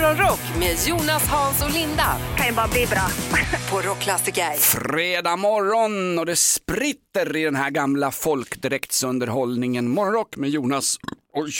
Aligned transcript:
Morgonrock 0.00 0.40
med 0.58 0.76
Jonas, 0.86 1.28
Hans 1.28 1.62
och 1.64 1.70
Linda 1.70 2.16
kan 2.36 2.46
ju 2.46 2.52
bara 2.52 2.68
bli 2.68 2.86
bra. 2.86 3.08
på 3.70 3.80
Rockklassiker. 3.88 4.50
Fredag 4.58 5.36
morgon 5.36 6.18
och 6.18 6.26
det 6.26 6.36
spritter 6.36 7.36
i 7.36 7.44
den 7.44 7.56
här 7.56 7.70
gamla 7.70 8.10
folkdräktsunderhållningen. 8.10 9.88
Morgonrock 9.88 10.36
med 10.36 10.50
Jonas. 10.50 10.96
Oj, 11.34 11.52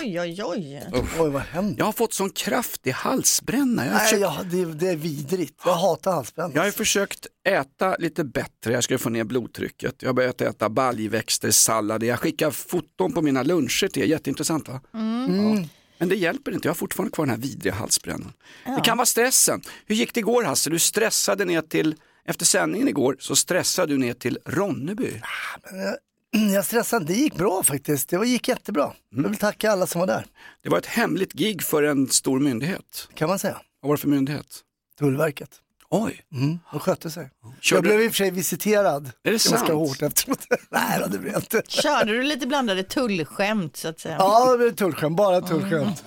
Oj, 0.00 0.20
oj, 0.20 0.42
oj. 0.44 0.82
Oj, 1.18 1.30
vad 1.30 1.42
händer? 1.42 1.78
jag 1.78 1.84
har 1.84 1.92
fått 1.92 2.12
sån 2.12 2.30
kraftig 2.30 2.90
halsbränna. 2.90 3.86
Jag 3.86 3.92
har, 3.92 3.98
Nej, 3.98 4.06
försökt, 4.06 4.22
ja, 4.22 4.36
det, 4.50 4.64
det 4.64 4.88
är 4.88 4.96
vidrigt. 4.96 5.62
Jag 5.64 5.74
hatar 5.74 6.12
halsbränna. 6.12 6.50
jag 6.54 6.60
har 6.60 6.66
ju 6.66 6.72
försökt 6.72 7.26
äta 7.48 7.96
lite 7.96 8.24
bättre, 8.24 8.72
jag 8.72 8.84
ska 8.84 8.98
få 8.98 9.08
ner 9.08 9.24
blodtrycket. 9.24 9.94
Jag 9.98 10.08
har 10.08 10.14
börjat 10.14 10.40
äta 10.40 10.68
baljväxter, 10.68 11.50
sallad. 11.50 12.02
Jag 12.02 12.18
skickar 12.20 12.50
foton 12.50 13.12
på 13.12 13.22
mina 13.22 13.42
luncher 13.42 13.88
till 13.88 14.02
er, 14.02 14.06
jätteintressant 14.06 14.68
va? 14.68 14.80
Ja. 14.92 15.64
Men 15.98 16.08
det 16.08 16.16
hjälper 16.16 16.52
inte, 16.52 16.68
jag 16.68 16.70
har 16.70 16.76
fortfarande 16.76 17.12
kvar 17.14 17.26
den 17.26 17.34
här 17.34 17.42
vidriga 17.42 17.74
halsbrännan. 17.74 18.32
Det 18.64 18.80
kan 18.84 18.96
vara 18.96 19.06
stressen. 19.06 19.62
Hur 19.86 19.94
gick 19.94 20.14
det 20.14 20.20
igår 20.20 20.42
Hasse? 20.44 20.70
Du 20.70 20.78
stressade 20.78 21.44
ner 21.44 21.62
till, 21.62 21.94
efter 22.24 22.44
sändningen 22.46 22.88
igår 22.88 23.16
så 23.20 23.36
stressade 23.36 23.92
du 23.92 23.98
ner 23.98 24.14
till 24.14 24.38
Ronneby. 24.44 25.20
Jag 26.54 26.64
stressade, 26.64 27.04
det 27.04 27.14
gick 27.14 27.34
bra 27.34 27.62
faktiskt. 27.62 28.08
Det 28.08 28.26
gick 28.26 28.48
jättebra. 28.48 28.92
Jag 29.10 29.28
vill 29.28 29.38
tacka 29.38 29.70
alla 29.72 29.86
som 29.86 29.98
var 30.00 30.06
där, 30.06 30.26
Det 30.62 30.68
var 30.68 30.78
ett 30.78 30.86
hemligt 30.86 31.32
gig 31.32 31.62
för 31.62 31.82
en 31.82 32.08
stor 32.08 32.40
myndighet. 32.40 33.08
kan 33.14 33.28
man 33.28 33.38
säga. 33.38 33.60
Vad 33.80 33.88
var 33.88 33.96
det 33.96 34.00
för 34.00 34.08
myndighet? 34.08 34.46
Tullverket. 34.98 35.50
Oj, 35.90 36.20
Mm, 36.34 36.58
de 36.72 36.80
skötte 36.80 37.10
sig. 37.10 37.30
Körde 37.60 37.76
Jag 37.76 37.82
blev 37.96 38.04
i 38.06 38.08
och 38.08 38.12
för 38.12 38.16
sig 38.16 38.30
visiterad 38.30 39.06
Är 39.06 39.10
det 39.22 39.30
ganska 39.30 39.56
sant? 39.58 39.70
hårt 39.70 40.02
efteråt. 40.02 40.38
Nej, 40.70 40.98
då, 41.00 41.06
det 41.06 41.18
blev 41.18 41.32
jag 41.32 41.42
inte. 41.42 41.62
Körde 41.68 42.12
du 42.12 42.22
lite 42.22 42.46
blandade 42.46 42.82
tullskämt 42.82 43.76
så 43.76 43.88
att 43.88 44.00
säga? 44.00 44.16
Ja, 44.18 44.52
det 44.52 44.58
blev 44.58 44.74
tullskämt, 44.74 45.16
bara 45.16 45.40
tullskämt. 45.40 46.04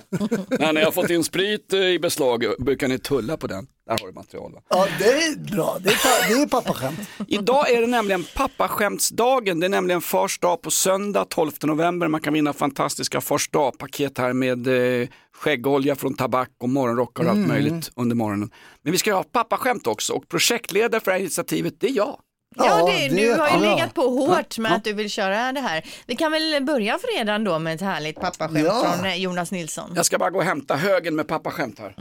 när 0.58 0.72
ni 0.72 0.82
har 0.84 0.90
fått 0.92 1.10
in 1.10 1.24
sprit 1.24 1.72
eh, 1.72 1.80
i 1.80 1.98
beslag 1.98 2.44
brukar 2.58 2.88
ni 2.88 2.98
tulla 2.98 3.36
på 3.36 3.46
den. 3.46 3.66
Där 3.86 3.98
har 4.00 4.06
du 4.06 4.12
material 4.12 4.52
va? 4.52 4.60
Ja, 4.68 4.86
det 4.98 5.04
är 5.04 5.36
bra. 5.56 5.76
Det 5.80 5.90
är, 5.90 6.28
det 6.36 6.42
är 6.42 6.46
pappaskämt. 6.46 7.00
Idag 7.28 7.70
är 7.70 7.80
det 7.80 7.86
nämligen 7.86 8.24
pappaskämtsdagen. 8.34 9.60
Det 9.60 9.66
är 9.66 9.68
nämligen 9.68 10.00
fars 10.00 10.38
dag 10.38 10.62
på 10.62 10.70
söndag 10.70 11.24
12 11.24 11.52
november. 11.62 12.08
Man 12.08 12.20
kan 12.20 12.32
vinna 12.32 12.52
fantastiska 12.52 13.20
fars 13.20 13.48
dag-paket 13.50 14.18
här 14.18 14.32
med 14.32 14.66
eh, 15.02 15.08
skäggolja 15.42 15.96
från 15.96 16.14
Tabak 16.14 16.48
och 16.60 16.68
morgonrockar 16.68 17.24
och 17.24 17.30
allt 17.30 17.46
möjligt 17.48 17.90
under 17.96 18.16
morgonen. 18.16 18.50
Men 18.82 18.92
vi 18.92 18.98
ska 18.98 19.14
ha 19.14 19.22
pappaskämt 19.22 19.86
också 19.86 20.12
och 20.12 20.28
projektledare 20.28 21.00
för 21.00 21.10
det 21.10 21.14
här 21.14 21.20
initiativet 21.20 21.74
det 21.80 21.86
är 21.86 21.92
jag. 21.96 22.18
Ja, 22.56 22.64
Ja, 22.66 22.86
det, 22.86 23.08
du 23.08 23.30
har 23.30 23.48
ju 23.48 23.54
ja. 23.66 23.74
legat 23.74 23.94
på 23.94 24.02
hårt 24.02 24.58
med 24.58 24.72
att 24.72 24.84
du 24.84 24.92
vill 24.92 25.10
köra 25.10 25.52
det 25.52 25.60
här. 25.60 25.84
Vi 26.06 26.16
kan 26.16 26.32
väl 26.32 26.64
börja 26.64 26.98
fredagen 26.98 27.44
då 27.44 27.58
med 27.58 27.74
ett 27.74 27.80
härligt 27.80 28.20
pappaskämt 28.20 28.64
Ja. 28.66 28.92
från 28.96 29.04
eh, 29.06 29.14
Jonas 29.16 29.52
Nilsson. 29.52 29.92
Jag 29.96 30.06
ska 30.06 30.18
bara 30.18 30.30
gå 30.30 30.38
och 30.38 30.44
hämta 30.44 30.76
högen 30.76 31.16
med 31.16 31.28
pappaskämt 31.28 31.78
här. 31.78 31.94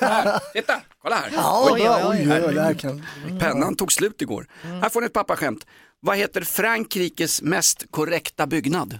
här. 0.00 0.40
Titta, 0.52 0.80
kolla 1.02 1.16
här. 1.16 1.30
Ja, 1.34 1.68
Oj, 1.72 1.80
oj, 1.82 1.88
oj. 2.04 2.44
Oj, 2.48 2.60
oj, 2.68 2.74
kan... 2.78 3.06
Pennan 3.40 3.74
tog 3.76 3.92
slut 3.92 4.22
igår. 4.22 4.46
Här 4.62 4.88
får 4.88 5.00
ni 5.00 5.06
ett 5.06 5.12
pappaskämt. 5.12 5.66
Vad 6.00 6.16
heter 6.16 6.40
Frankrikes 6.40 7.42
mest 7.42 7.84
korrekta 7.90 8.46
byggnad? 8.46 8.98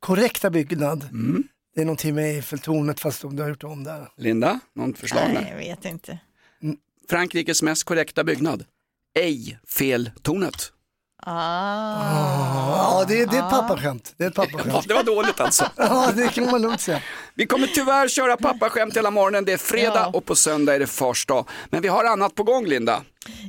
Korrekta 0.00 0.50
byggnad. 0.50 1.02
Mm. 1.02 1.44
Det 1.74 1.80
är 1.80 1.84
någonting 1.84 2.14
med 2.14 2.24
Eiffeltornet 2.24 3.00
fast 3.00 3.22
de 3.22 3.38
har 3.38 3.48
gjort 3.48 3.64
om 3.64 3.84
där. 3.84 4.08
Linda, 4.16 4.60
någon 4.74 4.94
förslag? 4.94 5.30
Nej, 5.34 5.46
jag 5.50 5.58
vet 5.58 5.84
inte. 5.84 6.18
Frankrikes 7.10 7.62
mest 7.62 7.84
korrekta 7.84 8.24
byggnad? 8.24 8.64
Eiffel-tornet. 9.18 10.72
Ah. 11.26 12.98
Ja, 12.98 13.04
det, 13.08 13.20
är- 13.20 13.26
det 13.26 13.36
är 13.36 13.44
ett 13.44 13.50
pappaskämt. 13.50 14.14
Det 14.16 14.24
är 14.24 14.28
ett 14.28 14.34
Ja, 14.36 14.44
pappaskämt. 14.44 14.88
det 14.88 14.94
var 14.94 15.02
dåligt 15.02 15.40
alltså. 15.40 15.64
Ja, 15.76 16.10
det 16.16 16.28
kan 16.28 16.50
man 16.50 16.62
lugnt 16.62 16.80
säga. 16.80 17.00
Vi 17.34 17.46
kommer 17.46 17.66
tyvärr 17.66 18.08
köra 18.08 18.36
pappaskämt 18.36 18.96
hela 18.96 19.10
morgonen. 19.10 19.44
Det 19.44 19.52
är 19.52 19.56
fredag 19.56 19.92
Ja. 19.94 20.10
och 20.12 20.24
på 20.24 20.34
söndag 20.36 20.74
är 20.74 20.78
det 20.78 20.86
fars 20.86 21.26
dag. 21.26 21.48
Men 21.70 21.82
vi 21.82 21.88
har 21.88 22.04
annat 22.04 22.34
på 22.34 22.42
gång 22.42 22.66
Linda. 22.66 23.02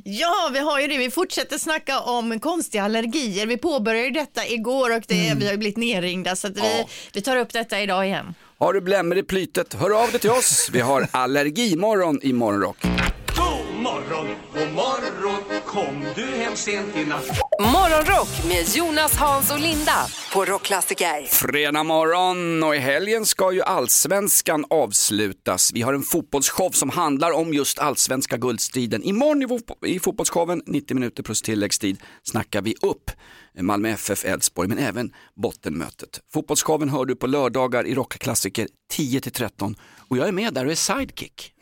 Ja, 0.04 0.50
vi 0.52 0.58
har 0.58 0.80
ju 0.80 0.86
det. 0.86 0.98
Vi 0.98 1.10
fortsätter 1.10 1.58
snacka 1.58 2.00
om 2.00 2.40
konstiga 2.40 2.84
allergier. 2.84 3.46
Vi 3.46 3.56
påbörjade 3.56 4.04
ju 4.06 4.10
detta 4.10 4.46
igår 4.46 4.96
och 4.96 5.02
det, 5.08 5.32
vi 5.36 5.44
har 5.44 5.52
ju 5.52 5.58
blivit 5.58 5.76
nerringda 5.76 6.36
så 6.36 6.46
att 6.46 6.56
vi, 6.56 6.86
vi 7.12 7.20
tar 7.22 7.36
upp 7.36 7.52
detta 7.52 7.80
idag 7.80 8.06
igen. 8.06 8.34
Har 8.58 8.72
du 8.72 8.80
blämmor 8.80 9.18
i 9.18 9.22
plytet, 9.22 9.74
hör 9.74 10.02
av 10.02 10.10
dig 10.10 10.20
till 10.20 10.30
oss. 10.30 10.68
Vi 10.72 10.80
har 10.80 11.06
allergimorgon 11.12 12.18
i 12.22 12.32
Morgonrock. 12.32 12.76
God 12.82 13.82
morgon, 13.82 14.26
god 14.54 14.72
morgon, 14.74 15.44
kom 15.70 16.04
du 16.16 16.26
hem 16.26 16.56
sent 16.56 16.96
i 16.96 17.04
natt? 17.04 17.30
Morgonrock 17.60 18.28
med 18.48 18.68
Jonas, 18.76 19.16
Hans 19.16 19.50
och 19.52 19.60
Linda 19.60 20.06
på 20.32 20.44
Rockklassiker. 20.44 21.26
Fredag 21.26 21.82
morgon 21.82 22.62
och 22.62 22.76
i 22.76 22.78
helgen 22.78 23.26
ska 23.26 23.52
ju 23.52 23.62
allsvenskan 23.62 24.64
avslutas. 24.70 25.70
Vi 25.74 25.82
har 25.82 25.94
en 25.94 26.02
fotbollsshow 26.02 26.70
som 26.70 26.90
handlar 26.90 27.30
om 27.32 27.54
just 27.54 27.78
allsvenska 27.78 28.36
guldstriden. 28.36 29.02
Imorgon 29.02 29.42
i, 29.42 29.46
fo- 29.46 29.86
i 29.86 30.00
fotbollsshowen, 30.00 30.62
90 30.66 30.94
minuter 30.94 31.22
plus 31.22 31.42
tilläggstid, 31.42 32.00
snackar 32.22 32.62
vi 32.62 32.74
upp 32.82 33.10
Malmö 33.54 33.88
FF 33.88 34.24
Elfsborg 34.24 34.68
men 34.68 34.78
även 34.78 35.12
bottenmötet. 35.42 36.20
Fotbollsshowen 36.32 36.88
hör 36.88 37.04
du 37.04 37.16
på 37.16 37.26
lördagar 37.26 37.86
i 37.86 37.94
rockklassiker 37.94 38.68
10-13 38.92 39.74
och 40.08 40.16
jag 40.16 40.28
är 40.28 40.32
med 40.32 40.54
där 40.54 40.64
och 40.64 40.70
är 40.70 40.74
sidekick. 40.76 41.52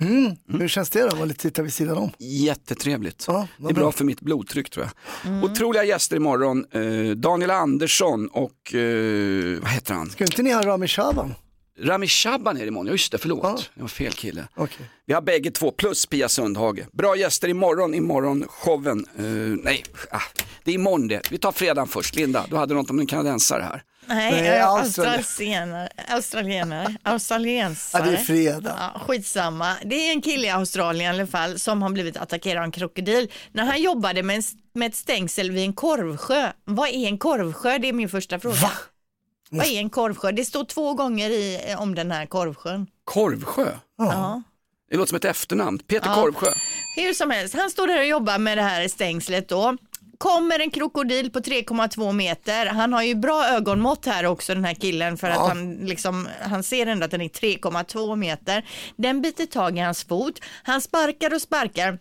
Hur 0.49 0.69
känns 0.69 0.91
det 0.91 1.01
då? 1.01 1.23
Att 1.23 1.29
lite 1.29 1.41
titta 1.41 1.63
vid 1.63 1.73
sidan 1.73 1.99
om. 1.99 2.11
Jättetrevligt. 2.19 3.25
Ja, 3.29 3.49
det 3.57 3.69
är 3.69 3.75
bra 3.75 3.93
för 3.93 4.05
mitt 4.05 4.21
blodtryck 4.21 4.71
tror 4.71 4.87
jag. 5.25 5.45
Otroliga 5.45 5.85
gäster 5.85 6.17
imorgon. 6.17 6.65
Eh, 6.73 7.11
Daniel 7.17 7.51
Andersson 7.51 8.29
och 8.29 8.75
eh, 8.75 9.61
vad 9.61 9.71
heter 9.71 9.95
han? 9.95 10.11
Ska 10.11 10.25
inte 10.25 10.43
ni 10.43 10.53
ha 10.53 10.67
Rami 10.67 10.89
Shaban? 10.89 11.35
Rami 11.81 12.07
Shaban 12.09 12.57
är 12.57 12.61
det 12.61 12.67
imorgon, 12.69 12.87
ja 12.87 12.93
just 12.93 13.13
det, 13.13 13.19
förlåt. 13.19 13.41
Ja. 13.43 13.59
Det 13.75 13.81
var 13.81 13.89
fel 13.89 14.13
kille. 14.13 14.45
Okej. 14.55 14.87
Vi 15.07 15.15
har 15.15 15.21
bägge 15.23 15.51
två 15.51 15.71
plus 15.71 16.07
Pia 16.07 16.29
Sundhage. 16.29 16.81
Bra 16.93 17.17
gäster 17.17 17.49
imorgon, 17.49 17.95
imorgon 17.95 18.45
showen. 18.49 19.07
Eh, 19.19 19.25
nej, 19.65 19.85
ah, 20.11 20.21
det 20.65 20.71
är 20.71 20.75
imorgon 20.75 21.09
det. 21.09 21.31
Vi 21.31 21.39
tar 21.39 21.53
fredagen 21.53 21.89
först. 21.89 22.17
Linda, 22.17 22.45
du 22.51 22.57
hade 22.57 22.75
något 22.75 22.91
om 22.91 22.99
en 22.99 23.07
kanadensare 23.07 23.63
här. 23.63 23.83
Nej, 24.07 24.33
Nej, 24.33 24.49
eh, 24.59 24.69
Australien. 24.69 25.15
australienare, 25.19 25.89
australienare, 26.09 26.97
Ja, 27.05 27.11
australiensare. 27.13 28.11
det 28.11 28.17
är 28.17 28.25
fredag. 28.25 28.77
Ja, 28.95 29.01
skitsamma. 29.01 29.75
Det 29.85 29.95
är 30.09 30.13
en 30.13 30.23
kille 30.23 30.47
i 30.47 30.51
Australien 30.51 31.15
i 31.15 31.19
alla 31.19 31.27
fall 31.27 31.59
som 31.59 31.83
har 31.83 31.91
blivit 31.91 32.17
attackerad 32.17 32.59
av 32.59 32.65
en 32.65 32.71
krokodil 32.73 33.31
när 33.53 33.65
han 33.65 33.83
jobbade 33.83 34.23
med, 34.23 34.37
en, 34.37 34.43
med 34.75 34.89
ett 34.89 34.97
stängsel 34.97 35.51
vid 35.51 35.65
en 35.65 35.73
korvsjö. 35.73 36.53
Vad 36.65 36.89
är 36.89 37.07
en 37.09 37.19
korvsjö? 37.19 37.79
Det 37.79 37.89
är 37.89 37.93
min 37.93 38.09
första 38.09 38.39
fråga. 38.41 38.57
Va? 38.57 38.71
Vad 39.51 39.67
är 39.67 39.79
en 39.79 39.91
korvsjö? 39.91 40.33
Det 40.33 40.45
står 40.45 40.65
två 40.65 40.95
gånger 40.95 41.31
i, 41.31 41.75
om 41.79 41.95
den 41.95 42.11
här 42.11 42.27
korvsjön. 42.27 42.87
Korvsjö, 43.05 43.69
Ja. 43.99 44.43
det 44.91 44.97
låter 44.97 45.09
som 45.09 45.17
ett 45.17 45.25
efternamn. 45.25 45.79
Peter 45.79 46.09
Ja. 46.09 46.15
Korvsjö. 46.15 46.47
Hur 46.97 47.13
som 47.15 47.31
helst, 47.31 47.55
han 47.55 47.71
står 47.71 47.87
där 47.87 47.99
och 47.99 48.07
jobbar 48.07 48.39
med 48.39 48.59
det 48.59 48.63
här 48.63 48.89
stängslet 48.89 49.49
då. 49.49 49.77
Kommer 50.19 50.59
en 50.61 50.71
krokodil 50.71 51.31
på 51.31 51.39
3,2 51.41 52.13
meter. 52.13 52.67
Han 52.67 52.93
har 52.93 53.03
ju 53.03 53.15
bra 53.15 53.49
ögonmått 53.49 54.07
här 54.07 54.27
också 54.27 54.55
den 54.55 54.65
här 54.65 54.75
killen 54.75 55.17
för 55.17 55.31
att 55.31 55.49
han, 55.49 55.75
liksom, 55.77 56.29
han 56.41 56.63
ser 56.63 56.87
ändå 56.87 57.05
att 57.05 57.11
den 57.11 57.21
är 57.21 57.29
3,2 57.29 58.17
meter. 58.17 58.65
Den 58.97 59.23
biter 59.23 59.47
tag 59.47 59.79
i 59.79 59.81
hans 59.81 60.05
fot. 60.05 60.41
Han 60.63 60.81
sparkar 60.81 61.35
och 61.35 61.43
sparkar. 61.43 61.99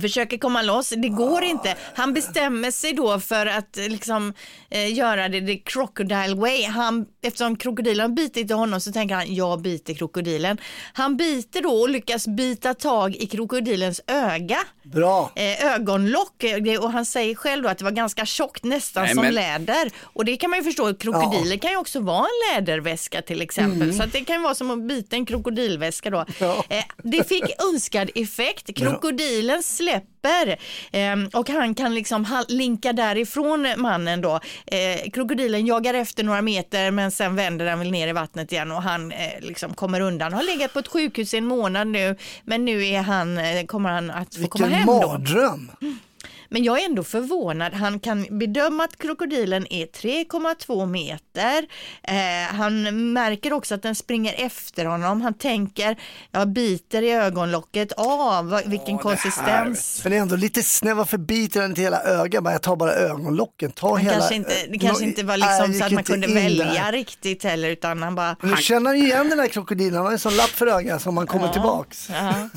Försöker 0.00 0.38
komma 0.38 0.62
loss, 0.62 0.88
det 0.88 1.08
går 1.08 1.42
inte. 1.42 1.76
Han 1.94 2.14
bestämmer 2.14 2.70
sig 2.70 2.92
då 2.92 3.20
för 3.20 3.46
att 3.46 3.78
eh, 3.78 3.88
liksom, 3.88 4.34
eh, 4.70 4.94
göra 4.94 5.28
det 5.28 5.40
the 5.46 5.56
crocodile 5.58 6.34
way. 6.34 6.64
Han, 6.64 7.06
eftersom 7.22 7.56
krokodilen 7.56 8.00
har 8.10 8.16
bitit 8.16 8.50
i 8.50 8.54
honom 8.54 8.80
så 8.80 8.92
tänker 8.92 9.14
han, 9.14 9.34
jag 9.34 9.60
biter 9.62 9.94
krokodilen. 9.94 10.58
Han 10.92 11.16
biter 11.16 11.62
då 11.62 11.70
och 11.70 11.88
lyckas 11.88 12.26
bita 12.26 12.74
tag 12.74 13.16
i 13.16 13.26
krokodilens 13.26 14.00
öga 14.06 14.58
Bra. 14.84 15.30
eh, 15.34 15.74
ögonlock 15.74 16.44
eh, 16.44 16.80
och 16.84 16.92
han 16.92 17.04
säger 17.04 17.34
själv 17.34 17.62
då 17.62 17.68
att 17.68 17.78
det 17.78 17.84
var 17.84 17.90
ganska 17.90 18.26
tjockt, 18.26 18.64
nästan 18.64 19.04
Nej, 19.04 19.14
som 19.14 19.22
men- 19.24 19.34
läder. 19.34 19.90
Och 20.02 20.24
det 20.24 20.36
kan 20.36 20.50
man 20.50 20.58
ju 20.58 20.64
förstå, 20.64 20.94
krokodiler 20.94 21.56
kan 21.56 21.70
ju 21.70 21.76
också 21.76 22.00
vara 22.00 22.18
en 22.26 22.54
läderväska 22.64 23.22
till 23.22 23.42
exempel. 23.42 23.94
Så 23.94 24.02
att 24.02 24.12
det 24.12 24.24
kan 24.24 24.36
ju 24.36 24.42
vara 24.42 24.54
som 24.54 24.70
att 24.70 24.82
bita 24.88 25.16
en 25.16 25.26
krokodilväska 25.26 26.10
då. 26.10 26.24
Ja. 26.40 26.64
Eh, 26.68 26.84
det 27.02 27.28
fick 27.28 27.44
önskad 27.72 28.10
effekt. 28.14 28.76
Krokodilen 28.76 29.62
släpper 29.62 30.48
eh, 30.92 31.16
och 31.32 31.48
han 31.50 31.74
kan 31.74 31.94
liksom 31.94 32.44
linka 32.48 32.92
därifrån 32.92 33.66
mannen 33.76 34.20
då. 34.20 34.40
Eh, 34.66 35.10
krokodilen 35.10 35.66
jagar 35.66 35.94
efter 35.94 36.24
några 36.24 36.42
meter 36.42 36.90
men 36.90 37.10
sen 37.10 37.36
vänder 37.36 37.64
den 37.64 37.78
väl 37.78 37.90
ner 37.90 38.08
i 38.08 38.12
vattnet 38.12 38.52
igen 38.52 38.72
och 38.72 38.82
han 38.82 39.12
eh, 39.12 39.18
liksom 39.40 39.74
kommer 39.74 40.00
undan. 40.00 40.32
Har 40.32 40.42
legat 40.42 40.72
på 40.72 40.78
ett 40.78 40.88
sjukhus 40.88 41.34
i 41.34 41.36
en 41.36 41.46
månad 41.46 41.86
nu 41.86 42.16
men 42.44 42.64
nu 42.64 42.86
är 42.86 43.02
han, 43.02 43.38
eh, 43.38 43.64
kommer 43.66 43.90
han 43.90 44.10
att 44.10 44.34
få 44.34 44.48
komma 44.48 44.66
Vilken 44.66 44.78
hem 44.78 44.86
då. 44.86 45.18
Men 46.50 46.64
jag 46.64 46.80
är 46.80 46.84
ändå 46.84 47.04
förvånad. 47.04 47.72
Han 47.74 48.00
kan 48.00 48.38
bedöma 48.38 48.84
att 48.84 48.98
krokodilen 48.98 49.66
är 49.72 49.86
3,2 49.86 50.86
meter. 50.86 51.66
Eh, 52.02 52.56
han 52.56 53.12
märker 53.12 53.52
också 53.52 53.74
att 53.74 53.82
den 53.82 53.94
springer 53.94 54.34
efter 54.38 54.84
honom. 54.84 55.20
Han 55.20 55.34
tänker, 55.34 55.96
jag 56.30 56.48
biter 56.48 57.02
i 57.02 57.10
ögonlocket. 57.12 57.92
Av 57.92 58.48
vad- 58.50 58.66
vilken 58.68 58.98
konsistens. 58.98 60.00
För 60.02 60.10
det 60.10 60.16
är 60.16 60.20
ändå 60.20 60.36
lite 60.36 60.62
snäva 60.62 60.98
varför 60.98 61.18
biter 61.18 61.60
den 61.60 61.74
till 61.74 61.84
hela 61.84 62.02
ögat? 62.02 62.44
Jag 62.44 62.62
tar 62.62 62.76
bara 62.76 62.92
ögonlocken. 62.92 63.70
Ta 63.72 63.88
Han 63.90 63.98
hela, 63.98 64.12
kanske 64.16 64.34
inte, 64.34 64.54
det 64.70 64.78
kanske 64.78 65.04
inte 65.04 65.22
var 65.22 65.36
liksom 65.36 65.74
så 65.74 65.84
att 65.84 65.90
man 65.92 65.98
inte 66.00 66.12
kunde 66.12 66.26
välja 66.26 66.64
där. 66.64 66.92
riktigt 66.92 67.44
heller 67.44 67.68
utan 67.70 68.02
han 68.02 68.14
bara 68.14 68.36
Men 68.40 68.50
Nu 68.50 68.56
känner 68.56 68.90
han 68.90 68.98
ju 68.98 69.04
igen 69.04 69.28
den 69.28 69.38
här 69.38 69.46
krokodilen, 69.46 69.94
han 69.94 70.04
har 70.04 70.12
en 70.12 70.18
sån 70.18 70.36
lapp 70.36 70.48
för 70.50 70.66
ögat 70.66 71.02
som 71.02 71.14
man 71.14 71.26
kommer 71.26 71.48
tillbaks. 71.48 72.08
Ja. 72.10 72.48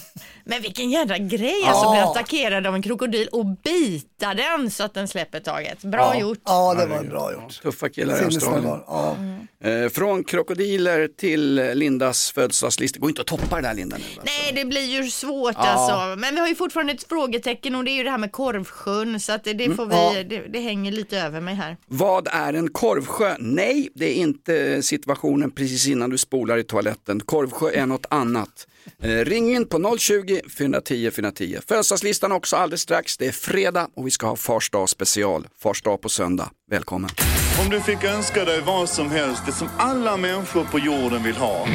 Men 0.46 0.62
vilken 0.62 0.90
jädra 0.90 1.18
grej 1.18 1.64
alltså, 1.66 1.86
Ja. 1.86 1.92
bli 1.92 2.00
attackerad 2.00 2.68
av 2.68 2.76
en 2.76 2.82
krokodil 2.82 3.28
och 3.32 3.46
bita 3.46 4.34
den 4.34 4.72
så 4.72 4.84
att 4.84 4.94
den 4.94 5.08
släpper 5.08 5.40
taget. 5.40 5.82
Bra 5.84 6.18
gjort. 6.20 6.40
Ja, 6.46 6.74
det 6.74 6.86
var 6.86 7.04
bra 7.04 7.34
gjort. 7.34 7.62
Tuffa 7.62 7.90
killar 7.90 8.22
i 8.22 8.26
Australien. 8.26 8.80
Ja. 8.88 9.16
Mm. 9.18 9.48
Eh, 9.64 9.90
från 9.90 10.24
krokodiler 10.24 11.08
till 11.08 11.56
Lindas 11.74 12.32
födelsedagslista. 12.32 13.00
Går 13.00 13.10
inte 13.10 13.22
att 13.22 13.28
toppa 13.28 13.56
det 13.56 13.62
där 13.62 13.74
Linda 13.74 13.98
nu. 13.98 14.04
Alltså. 14.04 14.22
Nej, 14.26 14.52
det 14.56 14.66
blir 14.66 14.82
ju 15.04 15.10
svårt 15.10 15.56
alltså. 15.58 16.16
Men 16.20 16.36
vi 16.36 16.42
har 16.42 16.48
ju 16.48 16.56
fortfarande 16.56 16.94
ett 16.94 17.04
frågetecken 17.10 17.76
och 17.76 17.84
det 17.84 17.92
är 17.92 17.96
ju 17.96 18.04
det 18.04 18.10
här 18.10 18.18
med 18.18 18.32
korvsjön 18.32 19.20
så 19.20 19.32
att 19.34 19.44
det, 19.44 19.54
det 19.54 19.76
får 19.76 19.86
vi, 19.86 19.96
Ja. 19.96 20.24
det, 20.30 20.48
det 20.54 20.60
hänger 20.60 20.92
lite 20.92 21.20
över 21.20 21.42
mig 21.42 21.56
här. 21.56 21.78
Vad 21.88 22.28
är 22.32 22.54
en 22.54 22.70
korvsjö? 22.70 23.36
Nej, 23.40 23.90
det 23.96 24.06
är 24.06 24.14
inte 24.14 24.84
situationen 24.84 25.52
precis 25.52 25.88
innan 25.88 26.10
du 26.10 26.18
spolar 26.18 26.58
i 26.58 26.64
toaletten. 26.64 27.20
Korvsjö 27.20 27.72
är 27.72 27.86
något 27.86 28.06
annat. 28.10 28.68
Eh, 29.04 29.10
ring 29.10 29.56
in 29.56 29.68
på 29.68 29.98
020 29.98 30.42
410 30.58 31.12
410. 31.12 31.58
Födelsedagslistan 31.68 32.32
också 32.32 32.56
alldeles 32.56 32.82
strax. 32.82 33.18
Det 33.18 33.28
är 33.28 33.32
fredag 33.32 33.88
och 33.96 34.08
vi 34.08 34.12
ska 34.12 34.28
ha 34.28 34.36
Fars 34.36 34.70
dag 34.70 34.90
special. 34.90 35.48
Fars 35.60 35.82
dag 35.82 36.02
på 36.02 36.10
söndag. 36.10 36.52
Välkommen. 36.72 37.10
Om 37.60 37.70
du 37.70 37.82
fick 37.82 38.04
önska 38.04 38.46
dig 38.46 38.62
vad 38.62 38.90
som 38.90 39.12
helst, 39.12 39.46
det 39.46 39.52
som 39.52 39.70
alla 39.78 40.18
människor 40.18 40.64
på 40.64 40.80
jorden 40.80 41.24
vill 41.24 41.36
ha. 41.36 41.68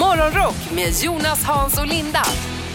Morgonrock 0.00 0.72
med 0.74 0.92
Jonas, 1.02 1.44
Hans 1.44 1.78
och 1.78 1.86
Linda. 1.86 2.22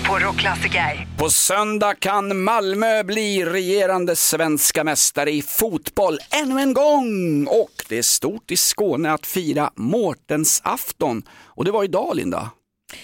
På 0.08 0.20
Rockklassiker. 0.20 1.08
På 1.18 1.30
söndag 1.30 2.00
kan 2.00 2.44
Malmö 2.44 3.04
bli 3.04 3.46
regerande 3.46 4.16
svenska 4.16 4.84
mästare 4.84 5.32
i 5.32 5.42
fotboll 5.42 6.18
ännu 6.44 6.62
en 6.62 6.74
gång. 6.74 7.48
Och 7.48 7.84
det 7.90 7.98
är 7.98 8.02
stort 8.02 8.52
i 8.52 8.58
Skåne 8.58 9.12
att 9.12 9.26
fira 9.26 9.72
Mårtens 9.76 10.62
afton. 10.64 11.24
Och 11.46 11.66
det 11.66 11.72
var 11.72 11.84
idag 11.84 12.16
Linda. 12.16 12.52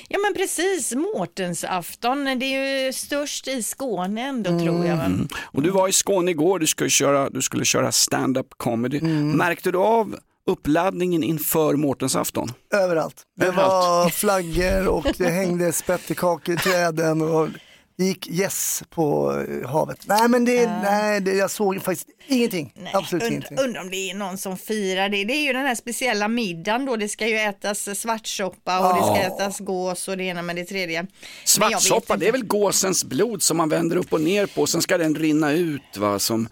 Ja 0.08 0.20
men 0.20 0.34
precis, 0.34 0.94
Mårtensafton, 0.96 2.24
det 2.40 2.46
är 2.46 2.86
ju 2.86 2.94
störst 2.94 3.48
i 3.48 3.64
Skåne 3.64 4.22
ändå 4.22 4.50
tror 4.60 4.86
jag. 4.86 4.98
va? 4.98 5.10
Och 5.44 5.62
du 5.62 5.70
var 5.70 5.88
i 5.88 5.94
Skåne 5.94 6.32
igår, 6.32 6.60
du 6.60 6.68
skulle 6.68 6.90
köra, 6.90 7.30
du 7.30 7.42
skulle 7.42 7.66
köra 7.66 7.92
stand-up 7.92 8.48
comedy. 8.58 9.02
Märkte 9.02 9.72
du 9.72 9.78
av 9.78 10.16
uppladdningen 10.48 11.24
inför 11.24 11.74
Mårtensafton? 11.76 12.52
Överallt. 12.74 13.24
Det 13.38 13.46
Överallt. 13.46 13.72
var 13.72 14.10
flaggor 14.10 14.88
och 14.88 15.06
det 15.18 15.30
hängde 15.30 15.72
spettekakor 15.72 16.56
i 16.56 16.58
träden 16.58 17.22
och 17.22 17.48
gick 17.98 18.28
gäss 18.28 18.84
på 18.90 19.32
eh, 19.64 19.70
havet. 19.70 20.00
Nej 20.06 20.28
men 20.28 20.46
det, 20.46 20.68
nej, 20.84 21.22
det, 21.22 21.34
jag 21.34 21.52
såg 21.52 21.82
faktiskt 21.84 22.08
ingenting. 22.28 22.74
Nej, 22.76 22.92
Absolut 22.96 23.24
und- 23.24 23.28
ingenting. 23.32 23.60
Undrar 23.60 23.82
om 23.82 23.90
det 23.90 24.10
är 24.10 24.14
någon 24.16 24.38
som 24.38 24.58
firar 24.58 25.10
det. 25.10 25.24
Det 25.24 25.34
är 25.34 25.42
ju 25.48 25.54
den 25.54 25.66
här 25.66 25.76
speciella 25.76 26.28
middagen 26.28 26.86
då. 26.86 26.96
Det 26.96 27.10
ska 27.10 27.28
ju 27.28 27.36
ätas 27.38 28.00
svartsoppa 28.00 28.80
och 28.80 28.96
det 28.96 29.02
ska 29.16 29.34
ätas 29.36 29.60
gås 29.60 30.08
och 30.08 30.18
det 30.18 30.24
ena 30.24 30.42
med 30.42 30.56
det 30.56 30.66
tredje. 30.66 31.06
Svartsoppa, 31.46 32.18
det 32.18 32.28
är 32.28 32.32
väl 32.32 32.46
gåsens 32.46 33.04
blod 33.06 33.44
som 33.44 33.58
man 33.58 33.70
vänder 33.70 33.96
upp 33.98 34.14
och 34.14 34.22
ner 34.22 34.46
på, 34.46 34.68
sen 34.68 34.82
ska 34.82 34.98
den 34.98 35.16
rinna 35.16 35.52
ut 35.52 35.98
va, 35.98 36.20
som 36.20 36.48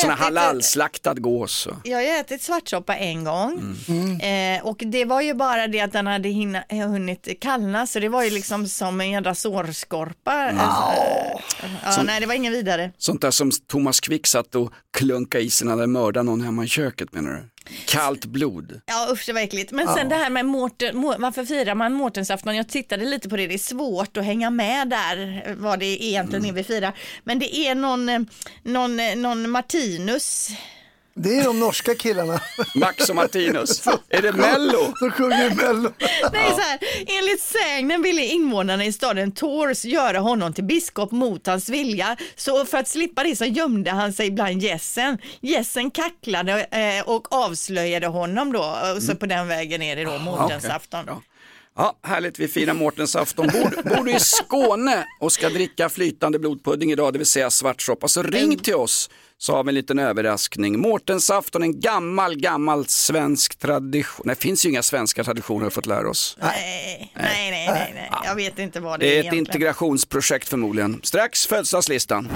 sån 0.00 0.10
här 0.10 0.16
halalslaktad 0.16 1.14
gås. 1.14 1.68
Jag 1.84 1.98
har 1.98 2.20
ätit 2.20 2.42
svartsoppa 2.42 2.96
en 2.96 3.24
gång 3.24 3.76
Mm. 3.88 4.56
eh, 4.56 4.66
och 4.66 4.76
det 4.86 5.04
var 5.04 5.20
ju 5.20 5.34
bara 5.34 5.66
det 5.66 5.80
att 5.80 5.92
den 5.92 6.06
hade 6.06 6.28
hinna, 6.28 6.64
hunnit 6.70 7.28
kallna 7.40 7.86
så 7.86 8.00
det 8.00 8.08
var 8.08 8.22
ju 8.24 8.30
liksom 8.30 8.66
som 8.68 9.00
en 9.00 9.10
jädra 9.10 9.34
sårskorpa. 9.34 10.32
Alltså, 10.32 10.83
ja, 11.84 12.02
nej, 12.02 12.20
det 12.20 12.26
var 12.26 12.34
ingen 12.34 12.52
vidare. 12.52 12.92
Sånt 12.98 13.20
där 13.20 13.30
som 13.30 13.50
Thomas 13.68 14.00
Quick 14.00 14.26
satt 14.26 14.54
och 14.54 14.72
klunka 14.98 15.40
i 15.40 15.50
sig 15.50 15.66
när 15.66 15.76
han 15.76 15.92
mördat 15.92 16.24
någon 16.24 16.40
hemma 16.40 16.64
i 16.64 16.68
köket 16.68 17.12
menar 17.12 17.30
du? 17.30 17.48
Kallt 17.86 18.24
blod. 18.24 18.80
Ja 18.86 19.08
usch 19.12 19.22
det 19.26 19.32
var 19.32 19.40
äckligt. 19.40 19.72
Men 19.72 19.88
sen 19.88 20.08
det 20.08 20.14
här 20.14 20.30
med 20.30 20.46
Mårten, 20.46 20.96
Må- 20.96 21.14
varför 21.18 21.44
firar 21.44 21.74
man 21.74 21.92
Mårtensafton? 21.92 22.56
Jag 22.56 22.68
tittade 22.68 23.04
lite 23.04 23.28
på 23.28 23.36
det, 23.36 23.46
det 23.46 23.54
är 23.54 23.58
svårt 23.58 24.16
att 24.16 24.24
hänga 24.24 24.50
med 24.50 24.88
där 24.88 25.54
vad 25.58 25.78
det 25.78 26.04
egentligen 26.04 26.44
är 26.44 26.52
vi 26.52 26.64
firar. 26.64 26.92
Men 27.24 27.38
det 27.38 27.56
är 27.56 27.74
någon, 27.74 28.08
eh, 28.08 28.20
någon, 28.62 29.00
eh, 29.00 29.16
någon 29.16 29.50
Martinus. 29.50 30.48
Det 31.16 31.36
är 31.36 31.44
de 31.44 31.60
norska 31.60 31.94
killarna 31.94 32.40
Max 32.74 33.08
och 33.08 33.16
Martinus. 33.16 33.86
är 34.08 34.22
det 34.22 34.32
Mello? 34.32 34.94
som 34.98 35.10
sjunger 35.10 35.54
Mello. 35.54 35.92
Nej, 36.32 36.50
så 36.50 36.60
här, 36.60 36.78
enligt 37.18 37.40
sägnen 37.40 38.02
ville 38.02 38.24
invånarna 38.24 38.84
i 38.84 38.92
staden 38.92 39.32
Tours 39.32 39.84
göra 39.84 40.18
honom 40.18 40.52
till 40.52 40.64
biskop 40.64 41.10
mot 41.10 41.46
hans 41.46 41.68
vilja. 41.68 42.16
Så 42.36 42.64
för 42.64 42.78
att 42.78 42.88
slippa 42.88 43.24
det 43.24 43.36
så 43.36 43.44
gömde 43.44 43.90
han 43.90 44.12
sig 44.12 44.30
bland 44.30 44.62
gässen. 44.62 45.18
Gässen 45.40 45.90
kacklade 45.90 46.64
eh, 46.64 47.08
och 47.08 47.32
avslöjade 47.32 48.06
honom 48.06 48.52
då. 48.52 48.76
Och 48.96 49.02
så 49.02 49.16
på 49.16 49.26
den 49.26 49.48
vägen 49.48 49.82
är 49.82 49.96
det 49.96 50.04
då 50.04 50.18
Mårtensafton. 50.18 51.04
Ja. 51.06 51.22
Ja, 51.76 51.98
härligt, 52.02 52.38
vi 52.38 52.48
firar 52.48 52.74
Mårtensafton. 52.74 53.46
Bor, 53.46 53.96
bor 53.96 54.04
du 54.04 54.12
i 54.14 54.20
Skåne 54.20 55.06
och 55.20 55.32
ska 55.32 55.48
dricka 55.48 55.88
flytande 55.88 56.38
blodpudding 56.38 56.92
idag, 56.92 57.12
det 57.12 57.18
vill 57.18 57.26
säga 57.26 57.50
svartsoppa, 57.50 58.08
så 58.08 58.22
ring 58.22 58.58
till 58.58 58.74
oss 58.74 59.10
så 59.38 59.54
har 59.56 59.64
vi 59.64 59.68
en 59.68 59.74
liten 59.74 59.98
överraskning. 59.98 60.80
Mårtensafton, 60.80 61.62
en 61.62 61.80
gammal, 61.80 62.36
gammal 62.36 62.86
svensk 62.86 63.58
tradition. 63.58 64.22
Nej, 64.26 64.34
det 64.34 64.40
finns 64.42 64.66
ju 64.66 64.70
inga 64.70 64.82
svenska 64.82 65.24
traditioner 65.24 65.60
har 65.60 65.70
vi 65.70 65.74
fått 65.74 65.86
lära 65.86 66.10
oss. 66.10 66.36
Nej, 66.40 67.12
nej, 67.16 67.50
nej, 67.50 67.66
nej, 67.68 67.92
nej. 67.94 68.10
Jag 68.24 68.34
vet 68.34 68.58
inte 68.58 68.80
vad 68.80 69.00
det, 69.00 69.06
Det 69.06 69.14
är 69.14 69.18
ett 69.18 69.24
egentligen. 69.24 69.46
integrationsprojekt 69.46 70.48
förmodligen. 70.48 71.00
Strax 71.02 71.46
födelsedagslistan. 71.46 72.28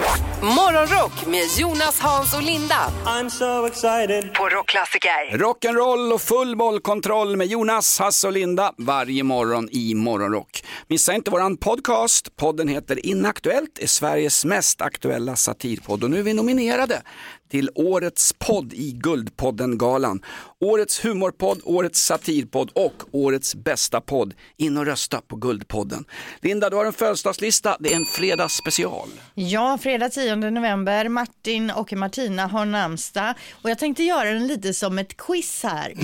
Morgonrock 0.42 1.26
med 1.26 1.44
Jonas, 1.58 2.00
Hans 2.00 2.34
och 2.34 2.42
Linda. 2.42 2.92
I'm 3.04 3.28
so 3.28 3.66
excited. 3.66 4.34
På 4.34 4.48
Rockklassiker. 4.48 5.30
Rock'n'roll 5.38 6.12
och 6.14 6.22
full 6.22 6.56
bollkontroll 6.56 7.36
med 7.36 7.46
Jonas, 7.46 7.98
Hasse 7.98 8.26
och 8.26 8.32
Linda 8.32 8.72
varje 8.78 9.22
morgon 9.22 9.68
i 9.72 9.94
Morgonrock. 9.94 10.64
Missa 10.88 11.14
inte 11.14 11.30
våran 11.30 11.56
podcast. 11.56 12.36
Podden 12.36 12.68
heter 12.68 13.06
Inaktuellt, 13.06 13.78
är 13.78 13.86
Sveriges 13.86 14.44
mest 14.44 14.80
aktuella 14.80 15.36
satirpodd 15.36 16.04
och 16.04 16.10
nu 16.10 16.18
är 16.18 16.22
vi 16.22 16.34
nominerade 16.34 16.87
till 17.50 17.70
årets 17.74 18.32
podd 18.38 18.72
i 18.72 18.92
Guldpodden-galan. 18.92 20.22
Årets 20.60 21.04
humorpodd, 21.04 21.60
årets 21.64 22.00
satirpodd 22.00 22.70
och 22.74 23.02
årets 23.12 23.54
bästa 23.54 24.00
podd. 24.00 24.34
In 24.56 24.76
och 24.76 24.86
rösta 24.86 25.20
på 25.20 25.36
Guldpodden. 25.36 26.04
Linda, 26.40 26.70
du 26.70 26.76
har 26.76 26.84
en 26.84 26.92
födelsedagslista. 26.92 27.76
Det 27.80 27.92
är 27.92 27.96
en 27.96 28.04
fredagsspecial. 28.04 29.08
Ja, 29.34 29.78
fredag 29.82 30.08
10 30.08 30.36
november. 30.36 31.08
Martin 31.08 31.70
och 31.70 31.92
Martina 31.92 32.46
har 32.46 32.64
namnsdag 32.64 33.34
och 33.62 33.70
jag 33.70 33.78
tänkte 33.78 34.02
göra 34.02 34.30
den 34.30 34.46
lite 34.46 34.74
som 34.74 34.98
ett 34.98 35.16
quiz 35.16 35.62
här. 35.62 35.94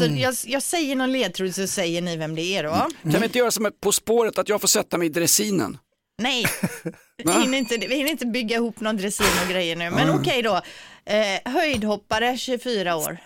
Så 0.00 0.20
jag, 0.20 0.34
jag 0.44 0.62
säger 0.62 0.96
någon 0.96 1.12
ledtråd 1.12 1.54
så 1.54 1.66
säger 1.66 2.02
ni 2.02 2.16
vem 2.16 2.34
det 2.34 2.42
är 2.42 2.64
då. 2.64 2.88
Kan 3.02 3.20
vi 3.20 3.24
inte 3.24 3.38
göra 3.38 3.50
som 3.50 3.66
ett 3.66 3.80
På 3.80 3.92
spåret 3.92 4.38
att 4.38 4.48
jag 4.48 4.60
får 4.60 4.68
sätta 4.68 4.98
mig 4.98 5.06
i 5.06 5.10
dressinen? 5.10 5.78
Nej, 6.18 6.46
vi 7.24 7.32
hinner, 7.32 7.58
inte, 7.58 7.76
vi 7.76 7.96
hinner 7.96 8.10
inte 8.10 8.26
bygga 8.26 8.56
ihop 8.56 8.80
någon 8.80 8.96
dressin 8.96 9.26
och 9.44 9.50
grejer 9.50 9.76
nu. 9.76 9.90
Men 9.90 10.10
okej 10.10 10.42
då. 10.42 10.60
Eh, 11.04 11.52
höjdhoppare 11.52 12.36
24 12.36 12.96
år. 12.96 13.18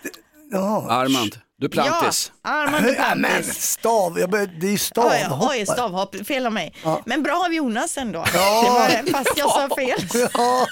Ja. 0.51 0.85
Armand, 0.89 1.37
Duplantis. 1.61 2.31
Ja, 2.43 2.49
Armand 2.49 2.85
Ja, 2.97 3.15
men 3.15 3.21
Duplantis. 3.31 3.61
stav, 3.61 4.19
jag 4.19 4.29
bör, 4.29 4.45
det 4.59 4.65
är 4.65 4.69
ju 4.69 4.73
Oj, 4.73 4.77
stavhoppare. 4.77 5.49
oj, 5.59 5.65
stavhopp, 5.65 6.27
fel 6.27 6.45
av 6.45 6.51
mig. 6.53 6.73
Men 7.05 7.23
bra 7.23 7.45
av 7.45 7.53
Jonas 7.53 7.97
ändå. 7.97 8.25
Ja. 8.33 8.87
Det 9.05 9.11
var, 9.11 9.23
fast 9.23 9.37
jag 9.37 9.49
sa 9.51 9.75
fel. 9.75 9.99
Ja, 10.33 10.67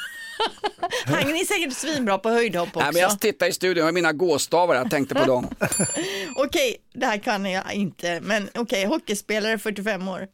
Han 1.06 1.36
är 1.36 1.46
säkert 1.46 1.74
svinbra 1.78 2.18
på 2.18 2.30
höjdhopp 2.30 2.68
också. 2.68 2.80
Nej, 2.80 2.90
men 2.94 3.02
jag 3.02 3.20
tittar 3.20 3.48
i 3.48 3.52
studion 3.54 3.86
med 3.86 3.94
mina 3.94 4.14
gåstavar, 4.14 4.76
jag 4.76 4.92
tänkte 4.92 5.16
på 5.16 5.26
dem. 5.26 5.48
Okej, 6.36 6.76
det 6.94 7.06
här 7.06 7.18
kan 7.18 7.46
jag 7.46 7.74
inte, 7.74 8.20
men 8.22 8.50
okej, 8.56 8.86
hockeyspelare 8.86 9.58
45 9.60 10.08
år. 10.08 10.28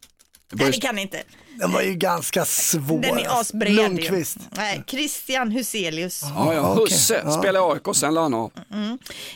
Nej, 0.64 0.72
det 0.72 0.82
kan 0.82 1.00
inte. 1.00 1.24
den 1.60 1.72
var 1.72 1.82
ju 1.82 1.94
ganska 1.94 2.46
svår. 2.46 3.02
Den 3.02 3.18
är 3.20 3.40
asbred. 3.42 3.70
ju. 3.72 3.76
Lundqvist. 3.76 4.38
Nej, 4.58 4.84
Christian 4.88 5.52
Huselius. 5.52 6.22
Ja, 6.36 6.54
ja. 6.54 6.72
okej. 6.74 6.84
Husse 6.84 7.22
Ja. 7.26 7.32
spelade 7.32 7.68
i 7.68 7.72
AIK, 7.72 7.96
sen 7.96 8.14
la 8.14 8.22
han 8.22 8.34
av. 8.34 8.52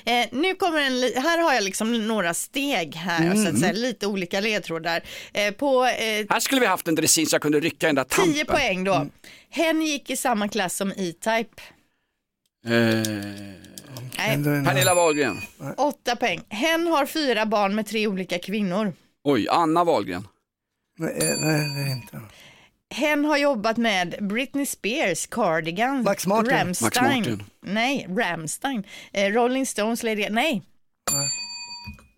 Eh, 0.05 0.25
nu 0.31 0.55
kommer 0.55 0.79
en, 0.81 1.23
här 1.23 1.37
har 1.37 1.53
jag 1.53 1.63
liksom 1.63 2.07
några 2.07 2.33
steg 2.33 2.95
här, 2.95 3.35
så 3.35 3.49
att 3.49 3.59
säga, 3.59 3.71
lite 3.71 4.07
olika 4.07 4.39
ledtrådar. 4.39 5.01
Eh, 5.33 5.51
på 5.53 5.85
eh, 5.85 6.25
Här 6.29 6.39
skulle 6.39 6.61
vi 6.61 6.67
haft 6.67 6.87
en 6.87 6.95
dressin 6.95 7.25
så 7.27 7.33
jag 7.35 7.41
kunde 7.41 7.59
rycka 7.59 7.85
den 7.87 7.95
där 7.95 8.03
10 8.03 8.15
tampen. 8.25 8.45
poäng 8.55 8.83
då. 8.83 9.05
Hen 9.49 9.81
gick 9.81 10.09
i 10.09 10.15
samma 10.17 10.47
klass 10.47 10.75
som 10.75 10.91
E-Type. 10.91 11.61
Eh, 12.65 12.71
Nej, 14.17 14.43
Pernilla 14.65 14.93
Wahlgren. 14.93 15.41
8 15.77 16.15
poäng. 16.15 16.41
Hen 16.49 16.87
har 16.87 17.05
fyra 17.05 17.45
barn 17.45 17.75
med 17.75 17.87
tre 17.87 18.07
olika 18.07 18.39
kvinnor. 18.39 18.93
Oj, 19.23 19.47
Anna 19.49 19.83
Wahlgren. 19.83 20.27
Nej, 20.99 21.13
nej, 21.41 21.69
det 21.75 21.81
är 21.81 21.91
inte. 21.91 22.21
Hen 22.95 23.25
har 23.25 23.37
jobbat 23.37 23.77
med 23.77 24.15
Britney 24.21 24.65
Spears, 24.65 25.27
Cardigan, 25.27 26.03
Max 26.03 26.27
Martin. 26.27 26.51
Max 26.53 26.81
Rammstein. 26.81 27.17
Martin. 27.17 27.43
Nej, 27.61 28.07
Rammstein. 28.09 28.83
Eh, 29.13 29.33
Rolling 29.33 29.65
Stones, 29.65 30.03
Lady 30.03 30.29
Nej. 30.29 30.61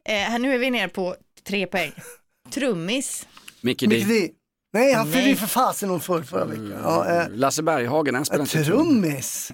Eh, 0.06 0.14
här, 0.16 0.40
nu 0.40 0.54
är 0.54 0.58
vi 0.58 0.70
ner 0.70 0.88
på 0.88 1.16
tre 1.48 1.68
poäng. 1.68 1.92
Trummis. 2.52 3.28
Mickey 3.62 3.88
Mickey 3.88 4.28
D. 4.28 4.30
Nej, 4.74 4.94
han 4.94 5.12
fyllde 5.12 5.30
ju 5.30 5.36
för 5.36 5.48
fasen 5.48 5.90
någon 5.90 6.00
förr, 6.02 6.22
förra 6.24 6.46
veckan. 6.46 6.74
Ja, 6.84 7.10
eh, 7.22 7.24
Lasse 7.30 7.64
Berghagen, 7.64 8.16
han 8.16 8.26
spelar 8.26 8.42
inte 8.44 8.64
trummis. 8.64 9.52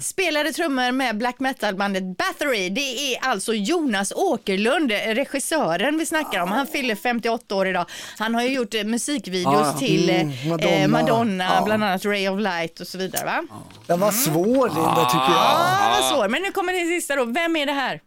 Spelade 0.00 0.52
trummor 0.52 0.92
med 0.92 1.18
black 1.18 1.36
metal-bandet 1.40 2.02
Bathory. 2.18 2.68
Det 2.70 2.80
är 2.80 3.18
alltså 3.28 3.54
Jonas 3.54 4.12
Åkerlund, 4.16 4.90
regissören 4.92 5.98
vi 5.98 6.06
snackar 6.06 6.40
om. 6.40 6.48
Han 6.52 6.66
fyller 6.66 6.94
58 6.94 7.54
år 7.54 7.66
idag. 7.66 7.86
Han 8.18 8.34
har 8.34 8.42
ju 8.42 8.48
gjort 8.48 8.74
eh, 8.74 8.84
musikvideos 8.84 9.66
Ah, 9.74 9.78
till 9.78 10.10
eh, 10.10 10.20
mm, 10.20 10.32
Madonna. 10.48 10.88
Madonna, 10.88 10.88
Madonna 10.88 11.44
Ja. 11.44 11.64
bland 11.64 11.84
annat 11.84 12.04
Ray 12.04 12.28
of 12.28 12.40
Light 12.40 12.80
och 12.80 12.86
så 12.86 12.98
vidare. 12.98 13.24
Va? 13.24 13.42
Den 13.86 14.00
var 14.00 14.10
svår 14.10 14.68
Linda 14.68 15.04
tycker 15.04 15.34
jag. 15.34 15.44
Ja, 15.44 15.96
vad 16.00 16.04
svår. 16.10 16.28
Men 16.28 16.42
nu 16.42 16.52
kommer 16.52 16.72
det 16.72 16.86
sista 17.00 17.16
då. 17.16 17.24
Vem 17.24 17.56
är 17.56 17.66
det 17.66 17.72
här? 17.72 18.00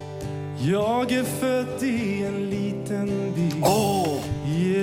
Jag 0.59 1.11
är 1.11 1.23
född 1.23 1.83
i 1.83 2.23
en 2.23 2.49
liten 2.49 3.33
by 3.35 3.41
I 3.41 4.02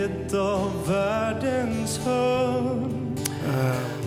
ett 0.05 0.35
av 0.35 0.89
världens 0.89 1.99
hörn 1.99 3.17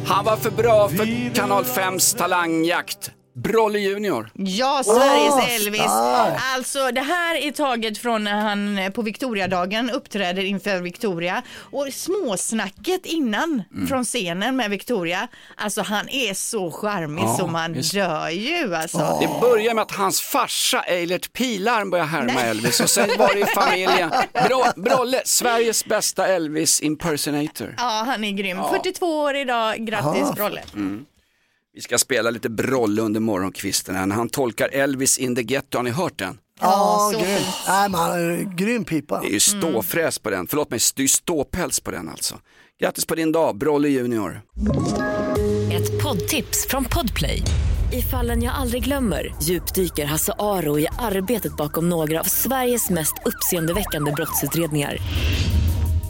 Han 0.05 0.25
var 0.25 0.35
för 0.35 0.51
bra 0.51 0.89
för 0.89 1.35
Kanal 1.35 1.63
5s 1.63 2.17
talangjakt. 2.17 3.11
Brolle 3.35 3.79
Junior. 3.79 4.29
Ja, 4.33 4.81
Sveriges 4.85 5.33
Åh, 5.33 5.55
Elvis. 5.55 5.81
Alltså 6.55 6.91
det 6.91 7.01
här 7.01 7.35
är 7.35 7.51
taget 7.51 7.97
från 7.97 8.23
när 8.23 8.41
han 8.41 8.77
eh, 8.77 8.89
på 8.89 9.01
Victoriadagen 9.01 9.89
uppträder 9.89 10.43
inför 10.43 10.81
Victoria. 10.81 11.41
Och 11.71 11.87
småsnacket 11.93 13.05
innan 13.05 13.63
Mm. 13.73 13.87
från 13.87 14.03
scenen 14.05 14.55
med 14.55 14.69
Victoria. 14.69 15.27
Alltså 15.57 15.81
han 15.81 16.09
är 16.09 16.33
så 16.33 16.71
charmig 16.71 17.23
Ja, 17.23 17.35
så 17.39 17.47
man 17.47 17.73
visst. 17.73 17.93
dör 17.93 18.29
ju 18.29 18.75
alltså. 18.75 19.17
Det 19.21 19.29
börjar 19.41 19.73
med 19.73 19.81
att 19.81 19.91
hans 19.95 20.21
farsa 20.21 20.81
Eilert 20.81 21.33
Pilarm 21.33 21.89
börjar 21.89 22.05
härma 22.05 22.41
Elvis 22.41 22.79
och 22.79 22.89
sen 22.89 23.09
var 23.17 23.33
det 23.33 23.39
i 23.39 23.45
familjen. 23.45 24.11
Bro, 24.47 24.63
Brolle, 24.83 25.21
Sveriges 25.25 25.85
bästa 25.85 26.27
Elvis 26.27 26.81
impersonator. 26.81 27.75
Ja, 27.77 28.03
han 28.07 28.23
är 28.23 28.31
grym. 28.31 28.57
42 28.71 29.05
år 29.19 29.35
idag. 29.35 29.77
Grattis. 29.87 30.31
Brolle. 30.35 30.61
Mm. 30.73 31.05
Vi 31.75 31.81
ska 31.81 31.97
spela 31.97 32.29
lite 32.29 32.49
Brolle 32.49 33.01
under 33.01 33.19
morgonkvisten 33.19 33.95
här 33.95 34.05
när 34.05 34.15
han 34.15 34.29
tolkar 34.29 34.69
Elvis 34.71 35.17
in 35.17 35.35
the 35.35 35.43
ghetto. 35.43 35.77
Har 35.77 35.83
ni 35.83 35.89
hört 35.89 36.19
den? 36.19 36.37
Ja, 36.61 37.09
så 37.13 37.19
grymt. 37.19 37.29
fint. 37.29 37.47
Nej, 37.67 37.89
är 37.89 38.55
grym 38.55 38.85
pipa. 38.85 39.19
Det 39.21 39.27
är 39.27 39.31
ju 39.31 39.39
ståfräs 39.39 40.19
på 40.19 40.29
den, 40.29 40.47
förlåt 40.47 40.69
mig, 40.69 40.79
det 40.95 40.99
är 40.99 41.03
ju 41.03 41.07
ståpäls 41.07 41.79
på 41.79 41.91
den 41.91 42.09
alltså. 42.09 42.35
Grattis 42.81 43.05
på 43.05 43.15
din 43.15 43.31
dag, 43.31 43.57
Brolle 43.57 43.89
Junior. 43.89 44.41
Ett 45.73 46.03
poddtips 46.03 46.67
från 46.67 46.85
Podplay. 46.85 47.41
I 47.93 48.01
fallen 48.01 48.43
jag 48.43 48.53
aldrig 48.55 48.83
glömmer 48.83 49.35
djupdyker 49.41 50.05
Hasse 50.05 50.33
Aro 50.39 50.79
i 50.79 50.87
arbetet 50.99 51.57
bakom 51.57 51.89
några 51.89 52.19
av 52.19 52.23
Sveriges 52.23 52.89
mest 52.89 53.13
uppseendeväckande 53.25 54.11
brottsutredningar. 54.11 54.97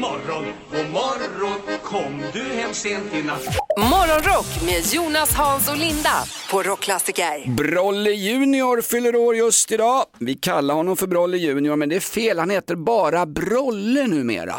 Morgon, 0.00 0.44
god 0.72 0.90
morgon 0.90 1.78
Kom 1.84 2.22
du 2.32 2.42
hem 2.42 2.74
sent 2.74 3.14
i 3.14 3.22
natt 3.22 3.44
Morgonrock 3.76 4.62
med 4.64 4.94
Jonas, 4.94 5.34
Hans 5.34 5.68
och 5.68 5.76
Linda 5.76 6.24
på 6.50 6.62
Rockklassiker. 6.62 7.50
Brolle 7.56 8.10
Junior 8.10 8.80
fyller 8.80 9.16
år 9.16 9.36
just 9.36 9.72
idag. 9.72 10.04
Vi 10.18 10.34
kallar 10.34 10.74
honom 10.74 10.96
för 10.96 11.06
Brolle 11.06 11.36
Junior 11.36 11.76
men 11.76 11.88
det 11.88 11.96
är 11.96 12.00
fel, 12.00 12.38
han 12.38 12.50
heter 12.50 12.76
bara 12.76 13.26
Brolle 13.26 14.06
numera. 14.06 14.54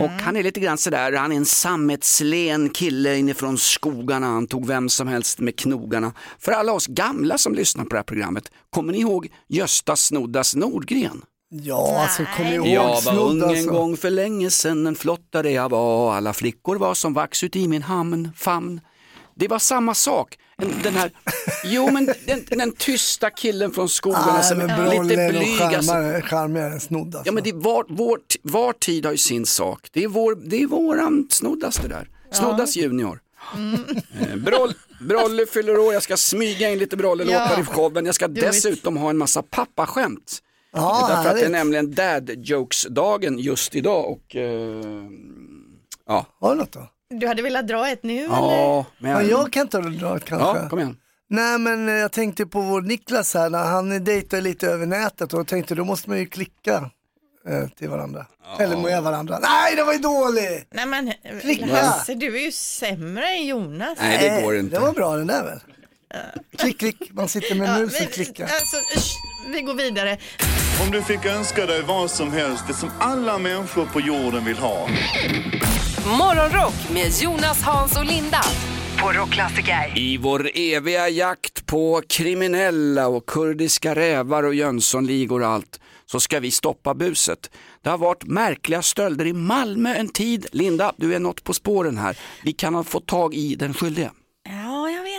Och 0.00 0.10
han 0.10 0.36
är 0.36 0.42
lite 0.42 0.60
grann 0.60 0.78
sådär, 0.78 1.12
han 1.12 1.32
är 1.32 1.36
en 1.36 1.44
sammetslen 1.44 2.70
kille 2.70 3.16
inifrån 3.16 3.58
skogarna, 3.58 4.26
han 4.26 4.46
tog 4.46 4.66
vem 4.66 4.88
som 4.88 5.08
helst 5.08 5.38
med 5.38 5.58
knogarna. 5.58 6.12
För 6.38 6.52
alla 6.52 6.72
oss 6.72 6.86
gamla 6.86 7.38
som 7.38 7.54
lyssnar 7.54 7.84
på 7.84 7.90
det 7.90 7.96
här 7.96 8.04
programmet, 8.04 8.44
kommer 8.70 8.92
ni 8.92 9.00
ihåg 9.00 9.28
Gösta 9.48 9.96
Snoddas 9.96 10.54
Nordgren? 10.54 11.22
Ja, 11.54 12.02
alltså 12.02 12.24
kom 12.36 12.46
ihåg 12.46 12.66
Jag 12.66 13.02
var 13.02 13.18
ung 13.18 13.42
en 13.42 13.48
alltså. 13.48 13.70
gång 13.70 13.96
för 13.96 14.10
länge 14.10 14.50
sedan, 14.50 14.86
en 14.86 14.94
flottare 14.94 15.50
jag 15.50 15.68
var, 15.68 16.14
alla 16.14 16.32
flickor 16.32 16.76
var 16.76 16.94
som 16.94 17.14
vax 17.14 17.44
ut 17.44 17.56
i 17.56 17.68
min 17.68 17.82
hamn, 17.82 18.30
famn. 18.36 18.80
Det 19.34 19.48
var 19.48 19.58
samma 19.58 19.94
sak. 19.94 20.38
En, 20.58 20.74
den 20.82 20.94
här, 20.94 21.10
jo 21.64 21.90
men 21.90 22.06
den, 22.26 22.44
den 22.50 22.72
tysta 22.72 23.30
killen 23.30 23.70
från 23.70 23.88
som 23.88 24.58
men 24.58 24.70
är 24.70 25.04
lite 25.04 25.28
blyg. 25.32 25.60
Alltså. 25.62 25.92
charmigare- 25.92 26.22
charmigare 26.22 26.72
än 26.72 26.80
snodd 26.80 27.06
alltså. 27.16 27.22
Ja 27.28 27.32
men 27.32 27.44
det 27.44 27.50
är 27.50 27.54
var, 27.54 27.84
vår, 27.88 28.18
var 28.42 28.72
tid 28.72 29.04
har 29.04 29.12
ju 29.12 29.18
sin 29.18 29.46
sak. 29.46 29.88
Det 29.92 30.04
är, 30.04 30.08
vår, 30.08 30.34
det 30.34 30.62
är 30.62 30.66
våran 30.66 31.26
snoddas 31.30 31.76
det 31.76 31.88
där. 31.88 32.08
Snoddas 32.32 32.76
junior. 32.76 33.20
Eh, 34.20 34.36
Broll, 34.36 34.74
Brolle 35.00 35.46
fyller 35.46 35.78
år, 35.78 35.94
jag 35.94 36.02
ska 36.02 36.16
smyga 36.16 36.70
in 36.70 36.78
lite 36.78 36.96
Brolle-låtar 36.96 37.52
Ja. 37.56 37.60
i 37.60 37.64
showen. 37.64 38.06
Jag 38.06 38.14
ska 38.14 38.28
dessutom 38.28 38.96
ha 38.96 39.10
en 39.10 39.18
massa 39.18 39.42
pappaskämt. 39.42 40.38
Ja, 40.72 41.06
Därför 41.08 41.30
att 41.30 41.36
det 41.36 41.44
är 41.44 41.48
nämligen 41.50 41.94
dad 41.94 42.30
jokes-dagen 42.36 43.38
just 43.38 43.74
idag 43.74 44.10
och 44.10 44.36
eh, 44.36 44.82
ja. 46.06 46.26
Har 46.40 46.50
du 46.54 46.60
något 46.60 46.72
då? 46.72 46.88
Du 47.10 47.26
hade 47.26 47.42
velat 47.42 47.68
dra 47.68 47.88
ett 47.88 48.02
nu 48.02 48.24
eller? 48.24 48.34
Ja, 48.36 48.86
men 48.98 49.10
Ja, 49.10 49.22
jag 49.22 49.52
kan 49.52 49.68
ta 49.68 49.80
det 49.80 49.90
då 49.98 50.08
kanske. 50.08 50.34
ja, 50.60 50.68
kom 50.68 50.78
igen. 50.78 50.96
Nej 51.30 51.58
men 51.58 51.88
eh, 51.88 51.94
jag 51.94 52.12
tänkte 52.12 52.46
på 52.46 52.60
vår 52.60 52.80
Niklas 52.82 53.34
här, 53.34 53.50
när 53.50 53.64
han 53.64 54.04
dejtar 54.04 54.40
lite 54.40 54.66
över 54.66 54.86
nätet 54.86 55.32
och 55.32 55.38
jag 55.38 55.46
tänkte 55.46 55.74
då 55.74 55.84
måste 55.84 56.08
man 56.10 56.18
ju 56.18 56.26
klicka 56.26 56.90
eh, 57.48 57.68
till 57.78 57.88
varandra. 57.88 58.26
Eller 58.58 58.76
med 58.76 59.02
varandra. 59.02 59.38
Nej 59.42 59.76
det 59.76 59.84
var 59.84 59.92
ju 59.92 59.98
dålig! 59.98 60.66
Nej 60.70 60.86
men 60.86 61.12
Klicka. 61.40 61.66
Lasse, 61.66 62.14
du 62.14 62.36
är 62.36 62.40
ju 62.44 62.52
sämre 62.52 63.28
än 63.28 63.46
Jonas. 63.46 63.98
Nej, 64.00 64.30
det 64.30 64.42
går 64.42 64.56
inte. 64.56 64.76
Det 64.76 64.80
var 64.80 64.92
bra 64.92 65.16
den 65.16 65.26
där 65.26 65.44
väl? 65.44 65.60
Klick, 66.58 66.78
klick, 66.78 66.96
man 67.12 67.28
sitter 67.28 67.54
med 67.54 67.68
Ja, 67.68 67.78
mus 67.78 67.94
och 67.94 68.06
vi- 68.06 68.06
klickar. 68.12 68.44
Alltså, 68.44 68.76
vi 69.52 69.62
går 69.62 69.74
vidare. 69.74 70.18
Om 70.84 70.90
du 70.90 71.02
fick 71.02 71.24
önska 71.26 71.66
dig 71.66 71.82
vad 71.82 72.10
som 72.10 72.32
helst, 72.32 72.64
det 72.68 72.74
som 72.74 72.90
alla 73.00 73.38
människor 73.38 73.86
på 73.86 74.00
jorden 74.00 74.44
vill 74.44 74.56
ha. 74.58 74.88
Morgonrock 76.18 76.74
med 76.94 77.12
Jonas, 77.22 77.62
Hans 77.62 77.96
och 77.96 78.04
Linda. 78.04 78.40
I 79.94 80.16
vår 80.16 80.50
eviga 80.54 81.08
jakt 81.08 81.66
på 81.66 82.02
kriminella 82.08 83.08
och 83.08 83.26
kurdiska 83.26 83.94
rävar 83.94 84.42
och 84.42 84.54
Jönssonligor 84.54 85.42
och 85.42 85.48
allt 85.48 85.80
så 86.06 86.20
ska 86.20 86.40
vi 86.40 86.50
stoppa 86.50 86.94
buset. 86.94 87.50
Det 87.82 87.90
har 87.90 87.98
varit 87.98 88.24
märkliga 88.24 88.82
stölder 88.82 89.26
i 89.26 89.32
Malmö 89.32 89.94
en 89.94 90.08
tid. 90.08 90.46
Linda, 90.52 90.92
du 90.96 91.14
är 91.14 91.18
något 91.18 91.44
på 91.44 91.52
spåren 91.54 91.98
här. 91.98 92.18
Vi 92.44 92.52
kan 92.52 92.74
ha 92.74 92.84
fått 92.84 93.06
tag 93.06 93.34
i 93.34 93.54
den 93.54 93.74
skyldige. 93.74 94.10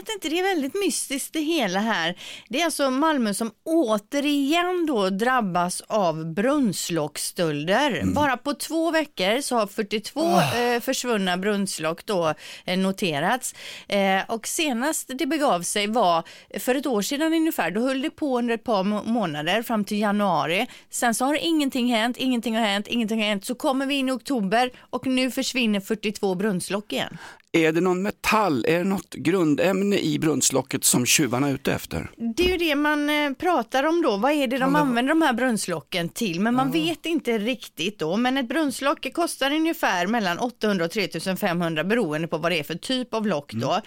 Vet 0.06 0.14
inte, 0.16 0.30
det 0.30 0.40
är 0.40 0.44
väldigt 0.44 0.74
mystiskt 0.74 1.34
det 1.34 1.40
hela 1.40 1.80
här. 1.80 2.16
Det 2.50 2.62
är 2.62 2.66
alltså 2.66 2.90
Malmö 2.90 3.34
som 3.34 3.52
återigen 3.64 4.86
då 4.86 5.10
drabbas 5.10 5.82
av 5.88 6.34
brunnslockstölder. 6.34 8.02
Bara 8.06 8.38
på 8.38 8.54
två 8.54 8.92
veckor 8.92 9.42
så 9.42 9.56
har 9.56 9.68
42 9.68 10.22
eh, 10.40 10.80
försvunna 10.82 11.38
brunnslock 11.38 12.06
då 12.06 12.34
eh, 12.66 12.78
noterats. 12.78 13.56
Eh, 13.88 14.22
och 14.28 14.48
senast 14.48 15.12
det 15.18 15.26
begav 15.26 15.62
sig 15.62 15.88
var 15.88 16.24
för 16.60 16.76
ett 16.76 16.86
år 16.86 17.02
sedan 17.02 17.34
ungefär. 17.34 17.72
Då 17.72 17.82
höll 17.82 18.02
det 18.02 18.10
på 18.10 18.38
under 18.38 18.54
ett 18.54 18.64
par 18.64 18.84
må- 18.84 19.04
månader 19.04 19.62
fram 19.62 19.84
till 19.86 20.00
januari. 20.00 20.68
Sen 20.90 21.16
så 21.16 21.26
har 21.26 21.38
ingenting 21.42 21.94
hänt, 21.94 22.18
ingenting 22.18 22.56
har 22.56 22.66
hänt, 22.66 22.88
ingenting 22.88 23.20
har 23.20 23.28
hänt. 23.28 23.46
Så 23.46 23.56
kommer 23.56 23.86
vi 23.86 23.96
in 23.96 24.10
i 24.10 24.12
oktober 24.12 24.72
och 24.90 25.06
nu 25.08 25.32
försvinner 25.32 25.80
42 25.80 26.36
brunnslock 26.36 26.94
igen. 26.94 27.18
Är 27.56 27.72
det 27.72 27.82
någon 27.82 28.02
metall, 28.02 28.66
är 28.68 28.78
det 28.78 28.84
något 28.84 29.14
grundämne 29.14 30.00
i 30.00 30.20
brunnslocket 30.20 30.84
som 30.84 31.06
tjuvarna 31.06 31.50
är 31.50 31.54
ute 31.54 31.74
efter? 31.74 32.12
Det 32.36 32.44
är 32.44 32.50
ju 32.50 32.58
det 32.58 32.76
man 32.76 33.10
eh, 33.10 33.34
pratar 33.34 33.84
om 33.84 34.02
då. 34.02 34.18
Vad 34.18 34.32
är 34.32 34.48
det 34.48 34.58
de 34.58 34.76
använder 34.76 35.10
de 35.10 35.22
här 35.22 35.34
brunnslocken 35.34 36.10
till? 36.10 36.40
Men 36.40 36.56
man 36.56 36.72
vet 36.72 37.06
inte 37.06 37.38
riktigt 37.38 38.00
då. 38.00 38.18
Men 38.18 38.38
ett 38.38 38.48
brunnslock 38.48 39.14
kostar 39.14 39.52
ungefär 39.52 40.08
mellan 40.08 40.40
800 40.40 40.86
och 40.86 40.92
3500 40.92 41.84
beroende 41.84 42.28
på 42.28 42.38
vad 42.38 42.52
det 42.52 42.60
är 42.60 42.64
för 42.64 42.76
typ 42.76 43.14
av 43.14 43.28
lock 43.28 43.54
då. 43.54 43.82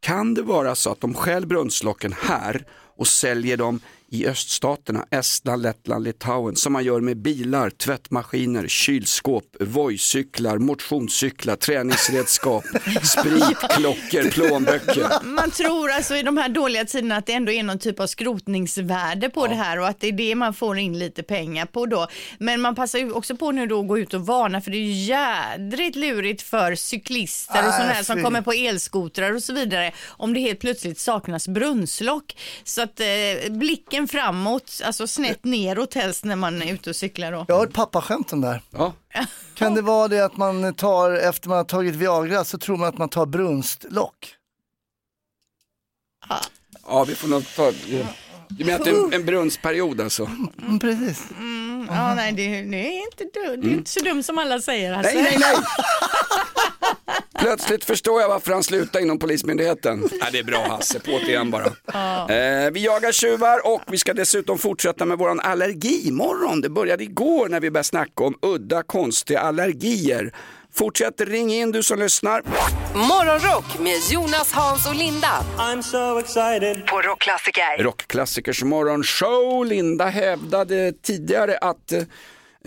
Kan 0.00 0.34
det 0.34 0.42
vara 0.42 0.74
så 0.74 0.92
att 0.92 1.00
de 1.00 1.14
stjäl 1.14 1.46
brunnslocken 1.46 2.14
här 2.22 2.66
och 2.96 3.06
säljer 3.06 3.56
dem 3.56 3.80
i 4.14 4.26
öststaterna, 4.26 5.06
Estland, 5.10 5.62
Lettland, 5.62 6.04
Litauen, 6.04 6.56
som 6.56 6.72
man 6.72 6.84
gör 6.84 7.00
med 7.00 7.16
bilar, 7.16 7.70
tvättmaskiner, 7.70 8.68
kylskåp, 8.68 9.44
vojcyklar, 9.60 10.58
motionscyklar, 10.58 11.56
träningsredskap, 11.56 12.64
sprit, 13.02 13.58
klockor, 13.70 14.30
plånböcker. 14.30 15.24
Man 15.24 15.50
tror 15.50 15.90
alltså 15.90 16.16
i 16.16 16.22
de 16.22 16.36
här 16.36 16.48
dåliga 16.48 16.84
tiderna 16.84 17.16
att 17.16 17.26
det 17.26 17.32
ändå 17.32 17.52
är 17.52 17.62
någon 17.62 17.78
typ 17.78 18.00
av 18.00 18.06
skrotningsvärde 18.06 19.30
på 19.30 19.46
det 19.46 19.54
här 19.54 19.78
och 19.78 19.88
att 19.88 20.00
det 20.00 20.08
är 20.08 20.12
det 20.12 20.34
man 20.34 20.54
får 20.54 20.78
in 20.78 20.98
lite 20.98 21.22
pengar 21.22 21.66
på 21.66 21.86
då. 21.86 22.08
Men 22.38 22.60
man 22.60 22.74
passar 22.74 22.98
ju 22.98 23.12
också 23.12 23.36
på 23.36 23.52
nu 23.52 23.66
då 23.66 23.80
att 23.80 23.88
gå 23.88 23.98
ut 23.98 24.14
och 24.14 24.26
varna 24.26 24.60
för 24.60 24.70
det 24.70 24.76
är 24.76 24.86
ju 24.86 24.92
jädrigt 24.92 25.96
lurigt 25.96 26.42
för 26.42 26.74
cyklister 26.74 27.68
och 27.68 27.74
Äh, 27.74 27.76
sådana 27.76 27.92
här 27.92 28.02
som 28.02 28.22
kommer 28.22 28.42
på 28.42 28.52
elskotrar 28.52 29.34
och 29.34 29.42
så 29.42 29.52
vidare 29.52 29.92
om 30.06 30.34
det 30.34 30.40
helt 30.40 30.60
plötsligt 30.60 30.98
saknas 30.98 31.48
brunnslock. 31.48 32.36
Så 32.64 32.82
att 32.82 33.00
eh, 33.00 33.06
blicken 33.50 34.03
framåt, 34.08 34.80
alltså 34.84 35.06
snett 35.06 35.44
neråt 35.44 35.94
helst 35.94 36.24
när 36.24 36.36
man 36.36 36.62
är 36.62 36.72
ute 36.72 36.90
och 36.90 36.96
cyklar 36.96 37.32
då. 37.32 37.44
Jag 37.48 37.54
har 37.54 37.66
ett 37.66 37.72
pappaskämt 37.72 38.32
om 38.32 38.40
det 38.40 38.48
här. 38.48 38.62
Ja. 38.70 38.92
Kan 39.54 39.74
det 39.74 39.82
vara 39.82 40.08
det 40.08 40.20
att 40.20 40.36
man 40.36 40.74
tar, 40.74 41.10
efter 41.10 41.48
man 41.48 41.56
har 41.56 41.64
tagit 41.64 41.94
Viagra 41.94 42.44
så 42.44 42.58
tror 42.58 42.76
man 42.76 42.88
att 42.88 42.98
man 42.98 43.08
tar 43.08 43.26
brunstlock? 43.26 44.36
ja, 46.86 47.04
vi 47.04 47.14
får 47.14 47.28
nog 47.28 47.54
ta... 47.56 47.72
Du 48.48 48.64
menar 48.64 48.78
att 48.78 48.84
det 48.84 48.90
är 48.90 49.04
en, 49.04 49.12
en 49.12 49.26
brunnsperiod 49.26 50.00
alltså? 50.00 50.30
Mm, 50.62 50.78
precis. 50.78 51.26
Ja, 51.88 52.14
nej, 52.14 52.32
det, 52.32 52.62
det 52.62 52.76
är 52.76 53.04
inte 53.04 53.24
det 53.32 53.40
är 53.40 53.72
inte 53.72 53.90
så 53.90 54.00
dumt 54.00 54.22
som 54.22 54.38
alla 54.38 54.60
säger. 54.60 54.92
Alltså. 54.92 55.14
Nej, 55.14 55.22
nej, 55.22 55.38
nej! 55.38 55.56
Plötsligt 57.44 57.84
förstår 57.84 58.20
jag 58.20 58.28
varför 58.28 58.52
han 58.52 58.62
slutade 58.62 59.04
inom 59.04 59.18
Polismyndigheten. 59.18 60.08
Ja, 60.20 60.26
det 60.32 60.38
är 60.38 60.44
bra 60.44 60.66
Hasse, 60.68 61.00
på 61.00 61.10
det 61.10 61.26
igen 61.28 61.50
bara. 61.50 61.64
Eh, 61.64 62.70
vi 62.70 62.84
jagar 62.84 63.12
tjuvar 63.12 63.74
och 63.74 63.82
vi 63.86 63.98
ska 63.98 64.14
dessutom 64.14 64.58
fortsätta 64.58 65.04
med 65.04 65.18
våran 65.18 65.40
allergimorgon. 65.40 66.60
Det 66.60 66.68
började 66.68 67.04
igår 67.04 67.48
när 67.48 67.60
vi 67.60 67.70
började 67.70 67.84
snacka 67.84 68.24
om 68.24 68.38
udda 68.42 68.82
konstiga 68.82 69.40
allergier. 69.40 70.32
Fortsätt 70.72 71.20
ring 71.20 71.52
in 71.52 71.72
du 71.72 71.82
som 71.82 71.98
lyssnar. 71.98 72.42
Morgonrock 72.94 73.78
med 73.78 73.96
Jonas, 74.10 74.52
Hans 74.52 74.86
och 74.86 74.94
Linda 74.94 75.44
I'm 75.58 75.82
so 75.82 76.18
excited. 76.18 76.86
på 76.86 77.00
Rockklassiker. 77.00 77.82
Rockklassikers 77.82 78.62
morgonshow. 78.62 79.66
Linda 79.66 80.06
hävdade 80.06 80.92
tidigare 81.02 81.58
att 81.58 81.92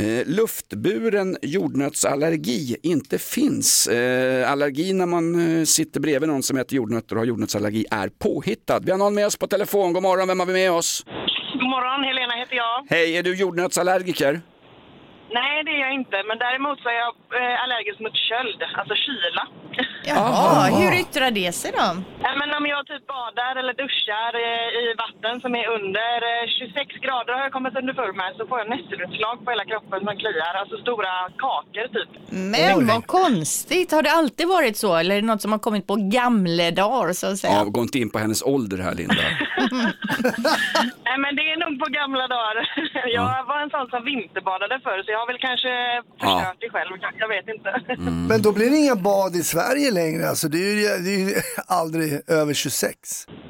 eh, 0.01 0.25
luftburen 0.25 1.37
jordnötsallergi 1.41 2.75
inte 2.83 3.17
finns. 3.17 3.87
Eh, 3.87 4.51
allergi 4.51 4.93
när 4.93 5.05
man 5.05 5.57
eh, 5.59 5.63
sitter 5.63 5.99
bredvid 5.99 6.29
någon 6.29 6.43
som 6.43 6.57
äter 6.57 6.75
jordnötter 6.75 7.15
och 7.15 7.21
har 7.21 7.25
jordnötsallergi 7.25 7.85
är 7.91 8.09
påhittad. 8.09 8.79
Vi 8.79 8.91
har 8.91 8.97
någon 8.97 9.15
med 9.15 9.25
oss 9.25 9.37
på 9.37 9.47
telefon. 9.47 9.93
God 9.93 10.03
morgon, 10.03 10.27
vem 10.27 10.39
har 10.39 10.47
vi 10.47 10.53
med 10.53 10.71
oss? 10.71 11.05
God 11.53 11.69
morgon, 11.69 12.03
Helena 12.03 12.33
heter 12.33 12.55
jag. 12.55 12.85
Hej, 12.89 13.17
är 13.17 13.23
du 13.23 13.35
jordnötsallergiker? 13.35 14.41
Nej, 15.31 15.63
det 15.65 15.71
är 15.71 15.79
jag 15.79 15.93
inte, 15.93 16.17
men 16.27 16.37
däremot 16.37 16.79
så 16.81 16.89
är 16.89 16.99
jag 17.05 17.13
eh, 17.39 17.63
allergisk 17.63 17.99
mot 17.99 18.15
köld, 18.29 18.59
alltså 18.79 18.95
kyla. 19.05 19.43
Jaha, 20.03 20.63
hur 20.79 20.91
yttrar 21.01 21.31
det 21.31 21.51
sig 21.51 21.71
då? 21.71 21.87
Ja, 22.25 22.31
men 22.39 22.49
om 22.57 22.65
jag 22.73 22.87
typ 22.87 23.07
badar 23.07 23.53
eller 23.59 23.73
duschar 23.83 24.31
eh, 24.47 24.67
i 24.81 24.85
vatten 25.03 25.41
som 25.43 25.51
är 25.61 25.65
under 25.77 26.17
eh, 26.31 26.43
26 26.59 26.95
grader 27.05 27.33
har 27.33 27.41
jag 27.47 27.51
kommit 27.57 27.75
underfund 27.81 28.15
med 28.21 28.29
så 28.37 28.47
får 28.47 28.57
jag 28.61 28.69
nässelutslag 28.75 29.35
på 29.45 29.51
hela 29.51 29.65
kroppen 29.71 29.99
som 30.05 30.17
kliar, 30.23 30.53
alltså 30.61 30.75
stora 30.85 31.11
kakor 31.43 31.87
typ. 31.95 32.09
Men 32.53 32.87
vad 32.87 33.07
konstigt, 33.07 33.91
har 33.91 34.01
det 34.01 34.11
alltid 34.11 34.47
varit 34.47 34.77
så 34.77 34.95
eller 34.95 35.15
är 35.15 35.21
det 35.21 35.27
något 35.27 35.41
som 35.41 35.51
har 35.51 35.59
kommit 35.59 35.87
på 35.87 35.95
gamle 35.95 36.71
dagar 36.71 37.13
så 37.13 37.27
att 37.27 37.37
säga? 37.37 37.53
Ja, 37.53 37.63
gå 37.63 37.81
inte 37.81 37.99
in 37.99 38.09
på 38.09 38.19
hennes 38.19 38.41
ålder 38.43 38.77
här 38.77 38.93
Linda. 38.95 39.15
Nej, 41.07 41.17
men 41.23 41.31
det 41.35 41.45
är 41.53 41.57
nog 41.65 41.73
på 41.83 41.87
gamla 41.99 42.27
dagar. 42.27 42.55
Jag 43.19 43.45
var 43.51 43.59
en 43.63 43.69
sån 43.69 43.87
som 43.89 44.05
vinterbadade 44.05 44.79
förr 44.83 45.03
så 45.05 45.11
jag 45.11 45.16
har 45.19 45.27
väl 45.31 45.39
kanske 45.47 45.73
förstört 46.21 46.57
det 46.63 46.69
själv, 46.75 46.91
jag 47.23 47.27
vet 47.35 47.47
inte. 47.55 47.69
Men 48.29 48.41
då 48.41 48.51
blir 48.51 48.69
det 48.69 48.77
inga 48.77 48.95
bad 48.95 49.35
i 49.35 49.43
Sverige 49.43 49.91
längre 49.91 50.29
alltså. 50.29 50.47
Det 50.47 50.57
är 50.57 50.73
ju, 50.81 50.87
det 51.05 51.11
är 51.15 51.19
ju 51.29 51.33
aldrig 51.67 52.09
över 52.39 52.53
26. 52.53 52.97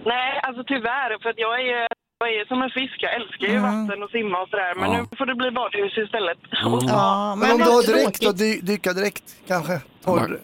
Nej, 0.05 0.39
alltså 0.43 0.63
tyvärr, 0.67 1.21
för 1.21 1.29
att 1.29 1.39
jag 1.47 1.55
är, 1.61 1.87
jag 2.19 2.29
är 2.35 2.45
som 2.45 2.61
en 2.61 2.69
fisk. 2.69 2.97
Jag 3.05 3.13
älskar 3.19 3.47
ju 3.47 3.59
vatten 3.59 4.03
och 4.03 4.09
simma 4.17 4.37
och 4.43 4.49
sådär. 4.49 4.73
Men 4.75 4.91
Ja. 4.91 4.97
nu 5.11 5.17
får 5.17 5.25
det 5.25 5.35
bli 5.35 5.51
badhus 5.51 5.97
istället. 6.05 6.37
Ja, 6.87 7.35
Men 7.39 7.51
om 7.51 7.57
du 7.57 7.63
har 7.77 7.83
dräkt 7.93 8.21
då, 8.21 8.31
dy, 8.31 8.59
dyka-dräkt 8.61 9.23
kanske? 9.47 9.81
Torr. 10.05 10.39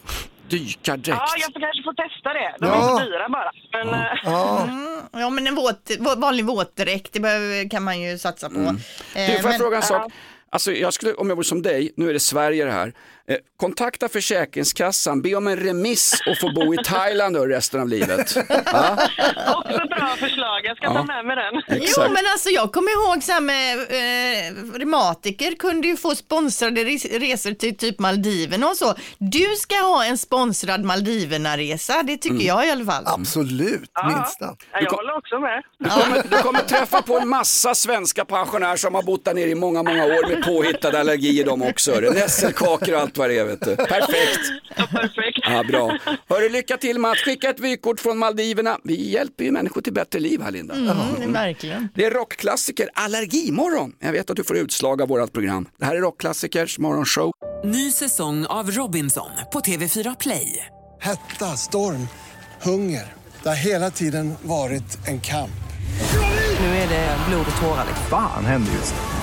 Dykardräkt. 0.50 1.08
Ja, 1.08 1.26
jag 1.38 1.54
får 1.54 1.60
kanske 1.60 1.84
få 1.84 1.94
testa 1.94 2.30
det. 2.34 2.56
De 2.60 2.66
Ja. 2.66 2.76
är 2.76 2.82
så 3.00 3.06
dyra 3.06 3.30
bara. 3.30 3.52
Men, 3.72 3.88
eh, 4.02 4.06
Ja. 4.24 4.68
Ja, 5.24 5.30
men 5.30 5.48
en 5.48 5.56
våt, 5.56 5.90
vå- 6.00 6.20
vanlig 6.22 6.46
våtdräkt, 6.46 7.14
det 7.14 7.20
behöver, 7.20 7.70
kan 7.70 7.84
man 7.84 8.02
ju 8.02 8.18
satsa 8.18 8.50
på. 8.50 8.56
Mm. 8.60 8.76
Eh, 8.76 8.76
Du, 9.16 9.26
får 9.26 9.36
jag 9.36 9.44
men- 9.44 9.60
fråga 9.60 9.76
en 9.78 9.84
sak? 9.84 10.12
Alltså, 10.54 10.72
jag 10.72 10.94
skulle, 10.94 11.14
om 11.14 11.30
jag 11.30 11.36
vore 11.36 11.46
som 11.46 11.62
dig, 11.62 11.92
nu 11.96 12.10
är 12.10 12.14
det 12.14 12.20
Sverige 12.20 12.66
det 12.66 12.72
här, 12.72 12.94
eh, 13.30 13.38
kontakta 13.58 14.10
Försäkringskassan, 14.10 15.22
be 15.22 15.36
om 15.36 15.48
en 15.48 15.58
remiss 15.58 16.14
och 16.30 16.38
få 16.38 16.52
bo 16.56 16.74
i 16.74 16.78
Thailand 16.86 17.38
resten 17.38 17.82
av 17.82 17.88
livet. 17.88 18.36
Ja, 18.66 18.98
också 19.66 19.88
bra 19.88 20.16
förslag. 20.20 20.60
Jag 20.64 20.78
ska 20.78 20.94
ta 20.94 21.04
med 21.04 21.26
mig 21.26 21.36
den. 21.36 21.62
Jo 21.82 22.02
men 22.04 22.24
alltså 22.32 22.50
jag 22.50 22.72
kommer 22.74 22.92
ihåg 22.92 23.24
så 23.24 23.32
här 23.32 23.42
med 23.42 23.78
eh, 23.80 24.74
reumatiker 24.80 25.56
kunde 25.56 25.88
ju 25.88 25.98
få 25.98 26.16
sponsrade 26.16 26.84
res- 26.84 27.06
resor 27.06 27.52
till 27.52 27.78
typ 27.78 28.00
Maldiverna 28.00 28.68
och 28.68 28.78
så. 28.78 28.94
Du 29.18 29.46
ska 29.58 29.76
ha 29.76 30.06
en 30.06 30.18
sponsrad 30.18 30.84
Maldiverna-resa, 30.84 32.04
det 32.04 32.18
tycker 32.18 32.36
Mm. 32.36 32.48
jag 32.48 32.68
i 32.68 32.72
alla 32.72 32.86
fall. 32.86 33.04
Absolut, 33.08 33.90
minsta. 34.08 34.56
Ja, 34.72 34.80
jag 34.82 34.92
håller 34.92 35.18
också 35.18 35.40
med. 35.40 35.64
Du 35.80 35.90
kommer, 35.90 36.24
du 36.38 36.38
kommer 36.44 36.60
träffa 36.60 37.02
på 37.02 37.20
en 37.20 37.28
massa 37.28 37.76
svenska 37.76 38.26
pensionärer 38.26 38.76
som 38.76 38.96
har 38.96 39.04
bott 39.04 39.26
där 39.26 39.34
nere 39.34 39.50
i 39.50 39.56
många, 39.56 39.84
många 39.84 40.06
år 40.06 40.30
med 40.30 40.44
påhittade 40.46 41.00
allergier 41.00 41.46
de 41.46 41.62
också. 41.64 41.92
Nässelkakor 41.92 42.94
och 42.96 43.02
allt 43.02 43.13
vad 43.18 43.30
det 43.30 43.38
är. 43.38 43.46
Vet 43.46 43.62
du. 43.62 43.76
Perfekt. 43.76 44.40
Perfekt. 44.76 45.40
Ja, 45.44 45.64
bra. 45.64 45.98
Hörru, 46.30 46.50
lycka 46.50 46.78
till 46.78 47.00
med 47.00 47.12
att 47.12 47.18
skicka 47.18 47.50
ett 47.50 47.60
vykort 47.60 48.00
från 48.00 48.18
Maldiverna. 48.18 48.78
Vi 48.84 49.10
hjälper 49.12 49.44
ju 49.44 49.52
människor 49.52 49.82
till 49.82 49.94
bättre 49.94 50.20
liv 50.20 50.42
här 50.42 50.52
Linda. 50.52 50.76
Mm, 50.76 51.34
verkligen. 51.34 51.90
Det 51.96 52.06
är 52.06 52.12
rockklassiker 52.12 52.90
Allergimorgon. 52.94 53.92
Jag 54.00 54.12
vet 54.12 54.30
att 54.30 54.36
du 54.36 54.44
får 54.44 54.58
utslag 54.58 55.02
av 55.02 55.08
vårt 55.08 55.34
program. 55.34 55.68
Det 55.80 55.86
här 55.86 55.96
är 55.96 56.00
Rockklassikers 56.02 56.80
morgonshow. 56.80 57.32
Ny 57.64 57.92
säsong 57.92 58.46
av 58.46 58.72
Robinson 58.72 59.30
på 59.54 59.60
TV4 59.60 60.16
Play. 60.20 60.66
Hetta, 61.02 61.46
storm, 61.46 62.08
hunger. 62.62 63.14
Det 63.44 63.50
har 63.50 63.56
hela 63.56 63.92
tiden 63.92 64.34
varit 64.42 65.08
en 65.08 65.22
kamp. 65.22 65.50
Nu 66.60 66.66
är 66.66 66.90
det 66.90 67.18
blod 67.30 67.46
och 67.56 67.62
tårar. 67.62 67.86
Fan 68.10 68.46
händer 68.46 68.72
just 68.74 68.94
nu. 68.96 69.23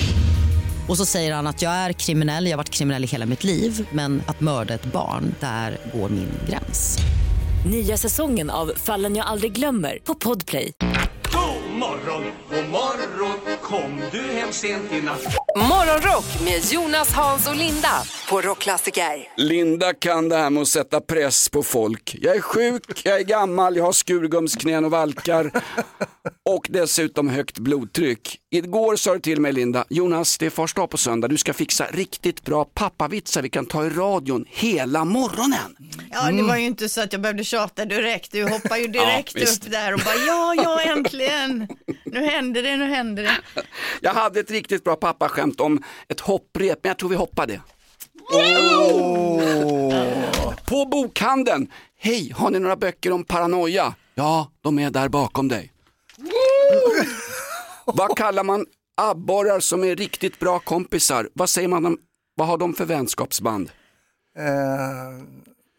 Och 0.91 0.97
så 0.97 1.05
säger 1.05 1.33
han 1.33 1.47
att 1.47 1.61
jag 1.61 1.71
är 1.71 1.93
kriminell, 1.93 2.45
jag 2.45 2.51
har 2.51 2.57
varit 2.57 2.69
kriminell 2.69 3.03
i 3.03 3.07
hela 3.07 3.25
mitt 3.25 3.43
liv 3.43 3.87
men 3.91 4.23
att 4.27 4.39
mörda 4.39 4.73
ett 4.73 4.85
barn, 4.85 5.35
där 5.39 5.77
går 5.93 6.09
min 6.09 6.31
gräns. 6.49 6.97
Nya 7.71 7.97
säsongen 7.97 8.49
av 8.49 8.71
Fallen 8.75 9.15
jag 9.15 9.27
aldrig 9.27 9.51
glömmer 9.51 9.99
på 10.03 10.15
Podplay. 10.15 10.71
God 11.31 11.79
morgon, 11.79 12.23
god 12.49 12.69
morgon 12.69 13.11
Kom 13.61 14.01
du 14.11 14.21
hem 14.21 14.51
sent 14.51 14.91
i 14.91 15.01
natt 15.01 15.23
Morgonrock 15.55 16.25
med 16.43 16.71
Jonas, 16.71 17.13
Hans 17.13 17.47
och 17.47 17.55
Linda 17.55 18.03
på 18.29 18.41
Rockklassiker. 18.41 19.27
Linda 19.37 19.93
kan 19.93 20.29
det 20.29 20.35
här 20.35 20.49
med 20.49 20.61
att 20.61 20.67
sätta 20.67 21.01
press 21.01 21.49
på 21.49 21.63
folk. 21.63 22.15
Jag 22.21 22.35
är 22.35 22.41
sjuk, 22.41 23.01
jag 23.03 23.19
är 23.19 23.23
gammal, 23.23 23.75
jag 23.75 23.83
har 23.83 23.91
skurgumsknän 23.91 24.85
och 24.85 24.91
valkar 24.91 25.51
och 26.49 26.67
dessutom 26.69 27.29
högt 27.29 27.59
blodtryck. 27.59 28.39
Igår 28.51 28.95
sa 28.95 29.13
du 29.13 29.19
till 29.19 29.41
mig 29.41 29.53
Linda, 29.53 29.85
Jonas 29.89 30.37
det 30.37 30.45
är 30.45 30.49
fars 30.49 30.73
dag 30.73 30.89
på 30.89 30.97
söndag, 30.97 31.27
du 31.27 31.37
ska 31.37 31.53
fixa 31.53 31.85
riktigt 31.91 32.43
bra 32.43 32.65
pappavitsar 32.65 33.41
vi 33.41 33.49
kan 33.49 33.65
ta 33.65 33.85
i 33.85 33.89
radion 33.89 34.45
hela 34.49 35.05
morgonen. 35.05 35.75
Ja, 36.11 36.31
det 36.31 36.43
var 36.43 36.55
ju 36.57 36.65
inte 36.65 36.89
så 36.89 37.01
att 37.01 37.13
jag 37.13 37.21
behövde 37.21 37.43
tjata 37.43 37.85
direkt. 37.85 38.31
Du 38.31 38.43
hoppar 38.43 38.77
ju 38.77 38.87
direkt 38.87 39.31
Ja, 39.35 39.39
visst. 39.41 39.65
upp 39.65 39.71
där 39.71 39.93
och 39.93 39.99
bara 40.05 40.15
ja, 40.27 40.55
ja, 40.55 40.81
äntligen. 40.81 41.67
Nu 42.05 42.25
händer 42.25 42.63
det, 42.63 42.77
nu 42.77 42.85
händer 42.85 43.23
det. 43.23 43.37
Jag 44.01 44.13
hade 44.13 44.39
ett 44.39 44.51
riktigt 44.51 44.83
bra 44.83 44.95
pappaskämt 44.95 45.59
om 45.61 45.83
ett 46.09 46.19
hopprep, 46.19 46.79
men 46.83 46.89
jag 46.89 46.97
tror 46.97 47.09
vi 47.09 47.15
hoppar 47.15 47.47
det. 47.47 47.61
På 50.65 50.85
bokhandeln, 50.85 51.67
hej, 51.99 52.31
har 52.35 52.49
ni 52.49 52.59
några 52.59 52.75
böcker 52.75 53.11
om 53.11 53.23
paranoia? 53.23 53.93
Ja, 54.15 54.51
de 54.61 54.79
är 54.79 54.91
där 54.91 55.09
bakom 55.09 55.47
dig. 55.47 55.71
Vad 57.85 58.17
kallar 58.17 58.43
man 58.43 58.65
Abborrar 58.95 59.59
som 59.59 59.83
är 59.83 59.95
riktigt 59.95 60.39
bra 60.39 60.59
kompisar, 60.59 61.29
vad 61.33 61.49
säger 61.49 61.67
man 61.67 61.85
om, 61.85 61.97
vad 62.35 62.47
har 62.47 62.57
de 62.57 62.73
för 62.73 62.85
vänskapsband? 62.85 63.71
Eh, 64.37 64.43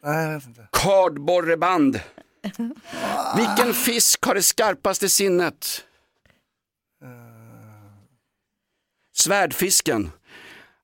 nej, 0.05 0.24
jag 0.24 0.35
vet 0.35 0.46
inte. 0.46 0.68
Kardborreband. 0.72 2.00
Vilken 3.37 3.74
fisk 3.74 4.24
har 4.26 4.35
det 4.35 4.42
skarpaste 4.42 5.09
sinnet? 5.09 5.85
Svärdfisken. 9.14 10.11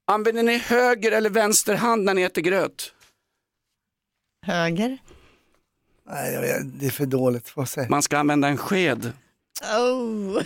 Använder 0.04 0.42
ni 0.42 0.58
höger 0.58 1.12
eller 1.12 1.30
vänster 1.30 1.74
hand 1.74 2.04
när 2.04 2.14
ni 2.14 2.22
äter 2.22 2.42
gröt? 2.42 2.92
Höger. 4.46 4.98
Nej, 6.10 6.34
jag 6.34 6.40
vet, 6.40 6.80
det 6.80 6.86
är 6.86 6.90
för 6.90 7.06
dåligt. 7.06 7.56
Vad 7.56 7.68
säger 7.68 7.88
Man 7.88 8.02
ska 8.02 8.18
använda 8.18 8.48
en 8.48 8.56
sked. 8.56 9.12
Oh. 9.62 10.42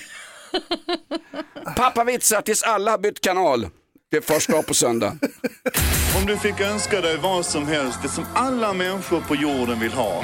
Pappavitsar 1.77 2.43
tills 2.43 2.63
alla 2.63 2.91
har 2.91 2.99
bytt 2.99 3.21
kanal. 3.21 3.69
Det 4.11 4.17
är 4.17 4.21
första 4.21 4.63
på 4.63 4.75
söndag. 4.75 5.19
Om 6.21 6.27
du 6.27 6.37
fick 6.37 6.61
önska 6.61 7.01
dig 7.01 7.17
vad 7.17 7.47
som 7.47 7.67
helst, 7.67 7.99
det 8.03 8.09
som 8.09 8.25
alla 8.35 8.73
människor 8.73 9.21
på 9.21 9.37
jorden 9.37 9.81
vill 9.81 9.93
ha. 9.93 10.23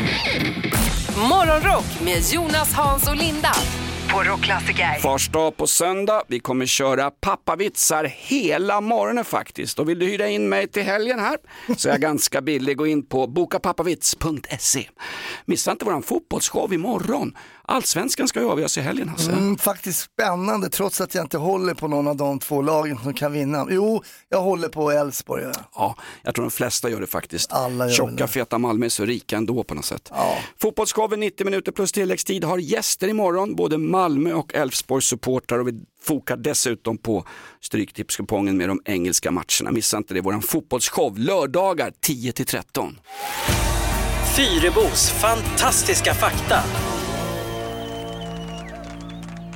Morgonrock 1.29 2.01
med 2.05 2.23
Jonas, 2.33 2.73
Hans 2.73 3.09
och 3.09 3.17
Linda 3.17 3.53
på 4.13 4.23
Rockklassiker. 4.23 4.99
Första 5.01 5.51
på 5.51 5.67
söndag. 5.67 6.23
Vi 6.29 6.41
kommer 6.41 6.67
köra 6.67 7.11
pappavitsar 7.11 8.05
hela 8.05 8.81
morgonen 8.81 9.25
faktiskt. 9.25 9.79
Och 9.79 9.89
vill 9.89 9.99
du 9.99 10.07
hyra 10.07 10.29
in 10.29 10.49
mig 10.49 10.69
till 10.69 10.83
helgen 10.83 11.19
här 11.19 11.37
så 11.77 11.89
är 11.89 11.93
jag 11.93 12.01
ganska 12.01 12.41
billig. 12.41 12.77
Gå 12.77 12.87
in 12.87 13.07
på 13.07 13.27
bokapappavits.se. 13.27 14.89
Missa 15.45 15.71
inte 15.71 15.85
våran 15.85 16.03
fotbollsshow 16.03 16.75
imorgon. 16.75 17.37
Allsvenskan 17.71 18.29
ska 18.29 18.41
ju 18.41 18.51
avgöras 18.51 18.79
i 18.79 18.81
helgen 18.81 19.09
Hasse. 19.09 19.33
Mm, 19.33 19.59
faktiskt 19.59 20.01
spännande 20.01 20.69
trots 20.71 21.01
att 21.01 21.15
jag 21.15 21.25
inte 21.25 21.39
håller 21.39 21.75
på 21.75 21.89
någon 21.89 22.09
av 22.09 22.17
de 22.17 22.39
två 22.39 22.63
lagen 22.63 22.99
som 23.03 23.15
kan 23.15 23.33
vinna. 23.33 23.67
Jo, 23.71 24.03
jag 24.29 24.41
håller 24.43 24.69
på 24.69 24.91
Elfsborg. 24.91 25.43
Ja. 25.45 25.53
Ja, 25.75 25.97
jag 26.23 26.35
tror 26.35 26.45
de 26.45 26.51
flesta 26.51 26.91
gör 26.91 27.01
det 27.01 27.07
faktiskt. 27.07 27.53
Alla 27.53 27.87
gör 27.87 27.95
Tjocka 27.95 28.15
det. 28.15 28.29
feta 28.29 28.59
Malmö 28.59 28.87
är 28.87 28.91
så 28.91 29.05
rika 29.05 29.37
ändå 29.37 29.63
på 29.65 29.75
något 29.75 29.85
sätt. 29.85 30.13
Fotbollsshowen 30.61 31.21
90 31.21 31.45
minuter 31.45 31.73
plus 31.73 31.93
tilläggstid 31.93 32.45
har 32.45 32.59
gäster 32.59 33.09
imorgon, 33.09 33.55
både 33.55 33.79
Malmö 33.79 34.33
och 34.33 34.55
Elfsborgs 34.55 35.05
supportrar 35.07 35.59
och 35.59 35.69
vi 35.69 35.81
fokar 36.03 36.37
dessutom 36.37 36.99
på 36.99 37.25
Stryktipskupongen 37.61 38.57
med 38.57 38.69
de 38.69 38.81
engelska 38.85 39.31
matcherna. 39.31 39.71
Missa 39.73 39.97
inte 39.97 40.15
det, 40.15 40.21
våran 40.21 40.43
fotbollsshow 40.43 41.19
lördagar 41.19 41.93
10-13. 42.07 42.95
Fyrebos 44.37 45.11
fantastiska 45.11 46.15
fakta. 46.15 46.63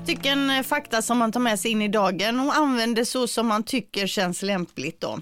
Stycken 0.02 0.50
eh, 0.50 0.62
fakta 0.62 1.02
som 1.02 1.18
man 1.18 1.32
tar 1.32 1.40
med 1.40 1.60
sig 1.60 1.70
in 1.70 1.82
i 1.82 1.88
dagen 1.88 2.40
och 2.40 2.56
använder 2.56 3.04
så 3.04 3.26
som 3.26 3.46
man 3.46 3.62
tycker 3.62 4.06
känns 4.06 4.42
lämpligt. 4.42 5.00
Då. 5.00 5.18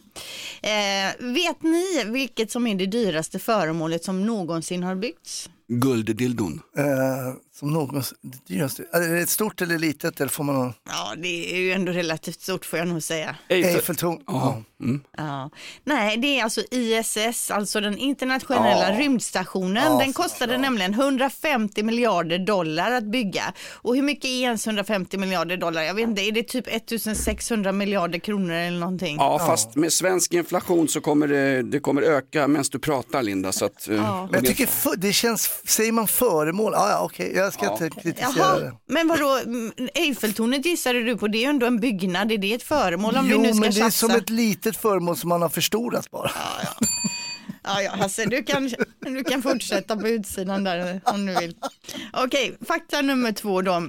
Eh, 0.63 1.33
vet 1.35 1.63
ni 1.63 2.05
vilket 2.07 2.51
som 2.51 2.67
är 2.67 2.75
det 2.75 2.87
dyraste 2.87 3.39
föremålet 3.39 4.05
som 4.05 4.27
någonsin 4.27 4.83
har 4.83 4.95
byggts? 4.95 5.51
Gulddildon. 5.69 6.61
Eh, 6.77 6.85
som 7.61 7.73
någon, 7.73 8.03
det 8.23 8.55
dyraste. 8.55 8.85
Är 8.93 9.01
det 9.01 9.21
ett 9.21 9.29
stort 9.29 9.63
eller 9.63 9.79
litet 9.79 10.21
eller 10.21 10.31
får 10.31 10.45
man 10.45 10.55
någon? 10.55 10.73
Ja, 10.89 11.15
det 11.17 11.55
är 11.55 11.59
ju 11.59 11.73
ändå 11.73 11.93
relativt 11.93 12.41
stort 12.41 12.65
får 12.65 12.79
jag 12.79 12.89
nog 12.89 13.03
säga. 13.03 13.37
Eiffeltorn. 13.49 14.19
Ja. 14.27 14.63
Mm. 14.83 15.01
Ja. 15.17 15.51
Nej, 15.85 16.17
det 16.17 16.39
är 16.39 16.45
alltså 16.45 16.61
ISS, 16.71 17.51
alltså 17.51 17.81
den 17.81 17.99
internationella 17.99 18.93
Ja. 18.93 18.99
rymdstationen. 18.99 19.93
Ja, 19.93 19.99
den 19.99 20.13
kostade 20.13 20.59
nämligen 20.59 20.95
150 20.95 21.83
miljarder 21.83 22.39
dollar 22.39 22.91
att 22.93 23.05
bygga. 23.05 23.53
Och 23.73 23.97
hur 23.97 24.03
mycket 24.03 24.25
är 24.25 24.41
ens 24.43 24.67
150 24.67 25.19
miljarder 25.19 25.57
dollar? 25.57 25.83
Jag 25.83 25.95
vet 25.95 26.09
inte, 26.09 26.23
är 26.23 26.33
det 26.33 26.43
typ 26.43 26.67
1600 26.69 27.73
miljarder 27.73 28.19
kronor 28.19 28.53
eller 28.55 28.79
någonting? 28.79 29.17
Ja, 29.17 29.39
fast 29.39 29.75
med 29.77 29.93
svensk 29.93 30.35
inflation 30.35 30.89
så 30.89 31.01
kommer 31.01 31.29
det, 31.29 31.63
det 31.63 31.81
kommer 31.81 32.03
öka 32.03 32.49
medan 32.49 32.65
du 32.71 32.79
pratar 32.79 33.23
Linda. 33.23 33.53
Så 33.53 33.65
att, 33.65 33.89
eh, 33.89 33.95
Ja. 33.97 34.29
Men 34.33 34.35
jag 34.35 34.47
tycker 34.47 34.67
för, 34.67 34.97
det 34.97 35.13
känns, 35.13 35.51
säger 35.65 35.93
man 35.93 36.09
föremål? 36.09 36.73
Ja, 36.77 36.91
ja 36.91 37.01
okej, 37.01 37.33
jag 37.59 37.79
ska 37.79 37.85
inte 37.87 38.01
kritisera 38.01 38.59
det. 38.59 38.65
Jaha, 38.65 38.73
men 38.87 39.09
vadå, 39.09 39.41
Eiffeltornet 39.95 40.67
gissade 40.67 41.03
du 41.03 41.17
på, 41.17 41.29
det 41.29 41.39
är 41.39 41.41
ju 41.41 41.47
ändå 41.47 41.67
en 41.67 41.81
byggnad, 41.81 42.33
är 42.33 42.39
det 42.39 42.55
ett 42.55 42.63
föremål 42.63 43.17
om 43.17 43.29
Jo, 43.29 43.39
vi 43.39 43.47
nu 43.47 43.53
ska 43.53 43.61
men 43.61 43.75
det 43.75 43.81
är 43.81 43.91
som 43.91 44.11
ett 44.11 44.31
litet 44.31 44.77
föremål 44.77 45.17
som 45.17 45.29
man 45.29 45.43
har 45.43 45.49
förstorat 45.49 46.11
bara. 46.11 46.31
Ja, 47.63 47.83
ja, 47.83 47.91
Hasse, 47.91 48.25
du 48.25 48.43
kan, 48.43 48.71
du 49.01 49.25
kan 49.25 49.43
fortsätta 49.43 49.97
på 49.97 50.09
utsidan 50.09 50.65
där 50.65 51.01
om 51.05 51.27
du 51.27 51.35
vill. 51.35 51.57
Okej, 52.13 52.57
fakta 52.69 53.01
nummer 53.03 53.33
två 53.33 53.63
då. 53.63 53.89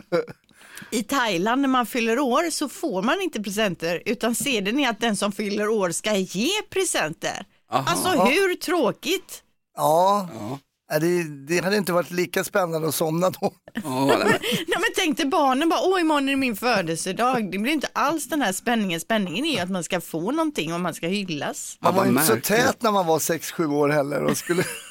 I 0.91 1.04
Thailand 1.04 1.62
när 1.62 1.69
man 1.69 1.86
fyller 1.86 2.19
år 2.19 2.50
så 2.50 2.69
får 2.69 3.02
man 3.02 3.21
inte 3.21 3.43
presenter 3.43 4.04
utan 4.06 4.36
seden 4.36 4.80
är 4.80 4.89
att 4.89 5.00
den 5.00 5.15
som 5.15 5.32
fyller 5.32 5.67
år 5.69 5.91
ska 5.91 6.15
ge 6.15 6.50
presenter. 6.69 7.45
Aha. 7.71 7.91
Alltså 7.91 8.10
hur 8.10 8.56
tråkigt? 8.56 9.43
Ja, 9.78 10.30
ja. 10.34 10.60
Det, 11.00 11.24
det 11.24 11.64
hade 11.64 11.78
inte 11.78 11.94
varit 11.94 12.12
lika 12.12 12.44
spännande 12.44 12.88
att 12.88 12.96
somna 12.96 13.30
då. 13.30 13.54
Nej, 13.84 14.40
men 14.68 14.84
tänk 14.96 15.18
dig 15.18 15.26
barnen 15.26 15.70
bara, 15.70 15.80
åh 15.84 16.02
imorgon 16.02 16.28
är 16.28 16.32
det 16.32 16.38
min 16.38 16.56
födelsedag. 16.56 17.52
Det 17.52 17.58
blir 17.58 17.74
inte 17.74 17.88
alls 17.94 18.30
den 18.30 18.42
här 18.42 18.52
spänningen. 18.54 19.00
Spänningen 19.00 19.46
är 19.46 19.52
ju 19.52 19.60
att 19.60 19.70
man 19.70 19.84
ska 19.84 20.02
få 20.02 20.32
någonting 20.32 20.74
och 20.74 20.80
man 20.80 20.94
ska 20.94 21.08
hyllas. 21.08 21.78
Man 21.80 21.96
var 21.96 22.06
inte 22.06 22.24
så 22.24 22.36
tät 22.36 22.82
när 22.82 22.92
man 22.92 23.08
var 23.08 23.20
6-7 23.20 23.74
år 23.74 23.90
heller 23.90 24.24
och 24.24 24.38
skulle 24.38 24.64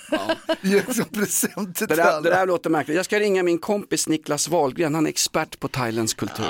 ge 0.63 0.83
som 0.95 1.05
present 1.05 1.77
till 1.77 1.87
Det 1.87 1.95
där, 1.97 2.03
alla. 2.03 2.21
det 2.21 2.31
där 2.31 2.47
låter 2.47 2.71
märkligt. 2.71 2.97
Jag 2.97 3.05
ska 3.05 3.21
ringa 3.21 3.43
min 3.43 3.59
kompis 3.59 4.09
Niklas 4.09 4.49
Wahlgren, 4.49 4.95
han 4.95 5.07
är 5.07 5.11
expert 5.11 5.61
på 5.61 5.69
thailändsk 5.69 6.17
kultur. 6.17 6.45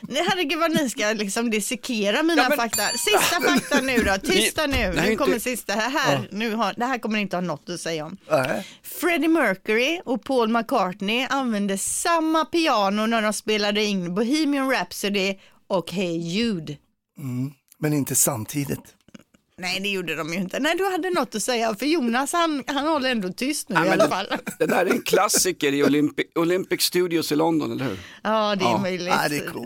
Nej, 0.00 0.22
herregud 0.28 0.58
vad 0.58 0.70
ni 0.70 0.90
ska 0.90 1.12
liksom 1.12 1.50
dissekera 1.50 2.22
mina 2.22 2.50
fakta. 2.50 2.82
Sista 2.82 3.40
fakta 3.40 3.80
nu 3.80 3.96
då, 4.02 4.14
tysta 4.32 4.66
nu. 4.66 4.72
Det 4.76 4.78
här 4.82 4.88
är 4.92 5.02
Nu 5.02 5.12
inte- 5.12 5.24
kommer 5.24 5.38
sista. 5.38 5.74
Det 5.74 5.80
här, 5.80 6.28
nu 6.32 6.54
har, 6.54 6.74
det 6.76 6.84
här 6.84 6.98
kommer 6.98 7.18
inte 7.18 7.36
ha 7.36 7.40
något 7.40 7.68
att 7.68 7.80
säga 7.80 8.04
om. 8.06 8.16
Freddie 8.82 9.28
Mercury 9.28 10.00
och 10.04 10.24
Paul 10.24 10.48
McCartney 10.48 11.26
använde 11.30 11.78
samma 11.78 12.44
piano 12.44 13.06
när 13.06 13.22
de 13.22 13.32
spelade 13.32 13.84
in 13.84 14.14
Bohemian 14.14 14.70
Rhapsody 14.70 15.34
och 15.68 15.92
Hey 15.92 16.16
Jude. 16.18 16.76
Mm, 17.18 17.52
men 17.78 17.92
inte 17.92 18.14
samtidigt. 18.14 18.95
Nej, 19.58 19.80
det 19.80 19.88
gjorde 19.88 20.14
de 20.14 20.32
ju 20.32 20.38
inte. 20.38 20.58
Nej, 20.60 20.74
du 20.76 20.90
hade 20.90 21.10
något 21.10 21.34
att 21.34 21.42
säga, 21.42 21.74
för 21.74 21.86
Jonas 21.86 22.32
han, 22.32 22.64
han 22.66 22.86
håller 22.86 23.10
ändå 23.10 23.32
tyst 23.32 23.68
nu 23.68 23.74
Nej, 23.74 23.88
i 23.88 23.92
alla 23.92 24.08
fall. 24.08 24.26
Det 24.58 24.66
där 24.66 24.86
är 24.86 24.90
en 24.90 25.02
klassiker 25.02 25.72
i 25.72 25.84
Olympic, 25.84 26.26
Olympic 26.34 26.82
Studios 26.82 27.32
i 27.32 27.36
London, 27.36 27.72
eller 27.72 27.84
hur? 27.84 27.98
Ja, 28.22 28.56
det 28.56 28.64
är 28.64 28.78
möjligt. 28.78 29.14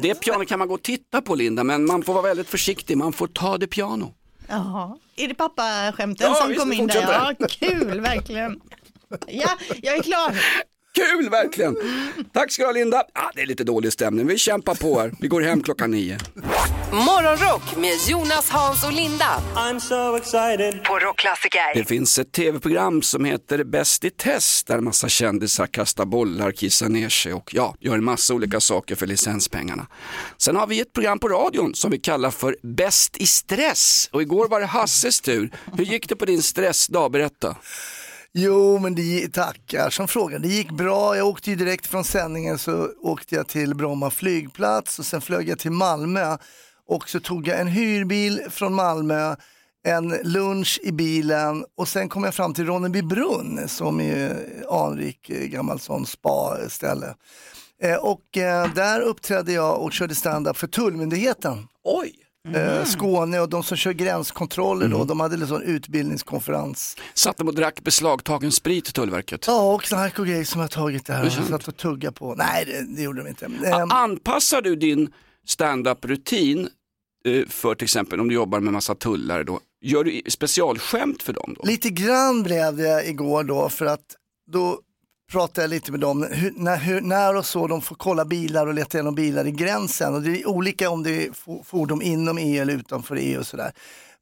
det 0.02 0.14
piano 0.14 0.44
kan 0.44 0.58
man 0.58 0.68
gå 0.68 0.74
och 0.74 0.82
titta 0.82 1.22
på 1.22 1.34
Linda, 1.34 1.64
men 1.64 1.86
man 1.86 2.02
får 2.02 2.12
vara 2.12 2.22
väldigt 2.22 2.48
försiktig, 2.48 2.96
man 2.96 3.12
får 3.12 3.26
ta 3.26 3.58
det 3.58 3.66
piano. 3.66 4.14
Jaha, 4.48 4.98
är 5.16 5.28
det 5.28 5.34
pappaskämten 5.34 6.26
Ja, 6.26 6.34
som 6.34 6.48
visst, 6.48 6.60
kom 6.60 6.72
in 6.72 6.86
där? 6.86 7.02
Ja, 7.02 7.46
kul, 7.48 8.00
verkligen. 8.00 8.60
Ja, 9.26 9.50
jag 9.82 9.96
är 9.96 10.02
klar. 10.02 10.34
Kul 10.94 11.30
verkligen! 11.30 11.76
Tack 12.32 12.52
ska 12.52 12.62
du 12.62 12.66
ha 12.66 12.72
Linda. 12.72 13.04
Ah, 13.14 13.30
det 13.34 13.40
är 13.40 13.46
lite 13.46 13.64
dålig 13.64 13.92
stämning, 13.92 14.26
vi 14.26 14.38
kämpar 14.38 14.74
på 14.74 15.00
här. 15.00 15.12
Vi 15.20 15.28
går 15.28 15.40
hem 15.40 15.62
klockan 15.62 15.90
nio. 15.90 16.18
Morgonrock 16.92 17.76
med 17.76 17.92
Jonas, 18.08 18.50
Hans 18.50 18.84
och 18.84 18.92
Linda. 18.92 19.42
I'm 19.54 19.78
so 19.78 20.16
excited. 20.16 20.84
På 20.84 20.98
Rockklassiker. 20.98 21.74
Det 21.74 21.84
finns 21.84 22.18
ett 22.18 22.32
tv-program 22.32 23.02
som 23.02 23.24
heter 23.24 23.64
Bäst 23.64 24.04
i 24.04 24.10
test 24.10 24.66
där 24.66 24.78
en 24.78 24.84
massa 24.84 25.08
kändisar 25.08 25.66
kastar 25.66 26.04
bollar, 26.04 26.52
kissar 26.52 26.88
ner 26.88 27.08
sig 27.08 27.32
och 27.34 27.54
ja, 27.54 27.74
gör 27.80 27.94
en 27.94 28.04
massa 28.04 28.34
olika 28.34 28.60
saker 28.60 28.94
för 28.96 29.06
licenspengarna. 29.06 29.86
Sen 30.38 30.56
har 30.56 30.66
vi 30.66 30.80
ett 30.80 30.92
program 30.92 31.18
på 31.18 31.28
radion 31.28 31.74
som 31.74 31.90
vi 31.90 31.98
kallar 31.98 32.30
för 32.30 32.56
Bäst 32.62 33.16
i 33.16 33.26
stress 33.26 34.08
och 34.12 34.22
igår 34.22 34.48
var 34.48 34.60
det 34.60 34.66
Hasses 34.66 35.20
tur. 35.20 35.50
Hur 35.76 35.84
gick 35.84 36.08
det 36.08 36.16
på 36.16 36.24
din 36.24 36.42
stressdag? 36.42 37.08
Berätta. 37.08 37.56
Jo, 38.32 38.78
men 38.78 38.94
det 38.94 39.32
tackar 39.32 39.90
som 39.90 40.08
frågan. 40.08 40.42
Det 40.42 40.48
gick 40.48 40.70
bra. 40.70 41.16
Jag 41.16 41.26
åkte 41.26 41.50
ju 41.50 41.56
direkt 41.56 41.86
från 41.86 42.04
sändningen 42.04 42.58
så 42.58 42.88
åkte 43.02 43.34
jag 43.34 43.48
till 43.48 43.74
Bromma 43.74 44.10
flygplats 44.10 44.98
och 44.98 45.06
sen 45.06 45.20
flög 45.20 45.48
jag 45.48 45.58
till 45.58 45.70
Malmö 45.70 46.36
och 46.88 47.08
så 47.08 47.20
tog 47.20 47.48
jag 47.48 47.60
en 47.60 47.66
hyrbil 47.66 48.40
från 48.50 48.74
Malmö, 48.74 49.36
en 49.84 50.08
lunch 50.08 50.80
i 50.82 50.92
bilen 50.92 51.64
och 51.76 51.88
sen 51.88 52.08
kom 52.08 52.24
jag 52.24 52.34
fram 52.34 52.54
till 52.54 52.66
Ronneby 52.66 53.02
brunn 53.02 53.68
som 53.68 54.00
är 54.00 54.36
anrik 54.70 55.30
eh, 55.30 55.36
gammalt 55.36 55.52
gammal 55.52 55.80
sån 55.80 56.06
spa-ställe. 56.06 57.14
Eh, 57.82 57.96
och 57.96 58.36
eh, 58.36 58.74
där 58.74 59.00
uppträdde 59.00 59.52
jag 59.52 59.82
och 59.82 59.92
körde 59.92 60.14
stand-up 60.14 60.56
för 60.56 60.66
Tullmyndigheten. 60.66 61.68
Oj! 61.84 62.19
Eh, 62.54 62.84
Skåne 62.84 63.40
och 63.40 63.48
de 63.48 63.62
som 63.62 63.76
kör 63.76 63.92
gränskontroller 63.92 64.88
då, 64.88 65.04
de 65.04 65.20
hade 65.20 65.36
liksom 65.36 65.56
en 65.56 65.62
utbildningskonferens. 65.62 66.96
Satt 67.14 67.36
de 67.36 67.48
och 67.48 67.54
drack 67.54 67.80
beslagtagen 67.84 68.52
sprit 68.52 68.88
i 68.88 68.92
Tullverket? 68.92 69.44
Ja, 69.46 69.74
och 69.74 69.82
knark 69.82 70.18
och 70.18 70.26
grejer 70.26 70.44
som 70.44 70.60
jag 70.60 70.70
tagit 70.70 71.06
där. 71.06 71.30
Sant. 71.30 71.48
satt 71.48 71.68
och 71.68 71.76
tuggade 71.76 72.12
på. 72.12 72.34
Nej, 72.34 72.64
det, 72.64 72.96
det 72.96 73.02
gjorde 73.02 73.22
de 73.22 73.28
inte. 73.28 73.46
A- 73.46 73.80
Ehm, 73.80 73.90
Anpassar 73.90 74.62
du 74.62 74.76
din 74.76 75.12
stand-up-rutin 75.46 76.68
eh, 77.24 77.46
för 77.48 77.74
till 77.74 77.84
exempel 77.84 78.20
om 78.20 78.28
du 78.28 78.34
jobbar 78.34 78.60
med 78.60 78.72
massa 78.72 78.94
tullare 78.94 79.44
då? 79.44 79.60
Gör 79.82 80.04
du 80.04 80.22
specialskämt 80.28 81.22
för 81.22 81.32
dem 81.32 81.54
då? 81.58 81.66
Lite 81.66 81.90
grann 81.90 82.42
blev 82.42 82.76
det 82.76 83.08
igår 83.08 83.44
då 83.44 83.68
för 83.68 83.86
att 83.86 84.00
då 84.52 84.78
pratade 85.30 85.62
jag 85.62 85.70
lite 85.70 85.90
med 85.90 86.00
dem, 86.00 86.26
hur, 86.30 86.52
när, 86.56 86.76
hur, 86.76 87.00
när 87.00 87.36
och 87.36 87.46
så 87.46 87.66
de 87.66 87.80
får 87.80 87.96
kolla 87.96 88.24
bilar 88.24 88.66
och 88.66 88.74
leta 88.74 88.98
igenom 88.98 89.14
bilar 89.14 89.46
i 89.46 89.50
gränsen. 89.50 90.14
Och 90.14 90.22
det 90.22 90.40
är 90.40 90.48
olika 90.48 90.90
om 90.90 91.02
det 91.02 91.26
är 91.26 91.62
fordon 91.64 92.02
inom 92.02 92.38
EU 92.38 92.62
eller 92.62 92.74
utanför 92.74 93.16
EU 93.16 93.40
och 93.40 93.46
sådär. 93.46 93.72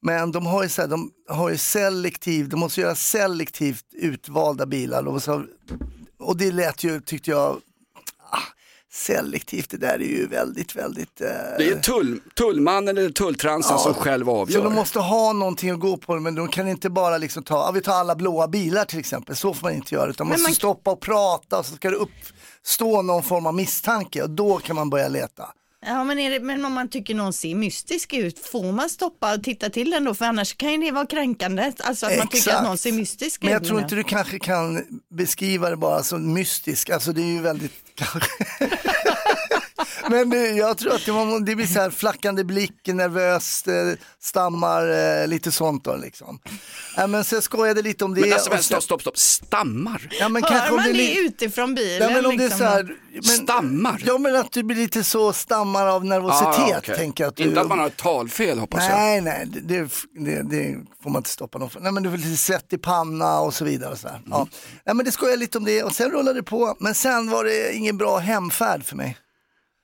Men 0.01 0.33
de 0.33 0.47
har 0.47 0.63
ju, 0.63 0.69
så 0.69 0.83
här, 0.83 0.89
de 0.89 1.11
har 1.29 1.51
ju 1.51 1.57
selektiv, 1.57 2.49
de 2.49 2.61
måste 2.61 2.81
göra 2.81 2.95
selektivt 2.95 3.85
utvalda 3.93 4.67
bilar. 4.67 5.07
Och, 5.07 5.23
så, 5.23 5.45
och 6.19 6.37
det 6.37 6.53
lät 6.53 6.85
ju, 6.85 7.01
tyckte 7.01 7.31
jag, 7.31 7.57
selektivt, 8.93 9.71
det 9.71 9.77
där 9.77 9.95
är 9.95 9.99
ju 9.99 10.27
väldigt, 10.27 10.77
väldigt... 10.77 11.21
Eh, 11.21 11.27
Det 11.59 11.69
är 11.69 11.81
tull, 11.81 12.21
tullmannen 12.35 12.99
eller 12.99 13.11
tulltransen 13.11 13.73
Ja. 13.73 13.79
som 13.83 13.95
själv 13.95 14.31
avgör. 14.31 14.59
Så 14.59 14.65
de 14.65 14.75
måste 14.75 14.99
ha 14.99 15.33
någonting 15.33 15.71
att 15.71 15.81
gå 15.81 15.97
på, 15.97 16.21
men 16.21 16.35
de 16.35 16.49
kan 16.49 16.69
inte 16.69 16.91
bara 16.91 17.19
liksom 17.19 17.43
ta, 17.43 17.55
ja, 17.55 17.71
vi 17.71 17.81
tar 17.81 17.93
alla 17.95 18.15
blåa 18.17 18.49
bilar 18.49 18.85
till 18.85 18.99
exempel, 18.99 19.37
så 19.37 19.55
får 19.55 19.67
man 19.67 19.75
inte 19.75 19.95
göra, 19.95 20.11
utan 20.11 20.27
man 20.27 20.33
måste 20.33 20.43
man- 20.51 20.55
stoppa 20.55 20.91
och 20.91 21.01
prata 21.01 21.59
och 21.59 21.67
så 21.67 21.75
ska 21.77 21.91
det 21.91 21.97
uppstå 21.97 23.03
någon 23.03 23.23
form 23.23 23.47
av 23.47 23.55
misstanke 23.55 24.23
och 24.23 24.31
då 24.31 24.59
kan 24.59 24.77
man 24.77 24.91
börja 24.91 25.09
leta. 25.09 25.49
Ja 25.87 26.05
men, 26.05 26.19
är 26.19 26.31
det, 26.31 26.41
men 26.41 26.65
om 26.65 26.73
man 26.73 26.89
tycker 26.89 27.15
någon 27.15 27.33
ser 27.33 27.55
mystisk 27.55 28.13
ut, 28.13 28.39
får 28.39 28.73
man 28.73 28.91
stoppa 28.91 29.35
och 29.35 29.43
titta 29.43 29.71
till 29.71 29.91
den 29.91 30.05
då? 30.05 30.15
För 30.15 30.25
annars 30.25 30.57
kan 30.57 30.73
ju 30.73 30.79
det 30.79 30.91
vara 30.91 31.07
kränkande, 31.07 31.73
alltså 31.79 32.07
att 32.07 32.19
man 32.19 32.29
tycker 32.29 32.55
att 32.55 32.65
någon 32.65 32.79
ser 32.79 32.93
mystisk 32.93 33.43
Men 33.43 33.49
ut. 33.49 33.53
jag 33.53 33.65
tror 33.65 33.81
inte 33.81 33.95
du 33.95 34.05
kanske 34.05 34.39
kan 34.39 34.85
beskriva 35.15 35.71
det 35.71 35.77
bara 35.77 36.03
som 36.03 36.33
mystisk, 36.33 36.91
alltså 36.91 37.13
det 37.13 37.23
är 37.23 37.27
ju 37.27 37.41
väldigt. 37.41 37.73
Men 40.11 40.31
det, 40.31 40.49
jag 40.51 40.79
tror 40.79 40.95
att 40.95 41.05
det, 41.07 41.13
var, 41.13 41.41
det 41.41 41.57
blir 41.57 41.67
så 41.67 41.81
här 41.81 41.91
flackande 41.91 42.45
blick, 42.45 42.87
nervöst, 42.87 43.69
eh, 43.69 43.75
stammar, 44.23 44.89
eh, 45.23 45.27
lite 45.29 45.53
sånt 45.53 45.85
då 45.85 45.97
liksom. 45.97 46.39
Ja, 46.97 47.07
men 47.07 47.25
så 47.25 47.35
jag 47.35 47.43
skojade 47.43 47.83
lite 47.83 48.05
om 48.05 48.15
det. 48.15 48.21
Men 48.21 48.33
alltså, 48.33 48.51
sen- 48.51 48.63
stopp, 48.63 48.83
stopp, 48.83 49.01
stopp, 49.01 49.19
stammar? 49.19 50.09
Ja, 50.21 50.29
men 50.29 50.43
Hör 50.43 50.51
kanske 50.51 50.71
om 50.71 50.77
man 50.77 50.85
det, 50.85 50.93
det, 50.93 51.15
utifrån 51.19 51.75
bilen? 51.75 52.09
Ja, 52.09 52.15
men 52.15 52.27
om 52.27 52.37
det 52.37 52.45
är 52.45 52.49
liksom? 52.49 52.59
så 52.59 52.65
här, 52.65 52.97
men, 53.13 53.23
Stammar? 53.23 54.03
Ja 54.07 54.19
men 54.19 54.37
att 54.37 54.53
du 54.53 54.63
blir 54.63 54.77
lite 54.77 55.05
så 55.05 55.33
stammar 55.33 55.87
av 55.87 56.05
nervositet 56.05 56.91
Ah, 56.91 56.97
tänker 56.97 57.25
jag. 57.25 57.29
Att 57.29 57.37
du, 57.37 57.43
Inte 57.43 57.61
att 57.61 57.69
man 57.69 57.79
har 57.79 57.87
ett 57.87 57.97
talfel 57.97 58.59
hoppas 58.59 58.85
jag. 58.85 58.99
Nej, 58.99 59.21
nej, 59.21 59.47
det, 59.47 59.89
det, 60.15 60.43
det, 60.43 60.77
får 61.03 61.11
man 61.11 61.21
inte 61.21 61.31
stoppa 61.31 61.59
någon 61.59 61.71
för. 61.71 61.81
Nej 61.81 61.93
men 61.93 62.03
du 62.03 62.11
får 62.11 62.17
lite 62.17 62.37
svett 62.37 62.73
i 62.73 62.79
panna 62.79 63.41
och 63.41 63.55
så 63.55 63.65
vidare. 63.65 63.93
Och 63.93 63.99
så 63.99 64.09
här. 64.09 64.21
Ja. 64.31 64.37
Mm. 64.37 64.49
Nej, 64.87 64.95
men 64.95 65.05
det 65.05 65.13
skojar 65.13 65.37
lite 65.37 65.59
om 65.59 65.65
det 65.65 65.83
och 65.83 65.93
sen 65.95 66.11
rullade 66.11 66.39
det 66.39 66.43
på. 66.43 66.77
Men 66.81 66.95
sen 66.95 67.31
var 67.31 67.45
det 67.45 67.73
ingen 67.75 67.97
bra 67.99 68.19
hemfärd 68.19 68.85
för 68.85 68.97
mig. 68.97 69.17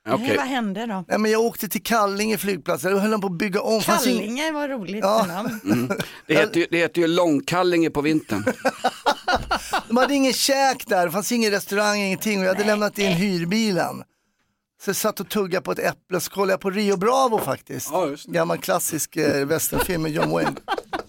Nej, 0.05 0.37
vad 0.37 0.45
hände 0.45 0.85
då? 0.85 1.05
Nej, 1.07 1.19
men 1.19 1.31
jag 1.31 1.41
åkte 1.41 1.67
till 1.67 1.83
Kallinge 1.83 2.37
flygplats, 2.37 2.83
då 2.83 2.97
höll 2.99 3.11
de 3.11 3.21
på 3.21 3.27
att 3.27 3.37
bygga 3.37 3.61
om. 3.61 3.81
Kallinge 3.81 4.51
var 4.51 4.69
roligt 4.69 5.03
Ja. 5.03 5.45
Mm. 5.63 5.91
Det, 6.27 6.35
heter 6.35 6.59
ju, 6.59 6.67
det 6.71 6.77
heter 6.77 7.01
ju 7.01 7.07
långkallinge 7.07 7.89
på 7.89 8.01
vintern. 8.01 8.43
De 9.87 9.97
hade 9.97 10.13
ingen 10.13 10.33
käk 10.33 10.87
där, 10.87 11.05
det 11.05 11.11
fanns 11.11 11.31
ingen 11.31 11.51
restaurang, 11.51 11.99
ingenting 11.99 12.39
och 12.39 12.45
jag 12.45 12.53
hade 12.53 12.63
lämnat 12.67 12.99
in 12.99 13.11
hyrbilen. 13.11 14.03
Så 14.83 14.89
jag 14.89 14.95
satt 14.95 15.19
och 15.19 15.29
tuggade 15.29 15.63
på 15.63 15.71
ett 15.71 15.79
äpple, 15.79 16.19
så 16.19 16.31
kollade 16.31 16.53
jag 16.53 16.59
på 16.59 16.69
Rio 16.69 16.97
Bravo 16.97 17.39
faktiskt. 17.39 17.91
Gammal 18.25 18.57
klassisk 18.57 19.15
eh, 19.17 19.45
westernfilm 19.45 20.01
med 20.01 20.11
John 20.11 20.29
Wayne. 20.29 20.51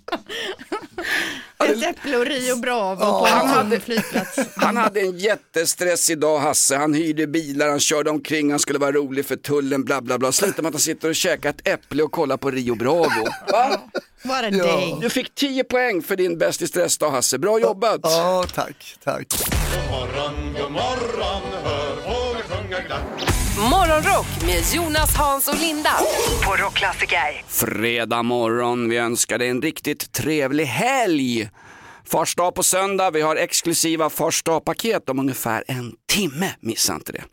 Ett 1.65 1.83
äpple 1.83 2.17
och 2.17 2.27
Rio 2.27 2.57
Bravo 2.57 3.01
Ja. 3.01 3.21
på 3.21 3.27
Han 3.27 3.49
hade- 3.49 3.81
flygplats. 3.81 4.39
Han 4.57 4.77
hade 4.77 5.01
en 5.01 5.19
jättestress 5.19 6.11
idag 6.11 6.39
Hasse, 6.39 6.77
han 6.77 6.95
hyrde 6.95 7.27
bilar, 7.27 7.69
han 7.69 7.81
körde 7.81 8.11
omkring, 8.11 8.51
han 8.51 8.59
skulle 8.59 8.79
vara 8.79 8.93
rolig 8.93 9.27
för 9.27 9.37
tullen, 9.37 9.85
bla 9.85 10.01
bla 10.01 10.19
bla. 10.19 10.33
Slutar 10.33 10.63
med 10.63 10.69
att 10.69 10.75
han 10.75 10.81
sitter 10.81 11.09
och 11.09 11.15
käkar 11.15 11.51
ett 11.51 11.69
äpple 11.69 12.03
och 12.03 12.13
kollar 12.13 12.37
på 12.37 12.51
Rio 12.51 12.75
Bravo. 12.75 13.25
Va? 13.53 13.81
What 14.23 14.45
a 14.45 14.51
day. 14.51 14.97
Du 15.01 15.11
fick 15.11 15.35
10 15.35 15.65
poäng 15.65 16.03
för 16.03 16.17
din 16.17 16.39
Bäst 16.39 16.63
i 16.63 16.67
stressdag 16.67 17.11
Hasse, 17.11 17.39
bra 17.39 17.61
jobbat. 17.61 18.01
Ja, 18.03 18.45
tack, 18.55 18.97
tack. 19.05 19.27
morgon, 19.91 20.55
god 20.63 20.73
morgon, 20.73 21.43
hör 21.65 21.97
fåglar 21.97 22.43
sjunga 22.43 22.81
glatt. 22.81 23.36
Morgonrock 23.59 24.27
med 24.47 24.63
Jonas, 24.75 25.15
Hans 25.17 25.49
och 25.49 25.61
Linda 25.61 25.91
på 26.45 26.57
Rockklassiker. 26.57 27.45
Fredag 27.49 28.23
morgon, 28.23 28.89
vi 28.89 28.97
önskar 28.97 29.39
dig 29.39 29.49
en 29.49 29.63
riktigt 29.63 30.13
trevlig 30.13 30.65
helg. 30.65 31.51
Fars 32.05 32.35
dag 32.35 32.55
på 32.55 32.63
söndag, 32.63 33.11
vi 33.11 33.21
har 33.21 33.37
exklusiva 33.37 34.11
Fars 34.11 34.43
dag-paket 34.43 35.09
om 35.09 35.19
ungefär 35.19 35.65
en 35.69 35.95
timme, 36.09 36.51
missa 36.61 36.95
inte 36.95 37.13
det. 37.13 37.25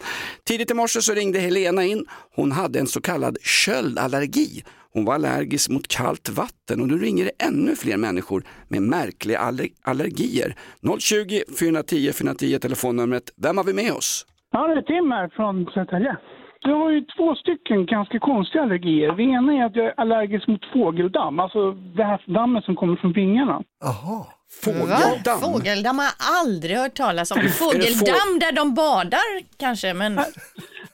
Tidigt 0.48 0.72
i 0.72 0.74
morse 0.74 1.02
så 1.02 1.14
ringde 1.14 1.40
Helena 1.40 1.86
in, 1.86 2.06
hon 2.36 2.52
hade 2.52 2.80
en 2.80 2.88
så 2.88 3.02
kallad 3.02 3.38
köldallergi. 3.44 4.64
Hon 4.94 5.06
var 5.06 5.14
allergisk 5.14 5.70
mot 5.70 5.88
kallt 5.88 6.30
vatten 6.30 6.82
och 6.82 6.88
nu 6.88 6.98
ringer 6.98 7.26
det 7.26 7.46
ännu 7.46 7.76
fler 7.76 7.98
människor 7.98 8.44
med 8.68 8.82
märkliga 8.82 9.40
aller- 9.40 9.70
allergier. 9.84 10.56
020 11.00 11.44
410 11.60 12.12
410 12.14 12.60
telefonnumret. 12.62 13.24
Vem 13.42 13.58
har 13.58 13.64
vi 13.64 13.74
med 13.74 13.92
oss? 13.94 14.26
Ja, 14.54 14.68
det 14.68 14.74
är 14.74 14.82
Tim 14.82 15.12
här 15.12 15.30
från 15.36 15.66
Södertälje. 15.74 16.16
Jag 16.60 16.76
har 16.76 16.90
ju 16.92 17.02
två 17.18 17.36
stycken 17.36 17.86
ganska 17.86 18.20
konstiga 18.20 18.64
allergier. 18.64 19.12
Det 19.12 19.24
ena 19.24 19.54
är 19.54 19.66
att 19.66 19.76
jag 19.76 19.86
är 19.86 19.94
allergisk 19.98 20.48
mot 20.48 20.66
fågeldamm, 20.74 21.40
alltså 21.40 21.72
det 21.72 22.04
här 22.04 22.22
dammet 22.26 22.66
som 22.66 22.76
kommer 22.76 22.96
från 22.96 23.14
vingarna. 23.14 23.62
Jaha. 23.82 24.26
Va? 24.66 24.98
Fågeldamm 25.42 25.98
har 25.98 26.06
jag 26.06 26.18
aldrig 26.42 26.78
hört 26.78 26.94
talas 26.94 27.32
om. 27.32 27.38
Fågeldamm 27.42 28.32
där 28.40 28.52
de 28.56 28.74
badar 28.74 29.30
kanske, 29.60 29.94
men... 29.94 30.20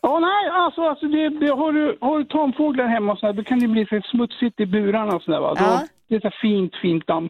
Ja, 0.01 0.19
nej, 0.19 0.49
alltså, 0.49 0.81
alltså 0.81 1.07
det, 1.07 1.29
det, 1.29 1.51
har, 1.51 1.71
du, 1.73 1.97
har 2.01 2.17
du 2.17 2.23
tamfåglar 2.25 2.87
hemma 2.87 3.11
och 3.13 3.19
så 3.19 3.25
här, 3.25 3.33
då 3.33 3.43
kan 3.43 3.59
det 3.59 3.67
bli 3.67 3.85
så 3.85 4.01
smutsigt 4.11 4.59
i 4.59 4.65
burarna 4.65 5.15
och 5.15 5.21
sådär 5.21 5.39
va. 5.39 5.53
Då, 5.53 5.63
Ja. 5.63 5.81
Det 6.09 6.15
är 6.15 6.19
så 6.19 6.31
fint, 6.41 6.75
fint 6.81 7.07
damm. 7.07 7.29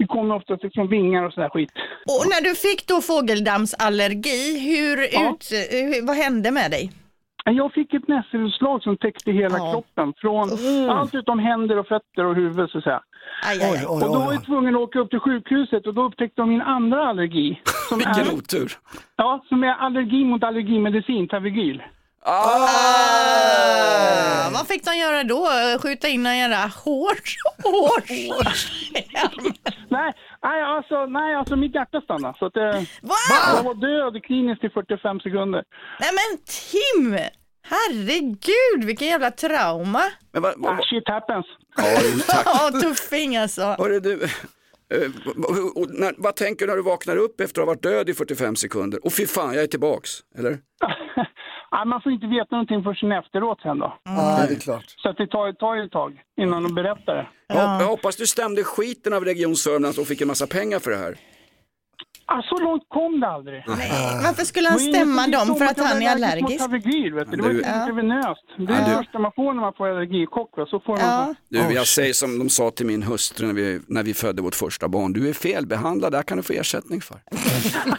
Det 0.00 0.06
kommer 0.06 0.34
oftast 0.34 0.74
från 0.74 0.88
vingar 0.88 1.22
och 1.26 1.32
sådär 1.32 1.48
skit. 1.48 1.72
Och 2.14 2.24
när 2.32 2.40
du 2.48 2.54
fick 2.54 2.80
då 2.88 3.00
fågeldammsallergi, 3.00 4.42
hur 4.68 4.96
ut, 5.02 5.42
hur, 5.70 6.06
vad 6.06 6.16
hände 6.16 6.50
med 6.50 6.70
dig? 6.70 6.90
Jag 7.44 7.72
fick 7.72 7.94
ett 7.94 8.08
nässelutslag 8.08 8.82
som 8.82 8.96
täckte 8.96 9.30
hela 9.32 9.58
kroppen. 9.72 10.12
Från 10.16 10.48
allt 10.90 11.14
utom 11.14 11.38
händer 11.38 11.78
och 11.78 11.86
fötter 11.86 12.24
och 12.24 12.34
huvud 12.34 12.70
så 12.70 12.78
att 12.78 12.84
säga. 12.84 13.02
Aj, 13.48 13.58
aj, 13.62 13.78
aj. 13.78 13.86
och 13.86 14.00
då 14.00 14.18
var 14.18 14.32
jag 14.32 14.44
tvungen 14.44 14.74
att 14.76 14.80
åka 14.80 14.98
upp 14.98 15.10
till 15.10 15.20
sjukhuset 15.20 15.86
och 15.86 15.94
då 15.94 16.02
upptäckte 16.02 16.42
de 16.42 16.48
min 16.48 16.60
andra 16.60 17.08
allergi. 17.08 17.60
Som 17.88 17.98
Vilken 18.04 18.26
är, 18.26 18.34
otur. 18.38 18.72
Ja, 19.16 19.44
som 19.48 19.64
är 19.64 19.74
allergi 19.74 20.24
mot 20.24 20.42
allergimedicin, 20.44 21.28
Tavigyl. 21.28 21.82
Ah, 23.20 24.50
vad 24.52 24.68
fick 24.68 24.84
de 24.84 24.96
göra 24.96 25.24
då? 25.24 25.48
Skjuta 25.82 26.08
in 26.08 26.26
en 26.26 26.38
jävla 26.38 26.66
hårs? 26.84 27.36
Hårs? 27.64 28.10
Nej, 29.88 30.12
nej, 30.42 30.62
alltså, 30.62 31.06
nej, 31.06 31.34
alltså 31.34 31.56
mitt 31.56 31.74
hjärta 31.74 32.00
stannade. 32.00 32.34
Så 32.38 32.46
att, 32.46 32.56
eh, 32.56 32.82
Va? 33.02 33.14
Jag 33.56 33.62
var 33.62 33.74
död 33.74 34.24
kliniskt 34.24 34.64
i 34.64 34.70
45 34.70 35.20
sekunder. 35.20 35.64
Nej 36.00 36.10
men 36.12 36.38
Tim! 36.44 37.18
Herregud, 37.62 38.84
vilken 38.86 39.08
jävla 39.08 39.30
trauma. 39.30 40.02
Men 40.32 40.42
vad, 40.42 40.54
vad, 40.56 40.72
Ah, 40.78 40.82
shit 40.82 41.08
happens. 41.08 41.46
Ja, 41.76 42.00
du, 42.02 42.20
tack. 42.20 42.42
Ja, 42.46 42.70
tuffing 42.82 43.36
alltså. 43.36 43.62
Hörru, 43.62 44.00
du, 44.00 44.22
eh, 44.22 44.28
och 45.74 45.90
när, 45.90 46.14
vad 46.18 46.36
tänker 46.36 46.66
du 46.66 46.70
när 46.72 46.76
du 46.76 46.82
vaknar 46.82 47.16
upp 47.16 47.40
efter 47.40 47.60
att 47.60 47.66
ha 47.66 47.74
varit 47.74 47.82
död 47.82 48.08
i 48.08 48.14
45 48.14 48.56
sekunder? 48.56 49.06
Och 49.06 49.12
fy 49.12 49.26
fan, 49.26 49.54
jag 49.54 49.62
är 49.62 49.66
tillbaks, 49.66 50.10
eller? 50.38 50.50
Nej, 51.72 51.86
man 51.86 52.00
får 52.02 52.12
inte 52.12 52.26
veta 52.26 52.48
någonting 52.50 52.82
förrän 52.82 53.12
efteråt 53.12 53.60
sen 53.62 53.78
då. 53.78 53.98
Ja, 54.04 54.46
det 54.48 54.54
är 54.54 54.60
klart. 54.60 54.84
Så 54.96 55.08
att 55.08 55.16
det 55.16 55.26
tar, 55.26 55.52
tar 55.52 55.74
ju 55.74 55.84
ett 55.84 55.92
tag 55.92 56.22
innan 56.40 56.62
de 56.62 56.74
berättar 56.74 57.14
det. 57.14 57.26
Jag, 57.48 57.82
jag 57.82 57.86
hoppas 57.86 58.16
du 58.16 58.26
stämde 58.26 58.64
skiten 58.64 59.12
av 59.12 59.24
Region 59.24 59.56
Sörmland 59.56 59.98
och 59.98 60.06
fick 60.06 60.20
en 60.20 60.28
massa 60.28 60.46
pengar 60.46 60.78
för 60.78 60.90
det 60.90 60.96
här. 60.96 61.14
Ah, 62.32 62.42
så 62.42 62.56
långt 62.58 62.82
kom 62.88 63.20
det 63.20 63.26
aldrig. 63.26 63.64
Varför 64.26 64.44
skulle 64.44 64.68
han 64.68 64.78
stämma 64.78 65.26
dem 65.26 65.56
för 65.56 65.64
att 65.64 65.78
han 65.78 66.02
är 66.02 66.10
allergisk? 66.10 66.50
mot 66.50 66.58
Tavigyl, 66.58 67.14
vet 67.14 67.30
du. 67.30 67.36
Det 67.36 67.42
var 67.42 67.50
ju 67.50 67.58
intravenöst. 67.58 68.46
Det 68.58 68.72
är 68.72 68.78
Ja, 68.78 68.88
det 68.88 68.96
första 68.96 69.18
man 69.18 69.32
får 69.36 69.54
när 69.54 69.60
man 69.60 69.72
får 69.76 69.88
allergichock. 69.88 70.56
Va? 70.56 70.66
Så 70.66 70.80
får 70.80 70.96
man... 70.96 71.34
Du, 71.48 71.58
jag 71.58 71.86
säger 71.86 72.12
som 72.12 72.38
de 72.38 72.48
sa 72.48 72.70
till 72.70 72.86
min 72.86 73.02
hustru 73.02 73.46
när 73.46 73.54
vi, 73.54 73.80
när 73.86 74.02
vi 74.02 74.14
födde 74.14 74.42
vårt 74.42 74.54
första 74.54 74.88
barn, 74.88 75.12
du 75.12 75.28
är 75.28 75.32
felbehandlad, 75.32 76.12
det 76.12 76.18
här 76.18 76.22
kan 76.22 76.36
du 76.36 76.42
få 76.42 76.52
ersättning 76.52 77.00
för. 77.00 77.18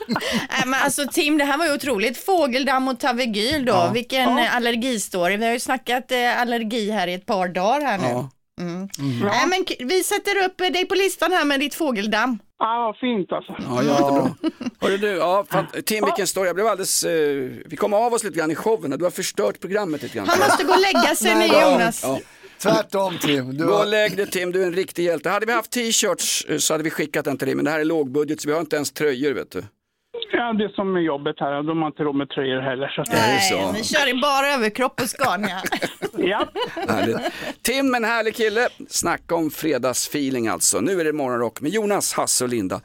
Nej, 0.08 0.64
men 0.66 0.80
alltså 0.84 1.08
Tim, 1.12 1.38
det 1.38 1.44
här 1.44 1.58
var 1.58 1.66
ju 1.66 1.74
otroligt. 1.74 2.18
Fågeldamm 2.18 2.88
och 2.88 3.00
Tavigyl 3.00 3.66
då. 3.66 3.74
Ja. 3.74 3.92
Vilken 3.94 4.38
ja. 4.38 4.50
allergistory. 4.50 5.38
Vi 5.38 5.46
har 5.46 5.54
ju 5.54 5.60
snackat 5.60 6.12
eh, 6.12 6.42
allergi 6.42 6.92
här 6.92 7.08
i 7.08 7.14
ett 7.14 7.26
par 7.26 7.48
dagar 7.48 7.82
här 7.82 7.98
nu. 7.98 8.28
Ja. 8.62 9.04
Mm. 9.04 9.20
Nej, 9.20 9.48
men 9.48 9.88
vi 9.88 10.04
sätter 10.04 10.46
upp 10.46 10.58
dig 10.58 10.86
på 10.86 10.96
listan 10.96 11.32
här 11.32 11.46
med 11.46 11.60
ditt 11.60 11.76
fågeldamm. 11.76 12.40
Ah, 12.64 12.86
vad 12.86 12.98
fint 12.98 13.32
alltså. 13.32 13.56
Ja, 13.60 13.84
jättebra. 13.84 14.36
Hörru 14.82 14.98
du, 14.98 15.08
ja, 15.08 15.46
fan, 15.50 15.66
Tim 15.86 16.06
vilken 16.06 16.28
story, 16.28 16.48
jag 16.48 16.56
blev 16.56 16.68
alldeles, 16.68 17.04
eh, 17.04 17.50
vi 17.66 17.76
kom 17.76 17.94
av 17.94 18.14
oss 18.14 18.24
lite 18.24 18.38
grann 18.38 18.52
i 18.52 18.56
showen, 18.56 18.92
du 18.92 19.04
har 19.04 19.12
förstört 19.12 19.60
programmet 19.60 20.04
lite 20.04 20.16
grann. 20.18 20.28
Han 20.28 20.40
måste 20.40 20.64
gå 20.64 20.74
och 20.74 20.80
lägga 20.80 21.16
sig 21.16 21.36
nu 21.36 21.46
Jonas. 21.46 22.04
Ja. 22.04 22.20
Tvärtom 22.62 23.18
Tim. 23.18 23.58
Du 23.58 23.66
Gå 23.66 23.72
och 23.72 23.78
har... 23.78 23.86
lägg 23.86 24.18
dig 24.18 24.28
Tim, 24.28 24.52
du 24.52 24.62
är 24.62 24.66
en 24.68 24.74
riktig 24.74 25.04
hjälte. 25.04 25.30
Hade 25.30 25.46
vi 25.46 25.52
haft 25.52 25.72
t-shirts 25.72 26.46
eh, 26.50 26.58
så 26.58 26.74
hade 26.74 26.84
vi 26.84 26.90
skickat 26.90 27.26
den 27.26 27.38
till 27.38 27.48
dig, 27.48 27.56
men 27.56 27.66
det 27.66 27.72
här 27.72 27.80
är 27.80 27.86
lågbudget 27.86 28.42
så 28.42 28.48
vi 28.48 28.54
har 28.54 28.62
inte 28.62 28.76
ens 28.76 28.92
tröjor 28.92 29.34
vet 29.34 29.52
du. 29.52 29.64
Ja, 30.32 30.54
det 30.54 30.64
är 30.64 30.70
som 30.70 30.94
med 30.94 31.04
jobbet 31.04 31.36
här. 31.40 31.64
De 31.64 31.82
har 31.82 31.88
inte 31.88 32.04
råd 32.04 32.16
med 32.16 32.30
tröjor 32.30 32.62
heller. 32.62 32.88
Så. 32.88 33.04
Nej, 33.12 33.74
ni 33.74 33.84
kör 33.84 34.10
i 34.10 34.22
bara 34.22 34.48
överkropp 34.54 34.96
på 34.96 35.08
Scania. 35.08 35.62
ja. 36.18 36.48
Härligt. 36.88 37.18
Tim, 37.62 37.96
en 37.96 38.04
härlig 38.04 38.36
kille. 38.36 38.68
Snacka 38.90 39.36
om 39.36 39.52
fredagsfeeling 39.52 40.48
alltså. 40.48 40.80
Nu 40.80 41.00
är 41.00 41.06
det 41.06 41.14
morgonrock 41.14 41.62
med 41.62 41.72
Jonas, 41.72 42.14
Hasse 42.14 42.44
och 42.44 42.50
Linda. 42.50 42.82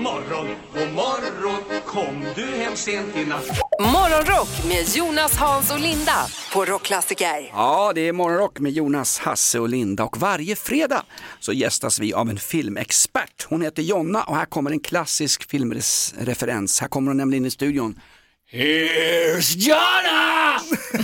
Morgon, 0.00 0.46
god 0.74 0.92
morgon, 0.94 1.60
kom 1.86 2.24
du 2.34 2.46
hem 2.46 2.76
sent 2.76 3.16
i 3.16 3.24
natt? 3.24 3.46
Morgonrock 3.80 4.48
med 4.68 4.88
Jonas, 4.96 5.36
Hans 5.36 5.70
och 5.70 5.80
Linda 5.80 6.26
på 6.52 6.64
Rockklassiker. 6.64 7.50
Ja, 7.52 7.92
det 7.94 8.08
är 8.08 8.12
Morgonrock 8.12 8.58
med 8.58 8.72
Jonas, 8.72 9.18
Hasse 9.18 9.58
och 9.58 9.68
Linda 9.68 10.04
och 10.04 10.16
varje 10.16 10.56
fredag 10.56 11.02
så 11.40 11.52
gästas 11.52 12.00
vi 12.00 12.12
av 12.12 12.30
en 12.30 12.38
filmexpert. 12.38 13.46
Hon 13.48 13.62
heter 13.62 13.82
Jonna 13.82 14.22
och 14.22 14.36
här 14.36 14.44
kommer 14.44 14.70
en 14.70 14.80
klassisk 14.80 15.50
filmreferens. 15.50 16.80
Här 16.80 16.88
kommer 16.88 17.10
hon 17.10 17.16
nämligen 17.16 17.44
in 17.44 17.48
i 17.48 17.50
studion. 17.50 18.00
Here's 18.52 19.56
Jonna! 19.56 20.60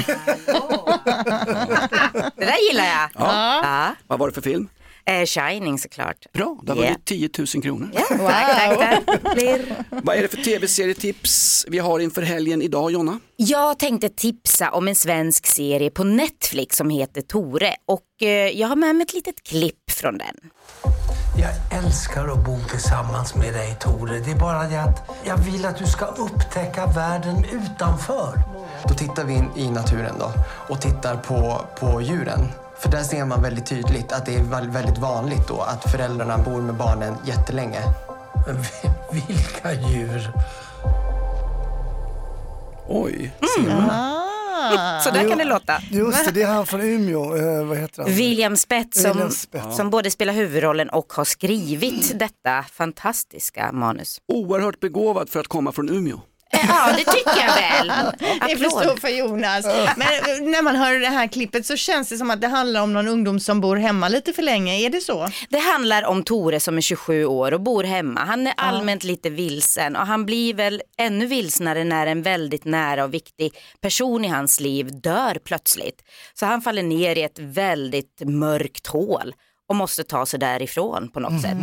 Det 2.37 2.45
där 2.45 2.69
gillar 2.71 2.85
jag. 2.85 3.11
Ja. 3.15 3.95
Vad 4.07 4.19
var 4.19 4.29
det 4.29 4.35
för 4.35 4.41
film? 4.43 4.69
Eh, 5.11 5.25
Shining 5.27 5.79
såklart. 5.79 6.33
Bra, 6.33 6.59
det 6.63 6.73
har 6.73 6.77
Yeah. 6.79 6.89
vunnit 6.89 7.05
10 7.05 7.31
000 7.55 7.63
kronor. 7.63 7.91
Tack, 7.95 8.79
tack, 8.79 9.05
tack. 9.07 9.35
Blir. 9.35 9.85
Vad 9.91 10.17
är 10.17 10.23
det 10.23 10.29
för 10.29 10.37
tv-serietips 10.37 11.65
vi 11.69 11.79
har 11.79 11.99
inför 12.01 12.23
helgen 12.23 12.63
idag 12.63 12.91
Jonna? 12.91 13.21
Jag 13.37 13.79
tänkte 13.79 14.09
tipsa 14.09 14.71
om 14.71 14.89
en 14.89 14.95
svensk 14.95 15.47
serie 15.47 15.91
på 15.91 16.05
Netflix 16.05 16.77
som 16.77 16.91
heter 16.91 17.21
Tore 17.21 17.75
och 17.87 18.27
eh, 18.29 18.29
jag 18.29 18.69
har 18.69 18.77
med 18.77 18.95
mig 18.97 19.03
ett 19.05 19.15
litet 19.15 19.43
klipp 19.43 19.91
från 19.91 20.19
den. 20.19 20.37
Jag 21.41 21.85
älskar 21.85 22.29
att 22.29 22.45
bo 22.45 22.59
tillsammans 22.71 23.35
med 23.35 23.55
dig 23.55 23.77
Tore. 23.81 24.19
Det 24.21 24.31
är 24.31 24.37
bara 24.41 24.69
det 24.69 24.83
att 24.83 25.11
jag 25.25 25.37
vill 25.37 25.65
att 25.67 25.79
du 25.79 25.87
ska 25.87 26.07
upptäcka 26.07 26.87
världen 26.87 27.45
utanför. 27.53 28.39
Då 28.89 28.95
tittar 28.95 29.25
vi 29.25 29.33
in 29.35 29.49
i 29.57 29.71
naturen 29.71 30.15
då 30.19 30.33
och 30.75 30.81
tittar 30.81 31.17
på, 31.17 31.65
på 31.81 32.01
djuren. 32.03 32.41
För 32.81 32.89
där 32.91 33.03
ser 33.03 33.25
man 33.25 33.43
väldigt 33.43 33.67
tydligt 33.67 34.13
att 34.13 34.27
det 34.27 34.35
är 34.35 34.43
väl- 34.43 34.71
väldigt 34.71 34.99
vanligt 34.99 35.49
då 35.49 35.61
att 35.61 35.91
föräldrarna 35.91 36.39
bor 36.39 36.61
med 36.63 36.75
barnen 36.75 37.15
jättelänge. 37.25 37.81
Vilka 39.13 39.73
djur? 39.89 40.31
Oj, 42.89 43.33
Ah. 43.81 45.01
Så 45.01 45.11
där 45.11 45.29
kan 45.29 45.39
det 45.39 45.45
låta. 45.45 45.83
Just 45.91 46.25
det, 46.25 46.31
det 46.31 46.43
är 46.43 46.47
han 46.47 46.67
från 46.67 46.81
Umeå. 46.81 47.37
Eh, 47.37 47.65
vad 47.65 47.79
heter 47.79 48.03
han? 48.03 48.13
William 48.13 48.57
Spets 48.57 49.03
som, 49.03 49.11
William 49.13 49.31
Spets. 49.31 49.77
som 49.77 49.91
både 49.91 50.11
spelar 50.11 50.33
huvudrollen 50.33 50.89
och 50.91 51.13
har 51.13 51.25
skrivit 51.25 52.19
detta 52.19 52.63
fantastiska 52.73 53.73
manus. 53.73 54.19
Oerhört 54.29 54.81
begåvad 54.81 55.29
för 55.29 55.41
att 55.41 55.49
komma 55.49 55.73
från 55.73 55.89
Umeå. 55.89 56.21
Eh, 56.63 56.67
Ja, 56.69 56.93
det 56.97 57.05
tycker 57.05 57.45
jag 57.47 57.55
väl. 57.55 57.93
Det 58.49 58.57
får 58.57 58.81
stå 58.83 58.97
för 58.97 59.09
Jonas. 59.09 59.65
Men 59.97 60.01
eh, 60.09 60.51
när 60.51 60.63
man 60.63 60.77
hör 60.77 61.01
det 61.01 61.07
här 61.07 61.27
klippet 61.27 61.67
så 61.67 61.77
känns 61.77 62.09
det 62.09 62.17
som 62.17 62.31
att 62.31 62.41
det 62.41 62.49
handlar 62.49 62.83
om 62.83 62.93
någon 62.93 63.09
ungdom 63.09 63.41
som 63.41 63.61
bor 63.61 63.77
hemma 63.77 64.09
lite 64.09 64.33
för 64.33 64.43
länge. 64.43 64.75
Är 64.87 64.91
det 64.91 65.01
så? 65.01 65.29
Det 65.49 65.59
handlar 65.59 66.03
om 66.05 66.23
Tore 66.23 66.61
som 66.61 66.77
är 66.77 66.81
27 66.81 67.25
år 67.27 67.55
och 67.55 67.61
bor 67.61 67.85
hemma. 67.85 68.21
Han 68.21 68.47
är 68.47 68.55
allmänt 68.57 69.05
lite 69.05 69.31
vilsen 69.31 69.97
och 69.97 70.07
han 70.07 70.27
blir 70.27 70.55
väl 70.55 70.83
ännu 70.99 71.27
vilsnare 71.27 71.85
när 71.85 72.07
en 72.07 72.23
väldigt 72.23 72.65
nära 72.65 73.05
och 73.05 73.15
viktig 73.15 73.53
person 73.81 74.25
i 74.25 74.29
hans 74.29 74.61
liv 74.61 74.89
dör 75.01 75.39
plötsligt. 75.45 76.03
Så 76.35 76.47
han 76.47 76.63
faller 76.63 76.83
ner 76.83 77.19
i 77.19 77.23
ett 77.23 77.39
väldigt 77.39 78.23
mörkt 78.25 78.87
hål 78.87 79.35
och 79.69 79.77
måste 79.77 80.05
ta 80.05 80.27
sig 80.27 80.41
därifrån 80.41 81.09
på 81.09 81.21
något 81.21 81.43
sätt. 81.43 81.57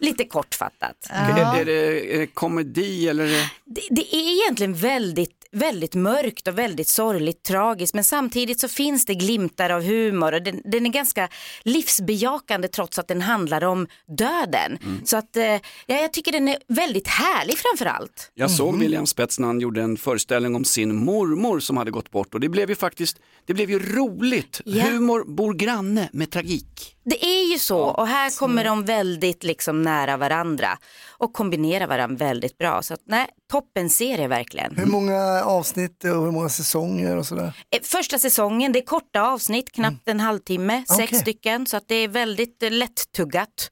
Lite 0.00 0.24
kortfattat. 0.24 0.96
Är, 1.10 1.60
är, 1.60 1.64
det, 1.64 2.14
är 2.14 2.18
det 2.18 2.26
komedi 2.26 3.08
eller? 3.08 3.24
det- 3.26 3.50
Det, 3.64 3.80
det 3.90 4.16
är 4.16 4.42
egentligen 4.42 4.74
väldigt, 4.74 5.48
väldigt 5.52 5.94
mörkt 5.94 6.48
och 6.48 6.58
väldigt 6.58 6.88
sorgligt 6.88 7.42
tragiskt 7.42 7.94
men 7.94 8.04
samtidigt 8.04 8.60
så 8.60 8.68
finns 8.68 9.06
det 9.06 9.14
glimtar 9.14 9.70
av 9.70 9.82
humor 9.82 10.32
och 10.34 10.42
den, 10.42 10.62
den 10.64 10.86
är 10.86 10.90
ganska 10.90 11.28
livsbejakande 11.62 12.68
trots 12.68 12.98
att 12.98 13.08
den 13.08 13.20
handlar 13.22 13.64
om 13.64 13.86
döden. 14.18 14.78
Så 15.04 15.16
att 15.16 15.36
eh, 15.36 15.44
ja, 15.44 15.60
jag 15.86 16.12
tycker 16.12 16.32
den 16.32 16.48
är 16.48 16.58
väldigt 16.68 17.06
härlig 17.08 17.58
framför 17.58 17.86
allt. 17.86 18.30
Jag 18.34 18.50
såg 18.50 18.78
William 18.78 19.06
Spets 19.06 19.38
när 19.38 19.46
han 19.46 19.60
gjorde 19.60 19.82
en 19.82 19.96
föreställning 19.96 20.54
om 20.56 20.64
sin 20.64 20.94
mormor 21.04 21.60
som 21.60 21.76
hade 21.76 21.90
gått 21.90 22.10
bort 22.10 22.34
och 22.34 22.40
det 22.40 22.48
blev 22.48 22.68
ju 22.70 22.76
faktiskt, 22.76 23.16
det 23.46 23.54
blev 23.54 23.70
ju 23.70 23.78
roligt. 23.96 24.60
Ja. 24.64 24.84
Humor 24.84 25.24
bor 25.24 25.54
granne 25.54 26.08
med 26.12 26.30
tragik. 26.30 26.96
Det 27.04 27.24
är 27.24 27.52
ju 27.52 27.58
så 27.58 27.78
och 27.80 28.06
här 28.06 28.38
kommer 28.38 28.64
de 28.64 28.84
väldigt 28.84 29.44
liksom 29.44 29.82
nära 29.82 30.16
varandra 30.16 30.78
och 31.18 31.32
kombinerar 31.32 31.86
varandra 31.86 32.16
väldigt 32.26 32.58
bra. 32.58 32.82
Så 32.82 32.94
att, 32.94 33.00
nej, 33.04 33.26
toppen 33.50 33.90
serie 33.90 34.28
verkligen. 34.28 34.76
Hur 34.76 34.86
många 34.86 35.42
avsnitt 35.44 36.04
och 36.04 36.10
hur 36.24 36.30
många 36.30 36.48
säsonger 36.48 37.16
och 37.16 37.26
sådär? 37.26 37.52
Eh, 37.70 37.82
Första 37.82 38.18
säsongen, 38.18 38.72
det 38.72 38.78
är 38.78 38.84
korta 38.86 39.22
avsnitt, 39.22 39.72
knappt 39.72 40.08
en 40.08 40.20
halvtimme, 40.20 40.84
sex 40.96 41.08
Okej. 41.08 41.18
stycken, 41.20 41.66
så 41.66 41.76
att 41.76 41.88
det 41.88 41.94
är 41.94 42.08
väldigt 42.08 42.62
eh, 42.62 42.70
lättuggat. 42.70 43.70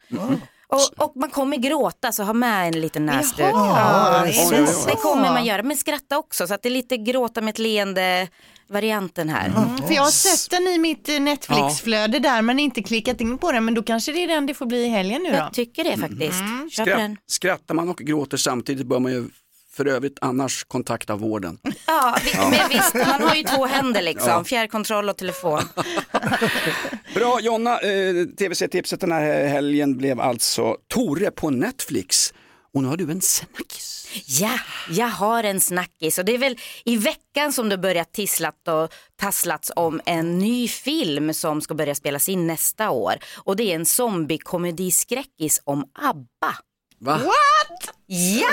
Och, 0.70 1.04
och 1.06 1.12
man 1.16 1.30
kommer 1.30 1.56
gråta, 1.56 2.12
så 2.12 2.22
ha 2.22 2.32
med 2.32 2.68
en 2.68 2.80
liten 2.80 3.06
näsduk. 3.06 3.46
Jaha, 3.52 3.80
Ja, 3.80 4.16
är 4.16 4.50
det 4.50 4.60
det, 4.60 4.66
så? 4.66 4.88
det 4.88 4.96
kommer 4.96 5.32
man 5.32 5.44
göra, 5.44 5.62
men 5.62 5.76
skratta 5.76 6.18
också, 6.18 6.46
så 6.46 6.54
att 6.54 6.62
det 6.62 6.68
är 6.68 6.70
lite 6.70 6.96
gråta 6.96 7.40
med 7.40 7.50
ett 7.50 7.58
leende 7.58 8.28
varianten 8.68 9.28
här. 9.28 9.52
För 9.86 9.94
jag 9.94 10.02
har 10.02 10.10
sett 10.10 10.50
den 10.50 10.66
i 10.66 10.78
mitt 10.78 11.08
eh, 11.08 11.20
Netflix-flöde 11.20 12.18
där 12.18 12.42
men 12.42 12.58
inte 12.58 12.82
klickat 12.82 13.20
in 13.20 13.38
på 13.38 13.52
den. 13.52 13.64
Men 13.64 13.74
då 13.74 13.82
kanske 13.82 14.12
det 14.12 14.24
är 14.24 14.28
den 14.28 14.46
det 14.46 14.54
får 14.54 14.66
bli 14.66 14.84
i 14.84 14.88
helgen 14.88 15.22
nu 15.22 15.30
då. 15.30 15.36
Jag 15.36 15.52
tycker 15.52 15.84
det 15.84 15.96
faktiskt. 15.96 16.40
På 16.40 16.68
Skratt, 16.72 16.86
den. 16.86 17.16
skrattar 17.26 17.74
man 17.74 17.88
och 17.88 17.96
gråter 17.98 18.36
samtidigt 18.36 18.86
bör 18.86 18.98
man 18.98 19.12
ju 19.12 19.28
för 19.72 19.86
övrigt 19.86 20.18
annars 20.20 20.64
kontakta 20.64 21.16
vården. 21.16 21.58
Ja, 21.86 22.16
vi, 22.24 22.30
men 22.50 22.68
visst, 22.68 22.94
man 22.94 23.22
har 23.28 23.34
ju 23.34 23.42
två 23.42 23.66
händer 23.66 24.02
liksom, 24.02 24.28
Ja. 24.28 24.44
fjärrkontroll 24.44 25.08
och 25.08 25.16
telefon. 25.16 25.60
Bra 27.14 27.40
Jonna, 27.40 27.78
eh, 27.78 28.24
tv-serietipset 28.38 29.00
den 29.00 29.12
här 29.12 29.46
helgen 29.46 29.96
blev 29.96 30.20
alltså 30.20 30.76
Tore 30.88 31.30
på 31.30 31.50
Netflix. 31.50 32.34
Och 32.74 32.82
nu 32.82 32.88
har 32.88 32.96
du 32.96 33.10
en 33.10 33.20
snackis. 33.20 34.08
Ja, 34.26 34.58
jag 34.90 35.08
har 35.08 35.44
en 35.44 35.60
snackis 35.60 36.18
och 36.18 36.24
det 36.24 36.34
är 36.34 36.38
väl 36.38 36.58
i 36.84 36.96
veckan 36.96 37.52
som 37.52 37.68
det 37.68 37.78
börjat 37.78 38.12
tisslat 38.12 38.68
och 38.68 38.94
tasslats 39.16 39.72
om 39.76 40.00
en 40.06 40.38
ny 40.38 40.68
film 40.68 41.34
som 41.34 41.60
ska 41.60 41.74
börja 41.74 41.94
spelas 41.94 42.28
in 42.28 42.46
nästa 42.46 42.90
år. 42.90 43.14
Och 43.36 43.56
det 43.56 43.72
är 43.72 43.74
en 43.74 43.86
zombie-komediskräckis 43.86 45.60
om 45.64 45.84
ABBA. 45.94 46.56
Va? 47.00 47.18
What? 47.18 47.94
Ja! 48.06 48.48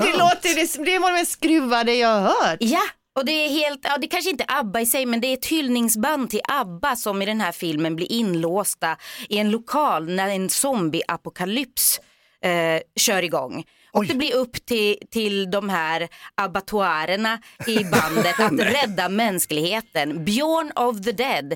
Det, 0.00 0.16
låter, 0.18 0.54
det, 0.54 0.84
det 0.84 0.98
var 0.98 1.10
det 1.10 1.18
mest 1.18 1.32
skruvade 1.32 1.94
jag 1.94 2.08
har 2.08 2.20
hört. 2.20 2.58
Ja, 2.60 2.82
och 3.18 3.24
det 3.24 3.32
är 3.32 3.48
helt, 3.48 3.80
ja 3.82 3.98
det 3.98 4.06
kanske 4.06 4.30
inte 4.30 4.44
är 4.48 4.58
ABBA 4.60 4.80
i 4.80 4.86
sig 4.86 5.06
men 5.06 5.20
det 5.20 5.26
är 5.26 5.34
ett 5.34 5.46
hyllningsband 5.46 6.30
till 6.30 6.40
ABBA 6.48 6.96
som 6.96 7.22
i 7.22 7.26
den 7.26 7.40
här 7.40 7.52
filmen 7.52 7.96
blir 7.96 8.12
inlåsta 8.12 8.96
i 9.28 9.38
en 9.38 9.50
lokal 9.50 10.08
när 10.08 10.28
en 10.28 10.50
zombieapokalyps 10.50 12.00
eh, 12.44 12.80
kör 12.96 13.22
igång. 13.22 13.64
Och 13.92 14.06
det 14.06 14.14
blir 14.14 14.34
upp 14.34 14.66
till, 14.66 14.96
till 15.10 15.50
de 15.50 15.68
här 15.68 16.08
abattoirerna 16.34 17.38
i 17.66 17.76
bandet 17.84 18.40
att 18.40 18.60
rädda 18.74 19.08
mänskligheten. 19.08 20.24
Björn 20.24 20.72
of 20.76 21.04
the 21.04 21.12
Dead, 21.12 21.54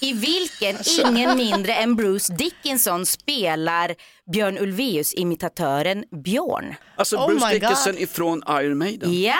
i 0.00 0.12
vilken 0.12 0.76
ingen 1.08 1.36
mindre 1.36 1.74
än 1.74 1.96
Bruce 1.96 2.32
Dickinson 2.32 3.06
spelar 3.06 3.94
Björn 4.32 4.58
Ulvaeus-imitatören 4.58 6.04
Björn. 6.24 6.74
Alltså 6.96 7.16
Oh 7.16 7.26
Bruce 7.28 7.46
my 7.46 7.52
God. 7.58 7.60
Dickinson 7.60 7.98
ifrån 7.98 8.42
Iron 8.48 8.78
Maiden. 8.78 9.12
Japp. 9.14 9.36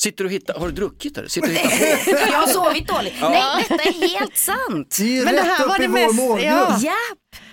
Sitter 0.00 0.24
du 0.24 0.28
och 0.28 0.32
hittar, 0.34 0.54
har 0.58 0.66
du 0.66 0.72
druckit 0.74 1.18
eller? 1.18 1.28
Sitter 1.28 1.48
du 1.48 1.54
och 1.54 1.60
hittar 1.60 2.26
på? 2.26 2.32
Jag 2.32 2.38
har 2.38 2.46
sovit 2.46 2.88
dåligt. 2.88 3.14
Ja. 3.20 3.28
Nej, 3.28 3.64
detta 3.68 3.82
är 3.82 4.08
helt 4.18 4.36
sant. 4.36 4.96
Det 4.98 5.18
är 5.18 5.24
Men 5.24 5.34
det 5.34 5.40
rätt 5.40 5.46
här 5.48 5.66
var 5.66 5.74
upp 5.74 5.80
i 5.80 5.82
det 5.82 5.88
vår 5.88 5.98
mest- 5.98 6.14
målgrupp. 6.14 6.44
Ja. 6.50 6.78
ja. 6.82 6.94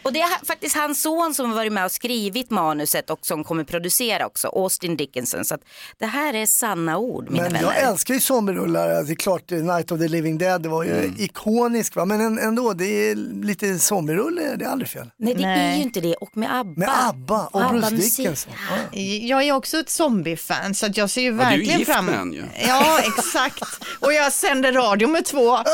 Och 0.08 0.14
det 0.14 0.22
är 0.22 0.46
faktiskt 0.46 0.76
hans 0.76 1.02
son 1.02 1.34
som 1.34 1.50
har 1.50 1.56
varit 1.56 1.74
med 1.74 1.86
och 1.86 1.92
skrivit 1.92 2.50
manuset 2.50 3.10
och 3.10 3.20
som 3.26 3.44
kommer 3.44 3.64
producera 3.64 4.26
också, 4.26 4.48
Austin 4.48 4.98
Dickinson. 4.98 5.46
Så 5.46 5.56
att 5.56 5.62
det 6.00 6.06
här 6.06 6.34
är 6.34 6.46
sanna 6.46 6.98
ord, 6.98 7.30
mina 7.30 7.44
Men 7.44 7.54
vänner. 7.54 7.66
jag 7.74 7.78
älskar 7.90 8.14
ju 8.14 8.20
zombierullar, 8.20 8.90
Alltså, 8.90 9.04
det 9.06 9.14
är 9.14 9.16
klart 9.16 9.52
eh, 9.52 9.58
Night 9.58 9.92
of 9.92 10.00
the 10.00 10.08
Living 10.08 10.38
Dead 10.38 10.62
det 10.62 10.70
var 10.70 10.84
ju 10.84 10.92
Mm. 10.98 11.16
ikonisk 11.18 11.96
va? 11.96 12.06
men 12.06 12.22
en- 12.22 12.40
ändå 12.40 12.74
det 12.74 12.86
är 13.10 13.16
lite 13.46 13.80
zombierulle, 13.80 14.56
det 14.56 14.66
är 14.66 14.70
aldrig 14.70 14.90
fel. 14.90 15.10
Nej, 15.18 15.34
det 15.34 15.44
är 15.44 15.76
ju 15.76 15.82
inte 15.84 16.02
det. 16.02 16.16
Och 16.16 16.38
med 16.38 16.56
ABBA. 16.60 16.80
Med 16.80 16.90
ABBA 17.10 17.48
och 17.52 17.72
Bruce. 17.72 17.90
Dickinson. 17.96 18.54
Jag 19.22 19.44
är 19.44 19.52
också 19.52 19.78
ett 19.78 19.90
zombiefan 19.90 20.76
så 20.76 20.86
att 20.86 20.98
jag 20.98 21.10
ser 21.10 21.22
ju 21.22 21.28
Ja, 21.28 21.34
du 21.34 21.40
är 21.42 21.46
verkligen 21.50 21.80
gift 21.80 21.92
fram 21.92 22.06
med 22.06 22.20
en 22.20 22.34
ju. 22.34 22.44
Ja, 22.68 23.00
exakt. 23.00 23.64
Och 24.00 24.14
jag 24.14 24.34
sänder 24.34 24.72
radio 24.74 25.08
med 25.08 25.26
två. 25.26 25.58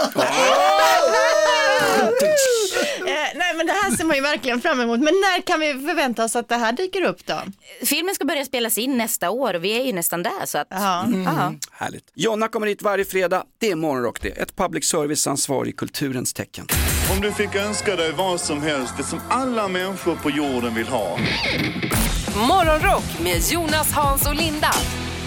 Men 3.58 3.66
det 3.68 3.74
här 3.74 3.92
ser 3.92 4.04
man 4.04 4.16
ju 4.16 4.22
verkligen 4.22 4.62
fram 4.62 4.80
emot. 4.80 5.00
Men 5.00 5.14
när 5.14 5.42
kan 5.42 5.60
vi 5.60 5.74
förvänta 5.74 6.24
oss 6.24 6.36
att 6.36 6.50
det 6.50 6.56
här 6.56 6.72
dyker 6.72 7.02
upp 7.02 7.26
då? 7.26 7.42
Filmen 7.86 8.16
ska 8.16 8.26
börja 8.26 8.46
spelas 8.46 8.78
in 8.78 8.98
nästa 8.98 9.30
år 9.30 9.54
och 9.54 9.64
vi 9.64 9.80
är 9.80 9.84
ju 9.84 9.94
nästan 9.94 10.24
där. 10.24 10.46
Så 10.46 10.58
att, 10.58 10.68
ja. 10.70 11.06
Härligt. 11.72 12.04
Jonna 12.16 12.48
kommer 12.48 12.68
hit 12.68 12.82
varje 12.82 13.06
fredag, 13.06 13.44
det 13.60 13.72
är 13.72 13.76
Morgonrock 13.76 14.22
det. 14.22 14.30
Ett 14.30 14.56
public 14.56 14.86
service-ansvar 14.86 15.68
i 15.68 15.72
kulturens 15.72 16.34
tecken. 16.34 16.68
Om 17.16 17.22
du 17.22 17.32
fick 17.32 17.56
önska 17.56 17.96
dig 17.96 18.12
vad 18.12 18.42
som 18.42 18.62
helst, 18.62 18.94
det 18.98 19.04
som 19.04 19.20
alla 19.30 19.68
människor 19.68 20.16
på 20.16 20.30
jorden 20.30 20.76
vill 20.76 20.88
ha. 20.88 21.18
Morgonrock 22.36 23.20
med 23.24 23.42
Jonas, 23.52 23.92
Hans 23.92 24.28
och 24.28 24.36
Linda 24.36 24.72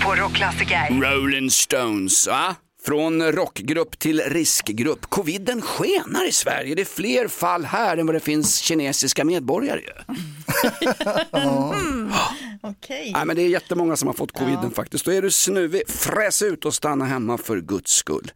på 0.02 0.14
Rockklassiker. 0.14 1.00
Rolling 1.00 1.50
Stones, 1.50 2.26
va? 2.26 2.56
Från 2.86 3.32
rockgrupp 3.32 3.98
till 3.98 4.20
riskgrupp. 4.20 5.06
Coviden 5.06 5.62
skenar 5.62 6.28
i 6.28 6.32
Sverige. 6.32 6.74
Det 6.74 6.82
är 6.82 6.86
fler 6.86 7.28
fall 7.28 7.64
här 7.64 7.96
än 7.96 8.06
vad 8.06 8.14
det 8.14 8.20
finns 8.20 8.56
kinesiska 8.56 9.24
medborgare. 9.24 9.80
ju. 9.80 9.92
Okej. 12.60 13.12
Nej, 13.14 13.26
men 13.26 13.36
det 13.36 13.42
är 13.42 13.48
jättemånga 13.48 13.96
som 13.96 14.06
har 14.06 14.14
fått 14.14 14.32
coviden 14.32 14.70
faktiskt. 14.70 15.04
Då 15.04 15.12
är 15.12 15.22
du 15.22 15.30
snuvig, 15.30 15.82
fräs 15.88 16.42
ut 16.42 16.64
och 16.64 16.74
stanna 16.74 17.04
hemma 17.04 17.38
för 17.38 17.60
guds 17.60 17.92
skull. 17.92 18.32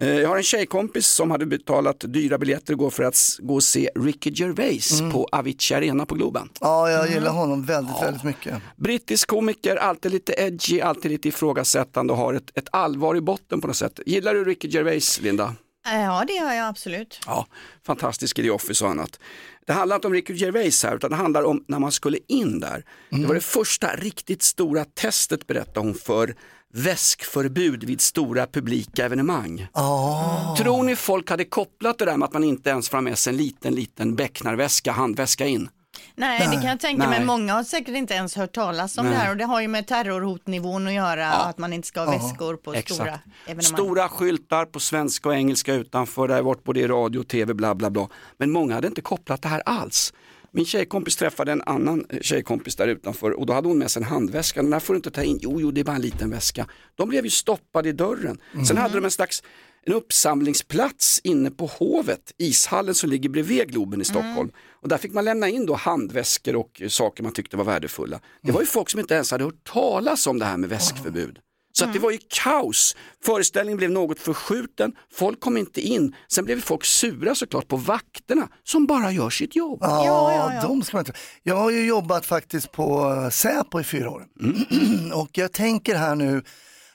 Eh, 0.00 0.08
Jag 0.08 0.28
har 0.28 0.36
en 0.36 0.42
tjejkompis 0.42 1.06
som 1.06 1.30
hade 1.30 1.46
betalat 1.46 1.96
dyra 2.08 2.38
biljetter 2.38 2.72
igår 2.72 2.90
för 2.90 3.02
att 3.02 3.16
gå 3.38 3.54
och 3.54 3.62
se 3.62 3.90
Ricky 3.94 4.30
Gervais 4.34 5.00
Mm. 5.00 5.12
på 5.12 5.28
Avicii 5.32 5.74
Arena 5.76 6.06
på 6.06 6.14
Globen. 6.14 6.48
Ja, 6.60 6.90
jag 6.90 7.10
gillar 7.10 7.30
honom 7.32 7.64
väldigt, 7.64 8.02
väldigt 8.02 8.24
mycket. 8.24 8.54
Brittisk 8.76 9.28
komiker, 9.28 9.76
alltid 9.76 10.12
lite 10.12 10.34
edgy, 10.38 10.80
alltid 10.80 11.10
lite 11.10 11.28
ifrågasättande 11.28 12.12
och 12.12 12.18
har 12.18 12.34
ett, 12.34 12.50
ett 12.58 12.68
allvar 12.72 13.16
i 13.16 13.20
botten 13.20 13.60
på 13.60 13.66
något 13.66 13.76
sätt. 13.76 14.00
Gillar 14.06 14.34
du 14.34 14.44
Ricky 14.44 14.68
Gervais, 14.68 15.20
Linda? 15.20 15.54
Ja, 15.84 16.24
det 16.28 16.36
har 16.36 16.54
jag 16.54 16.68
absolut. 16.68 17.20
Ja, 17.26 17.46
fantastisk 17.86 18.38
i 18.38 18.42
The 18.42 18.50
Office 18.50 18.84
och 18.84 18.90
annat. 18.90 19.20
Det 19.66 19.72
handlar 19.72 19.96
inte 19.96 20.06
om 20.06 20.12
Ricky 20.14 20.34
Gervais 20.34 20.84
här, 20.84 20.96
utan 20.96 21.10
det 21.10 21.16
handlar 21.16 21.42
om 21.42 21.64
när 21.68 21.78
man 21.78 21.92
skulle 21.92 22.18
in 22.28 22.60
där. 22.60 22.84
Det 23.10 23.26
var 23.26 23.34
det 23.34 23.40
första 23.40 23.96
riktigt 23.96 24.42
stora 24.42 24.84
testet, 24.84 25.46
berättar 25.46 25.80
hon, 25.80 25.94
för 25.94 26.34
väskförbud 26.72 27.84
vid 27.84 28.00
stora 28.00 28.46
publika 28.46 29.04
evenemang. 29.04 29.66
Oh. 29.74 30.56
Tror 30.56 30.82
ni 30.82 30.96
folk 30.96 31.30
hade 31.30 31.44
kopplat 31.44 31.98
det 31.98 32.04
där 32.04 32.16
med 32.16 32.26
att 32.26 32.32
man 32.32 32.44
inte 32.44 32.70
ens 32.70 32.88
får 32.88 32.96
ha 32.96 33.02
med 33.02 33.18
sig 33.18 33.30
en 33.30 33.36
liten, 33.36 33.74
liten 33.74 34.16
becknarväska, 34.16 34.92
handväska 34.92 35.46
in? 35.46 35.68
Nej, 36.14 36.40
det 36.40 36.52
kan 36.54 36.64
jag 36.64 36.80
tänka 36.80 37.08
mig. 37.08 37.18
Nej. 37.18 37.26
Många 37.26 37.54
har 37.54 37.64
säkert 37.64 37.94
inte 37.94 38.14
ens 38.14 38.36
hört 38.36 38.52
talas 38.52 38.98
om 38.98 39.04
Nej. 39.04 39.14
det 39.14 39.20
här 39.20 39.30
och 39.30 39.36
det 39.36 39.44
har 39.44 39.60
ju 39.60 39.68
med 39.68 39.86
terrorhotnivån 39.86 40.86
att 40.86 40.92
göra 40.92 41.38
och 41.40 41.48
att 41.48 41.58
man 41.58 41.72
inte 41.72 41.88
ska 41.88 42.00
ha 42.04 42.14
Ja, 42.14 42.18
väskor 42.18 42.56
på 42.56 42.74
exakt. 42.74 42.94
stora 42.94 43.18
evenemang. 43.46 43.62
Stora 43.62 44.08
skyltar 44.08 44.64
på 44.64 44.80
svenska 44.80 45.28
och 45.28 45.34
engelska 45.34 45.74
utanför, 45.74 46.28
det 46.28 46.34
har 46.34 46.42
varit 46.42 46.64
både 46.64 46.80
i 46.80 46.86
radio 46.88 47.18
och 47.18 47.28
tv, 47.28 47.54
bla 47.54 47.74
bla 47.74 47.90
bla. 47.90 48.08
Men 48.36 48.50
många 48.50 48.74
hade 48.74 48.86
inte 48.86 49.00
kopplat 49.00 49.42
det 49.42 49.48
här 49.48 49.62
alls. 49.66 50.12
Min 50.52 50.64
tjejkompis 50.64 51.16
träffade 51.16 51.52
en 51.52 51.62
annan 51.66 52.04
eh, 52.08 52.20
tjejkompis 52.20 52.76
där 52.76 52.88
utanför 52.88 53.30
och 53.30 53.46
då 53.46 53.52
hade 53.52 53.68
hon 53.68 53.78
med 53.78 53.90
sig 53.90 54.02
en 54.02 54.08
handväska. 54.08 54.62
Den 54.62 54.72
här 54.72 54.80
får 54.80 54.94
du 54.94 54.96
inte 54.96 55.10
ta 55.10 55.22
in, 55.22 55.38
jo, 55.42 55.60
jo 55.60 55.70
det 55.70 55.80
är 55.80 55.84
bara 55.84 55.96
en 55.96 56.02
liten 56.02 56.30
väska. 56.30 56.66
De 56.94 57.08
blev 57.08 57.24
ju 57.24 57.30
stoppade 57.30 57.88
i 57.88 57.92
dörren. 57.92 58.38
Sen 58.68 58.76
hade 58.76 58.94
de 58.94 59.04
en 59.04 59.10
slags 59.10 59.42
en 59.86 59.92
uppsamlingsplats 59.92 61.20
inne 61.24 61.50
på 61.50 61.66
Hovet, 61.66 62.34
ishallen 62.38 62.94
som 62.94 63.10
ligger 63.10 63.28
bredvid 63.28 63.68
Globen 63.68 64.00
i 64.00 64.04
Stockholm. 64.04 64.50
Och 64.82 64.88
där 64.88 64.98
fick 64.98 65.12
man 65.12 65.24
lämna 65.24 65.48
in 65.48 65.66
då 65.66 65.74
handväskor 65.74 66.56
och 66.56 66.82
eh, 66.82 66.88
saker 66.88 67.22
man 67.22 67.32
tyckte 67.32 67.56
var 67.56 67.64
värdefulla. 67.64 68.20
Det 68.42 68.52
var 68.52 68.60
ju 68.60 68.66
folk 68.66 68.90
som 68.90 69.00
inte 69.00 69.14
ens 69.14 69.30
hade 69.30 69.44
hört 69.44 69.64
talas 69.64 70.26
om 70.26 70.38
det 70.38 70.44
här 70.44 70.56
med 70.56 70.68
väskförbud. 70.68 71.38
Så 71.80 71.86
att 71.86 71.92
det 71.92 71.98
var 71.98 72.10
ju 72.10 72.18
kaos. 72.28 72.96
Föreställningen 73.24 73.76
blev 73.76 73.90
något 73.90 74.20
förskjuten, 74.20 74.92
folk 75.12 75.40
kom 75.40 75.56
inte 75.56 75.80
in. 75.80 76.14
Sen 76.28 76.44
blev 76.44 76.60
folk 76.60 76.84
sura 76.84 77.34
såklart 77.34 77.68
på 77.68 77.76
vakterna 77.76 78.48
som 78.64 78.86
bara 78.86 79.12
gör 79.12 79.30
sitt 79.30 79.56
jobb. 79.56 79.78
Ja, 79.82 80.60
de 80.62 80.82
ska 80.82 80.96
man 80.96 81.06
inte. 81.06 81.18
Jag 81.42 81.56
har 81.56 81.70
ju 81.70 81.86
jobbat 81.86 82.26
faktiskt 82.26 82.72
på 82.72 83.12
eh, 83.12 83.30
Säpo 83.30 83.80
i 83.80 83.84
fyra 83.84 84.10
år. 84.10 84.26
Och 85.14 85.38
jag 85.38 85.52
tänker 85.52 85.94
här 85.94 86.14
nu 86.14 86.42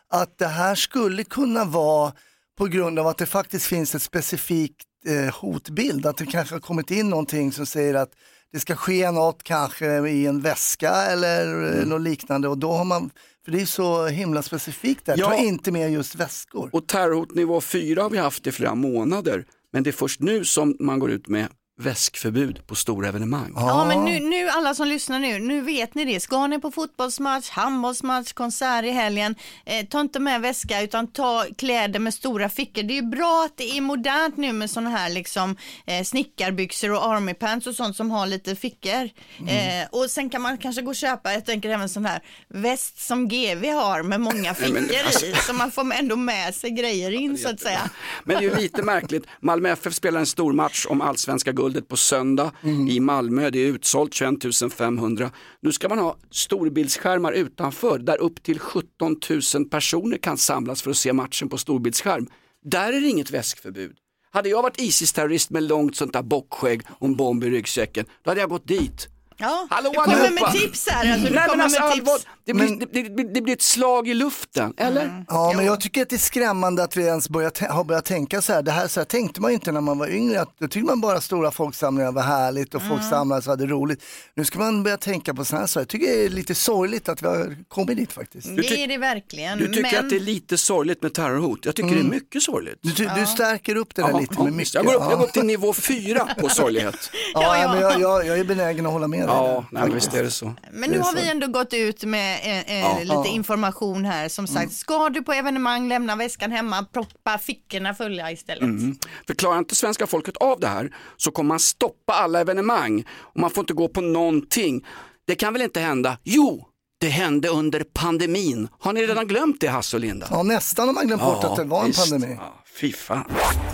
att 0.09 0.37
det 0.37 0.47
här 0.47 0.75
skulle 0.75 1.23
kunna 1.23 1.65
vara 1.65 2.13
på 2.57 2.65
grund 2.65 2.99
av 2.99 3.07
att 3.07 3.17
det 3.17 3.25
faktiskt 3.25 3.65
finns 3.65 3.95
ett 3.95 4.01
specifikt 4.01 4.85
eh, 5.07 5.35
hotbild. 5.35 6.05
Att 6.05 6.17
det 6.17 6.25
kanske 6.25 6.55
har 6.55 6.59
kommit 6.59 6.91
in 6.91 7.09
någonting 7.09 7.51
som 7.51 7.65
säger 7.65 7.93
att 7.93 8.11
det 8.51 8.59
ska 8.59 8.75
ske 8.75 9.11
något 9.11 9.43
kanske 9.43 10.09
i 10.09 10.25
en 10.25 10.41
väska 10.41 10.91
eller 10.91 11.73
eh, 11.79 11.85
något 11.85 12.01
liknande. 12.01 12.47
Och 12.47 12.57
då 12.57 12.71
har 12.71 12.85
man, 12.85 13.09
för 13.45 13.51
det 13.51 13.61
är 13.61 13.65
så 13.65 14.05
himla 14.07 14.41
specifikt 14.41 15.05
där, 15.05 15.15
Ja. 15.17 15.29
ta 15.29 15.35
inte 15.37 15.71
med 15.71 15.91
just 15.91 16.15
väskor. 16.15 16.69
Och 16.73 16.87
terrorhotnivå 16.87 17.61
4 17.61 18.01
har 18.03 18.09
vi 18.09 18.17
haft 18.17 18.47
i 18.47 18.51
flera 18.51 18.75
månader. 18.75 19.45
Men 19.73 19.83
det 19.83 19.89
är 19.89 19.91
först 19.91 20.19
nu 20.19 20.45
som 20.45 20.75
man 20.79 20.99
går 20.99 21.11
ut 21.11 21.27
med 21.27 21.47
väskförbud 21.77 22.67
på 22.67 22.75
stora 22.75 23.07
evenemang. 23.07 23.53
Ja, 23.55 23.85
men 23.85 24.05
nu, 24.05 24.19
nu 24.19 24.49
alla 24.49 24.73
som 24.75 24.87
lyssnar 24.87 25.19
nu, 25.19 25.39
nu 25.39 25.61
vet 25.61 25.95
ni 25.95 26.05
det. 26.05 26.19
Ska 26.19 26.47
ni 26.47 26.59
på 26.59 26.71
fotbollsmatch, 26.71 27.49
handbollsmatch, 27.49 28.33
konsert 28.33 28.85
i 28.85 28.91
helgen, 28.91 29.35
eh, 29.65 29.85
ta 29.85 30.01
inte 30.01 30.19
med 30.19 30.41
väska 30.41 30.81
utan 30.81 31.07
ta 31.07 31.45
kläder 31.57 31.99
med 31.99 32.13
stora 32.13 32.49
fickor. 32.49 32.83
Det 32.83 32.93
är 32.93 33.01
ju 33.01 33.07
bra 33.07 33.45
att 33.45 33.57
det 33.57 33.77
är 33.77 33.81
modernt 33.81 34.37
nu 34.37 34.53
med 34.53 34.69
sådana 34.69 34.89
här 34.89 35.09
liksom 35.09 35.57
eh, 35.85 36.03
snickarbyxor 36.03 36.91
och 36.91 37.05
army 37.05 37.33
pants 37.33 37.67
och 37.67 37.75
sånt 37.75 37.95
som 37.95 38.11
har 38.11 38.27
lite 38.27 38.55
fickor. 38.55 39.09
Eh, 39.47 39.87
och 39.91 40.09
sen 40.09 40.29
kan 40.29 40.41
man 40.41 40.57
kanske 40.57 40.81
gå 40.81 40.89
och 40.89 40.95
köpa, 40.95 41.33
jag 41.33 41.45
tänker 41.45 41.69
även 41.69 41.89
sån 41.89 42.05
här 42.05 42.21
väst 42.47 43.07
som 43.07 43.27
GV 43.27 43.65
har 43.65 44.03
med 44.03 44.21
många 44.21 44.53
fickor 44.53 44.73
men 44.73 44.89
alltså- 45.05 45.25
i, 45.25 45.33
så 45.35 45.53
man 45.53 45.71
får 45.71 45.93
ändå 45.93 46.15
med 46.15 46.55
sig 46.55 46.71
grejer 46.71 47.11
in 47.11 47.37
så 47.37 47.49
att 47.49 47.59
säga. 47.59 47.89
Men 48.23 48.37
det 48.37 48.45
är 48.45 48.49
ju 48.49 48.55
lite 48.55 48.83
märkligt. 48.83 49.25
Malmö 49.39 49.69
FF 49.69 49.93
spelar 49.93 50.19
en 50.19 50.25
stor 50.25 50.53
match 50.53 50.85
om 50.89 51.01
allsvenska 51.01 51.51
guldet 51.65 51.87
på 51.87 51.97
söndag 51.97 52.51
i 52.89 52.99
Malmö. 52.99 53.49
Det 53.49 53.59
är 53.59 53.67
utsålt 53.67 54.13
21 54.13 54.73
500. 54.73 55.31
Nu 55.61 55.71
ska 55.71 55.89
man 55.89 55.99
ha 55.99 56.17
storbildsskärmar 56.31 57.31
utanför 57.31 57.99
där 57.99 58.21
upp 58.21 58.43
till 58.43 58.59
17 58.59 59.15
000 59.55 59.65
personer 59.69 60.17
kan 60.17 60.37
samlas 60.37 60.81
för 60.81 60.91
att 60.91 60.97
se 60.97 61.13
matchen 61.13 61.49
på 61.49 61.57
storbildsskärm. 61.57 62.27
Där 62.63 62.93
är 62.93 63.01
det 63.01 63.07
inget 63.07 63.31
väskförbud. 63.31 63.95
Hade 64.31 64.49
jag 64.49 64.61
varit 64.61 64.81
Isis-terrorist 64.81 65.49
med 65.49 65.63
långt 65.63 65.95
sånt 65.95 66.13
där 66.13 66.23
bockskägg 66.23 66.81
och 66.89 67.07
en 67.07 67.15
bomb 67.15 67.43
i 67.43 67.49
ryggsäcken, 67.49 68.05
då 68.23 68.31
hade 68.31 68.41
jag 68.41 68.49
gått 68.49 68.67
dit. 68.67 69.07
Ja, 69.37 69.67
Hallå, 69.69 69.89
du 69.93 69.99
kommer 69.99 70.15
allihopa! 70.25 70.51
med 70.51 70.61
tips 70.61 70.87
här. 70.89 71.11
Alltså, 71.13 71.23
Nej, 71.23 71.31
men 71.33 71.49
kommer 71.49 71.63
alltså, 71.63 71.81
med 71.81 71.89
allvar, 71.91 72.13
tips. 72.17 72.27
det, 72.45 72.53
blir, 72.53 72.79
det, 72.93 73.01
det, 73.15 73.33
det 73.33 73.41
blir 73.41 73.53
ett 73.53 73.61
slag 73.61 74.07
i 74.07 74.13
luften, 74.13 74.73
eller? 74.77 75.25
Ja, 75.27 75.53
men 75.55 75.65
jag 75.65 75.81
tycker 75.81 76.01
att 76.01 76.09
det 76.09 76.15
är 76.15 76.17
skrämmande 76.17 76.83
att 76.83 76.97
vi 76.97 77.03
ens 77.03 77.29
börjar 77.29 77.49
tä- 77.49 77.69
har 77.69 77.83
börjat 77.83 78.05
tänka 78.05 78.41
så 78.41 78.53
här. 78.53 78.61
Det 78.61 78.71
här 78.71 78.87
så 78.87 78.99
här 78.99 79.05
tänkte 79.05 79.41
man 79.41 79.51
ju 79.51 79.55
inte 79.55 79.71
när 79.71 79.81
man 79.81 79.97
var 79.97 80.07
yngre. 80.07 80.41
Att, 80.41 80.49
då 80.59 80.67
tyckte 80.67 80.85
man 80.85 81.01
bara 81.01 81.21
stora 81.21 81.51
folksamlingar 81.51 82.11
var 82.11 82.21
härligt 82.21 82.75
och 82.75 82.81
folk 82.89 83.03
samlades 83.09 83.47
och 83.47 83.51
hade 83.51 83.65
roligt. 83.65 84.03
Nu 84.35 84.45
ska 84.45 84.59
man 84.59 84.83
börja 84.83 84.97
tänka 84.97 85.33
på 85.33 85.45
sådana 85.45 85.61
här 85.61 85.67
saker. 85.67 85.81
Jag 85.81 85.87
tycker 85.89 86.07
det 86.07 86.25
är 86.25 86.29
lite 86.29 86.55
sorgligt 86.55 87.09
att 87.09 87.21
vi 87.21 87.27
har 87.27 87.55
kommit 87.67 87.97
dit 87.97 88.11
faktiskt. 88.13 88.47
Det 88.55 88.83
är 88.83 88.87
det 88.87 88.97
verkligen. 88.97 89.57
Du 89.57 89.67
tycker 89.67 89.81
men... 89.91 90.03
att 90.05 90.09
det 90.09 90.15
är 90.15 90.19
lite 90.19 90.57
sorgligt 90.57 91.01
med 91.01 91.13
terrorhot? 91.13 91.59
Jag 91.65 91.75
tycker 91.75 91.89
det 91.95 91.99
är 91.99 92.03
mycket 92.03 92.43
sorgligt. 92.43 92.79
Du, 92.81 92.91
du, 92.91 93.09
du 93.15 93.25
stärker 93.25 93.75
upp 93.75 93.95
det 93.95 94.01
där 94.01 94.09
Ja, 94.09 94.19
lite 94.19 94.35
ja, 94.37 94.43
med 94.43 94.53
mycket. 94.53 94.73
Jag 94.73 94.85
går, 94.85 94.93
upp, 94.93 95.01
jag 95.01 95.09
går 95.11 95.19
ja. 95.19 95.25
upp 95.25 95.33
till 95.33 95.45
nivå 95.45 95.73
fyra 95.73 96.27
på 96.39 96.49
sorglighet. 96.49 96.95
Ja, 97.33 97.57
Ja, 97.61 97.73
men 97.73 97.81
ja. 97.81 97.91
jag, 97.91 98.01
jag, 98.01 98.25
jag 98.27 98.39
är 98.39 98.43
benägen 98.43 98.85
att 98.85 98.91
hålla 98.91 99.07
med 99.07 99.24
dig. 99.27 99.35
Ja, 99.35 99.65
nej, 99.71 99.89
visst 99.93 100.13
är 100.13 100.23
det 100.23 100.31
så. 100.31 100.45
Men 100.71 100.81
Det 100.81 100.87
nu 100.97 100.99
har 100.99 101.11
så. 101.11 101.15
vi 101.17 101.29
ändå 101.29 101.47
gått 101.47 101.73
ut 101.73 102.03
med 102.03 102.39
eh, 102.43 102.71
eh, 102.75 102.79
Ja. 102.79 102.97
lite 102.99 103.13
Ja. 103.13 103.25
information 103.27 104.05
här. 104.05 104.29
Som 104.29 104.47
sagt, 104.47 104.73
ska 104.73 105.09
du 105.09 105.23
på 105.23 105.33
evenemang 105.33 105.87
lämna 105.87 106.15
väskan 106.15 106.51
hemma, 106.51 106.85
proppa 106.93 107.37
fickorna 107.37 107.93
fulla 107.93 108.31
istället. 108.31 108.63
Mm. 108.63 108.95
För 109.27 109.33
klarar 109.33 109.57
inte 109.57 109.75
svenska 109.75 110.07
folket 110.07 110.37
av 110.37 110.59
det 110.59 110.67
här 110.67 110.91
så 111.17 111.31
kommer 111.31 111.47
man 111.47 111.59
stoppa 111.59 112.13
alla 112.13 112.39
evenemang 112.41 113.03
och 113.19 113.39
man 113.39 113.49
får 113.49 113.61
inte 113.61 113.73
gå 113.73 113.87
på 113.87 114.01
någonting. 114.01 114.85
Det 115.27 115.35
kan 115.35 115.53
väl 115.53 115.61
inte 115.61 115.79
hända? 115.79 116.17
Jo, 116.23 116.65
det 117.01 117.07
hände 117.09 117.47
under 117.49 117.83
pandemin. 117.93 118.67
Har 118.79 118.93
ni 118.93 119.07
redan 119.07 119.27
glömt 119.27 119.61
det 119.61 119.67
Hasse 119.67 119.95
och 119.97 120.01
Linda? 120.01 120.27
Ja, 120.31 120.43
nästan 120.43 120.87
har 120.87 120.93
man 120.93 121.07
glömt 121.07 121.21
bort 121.23 121.43
att 121.43 121.55
det 121.55 121.63
var 121.63 121.81
en 121.81 121.87
visst. 121.87 122.11
pandemi. 122.11 122.35
Ja, 122.39 122.63
fy 122.75 122.93
fan. 122.93 123.25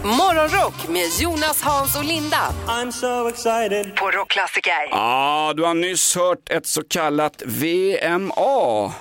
Morgonrock 0.04 0.88
med 0.89 1.10
Jonas, 1.20 1.62
Hans 1.62 1.95
och 1.95 2.06
Linda. 2.06 2.54
I'm 2.68 2.91
so 2.91 3.28
excited. 3.28 3.95
På 3.95 4.12
Rockklassiker. 4.12 4.89
Ja, 4.89 5.54
du 5.56 5.64
har 5.64 5.74
nyss 5.74 6.16
hört 6.16 6.49
ett 6.49 6.68
så 6.68 6.84
kallat 6.84 7.43
VMA. 7.45 8.93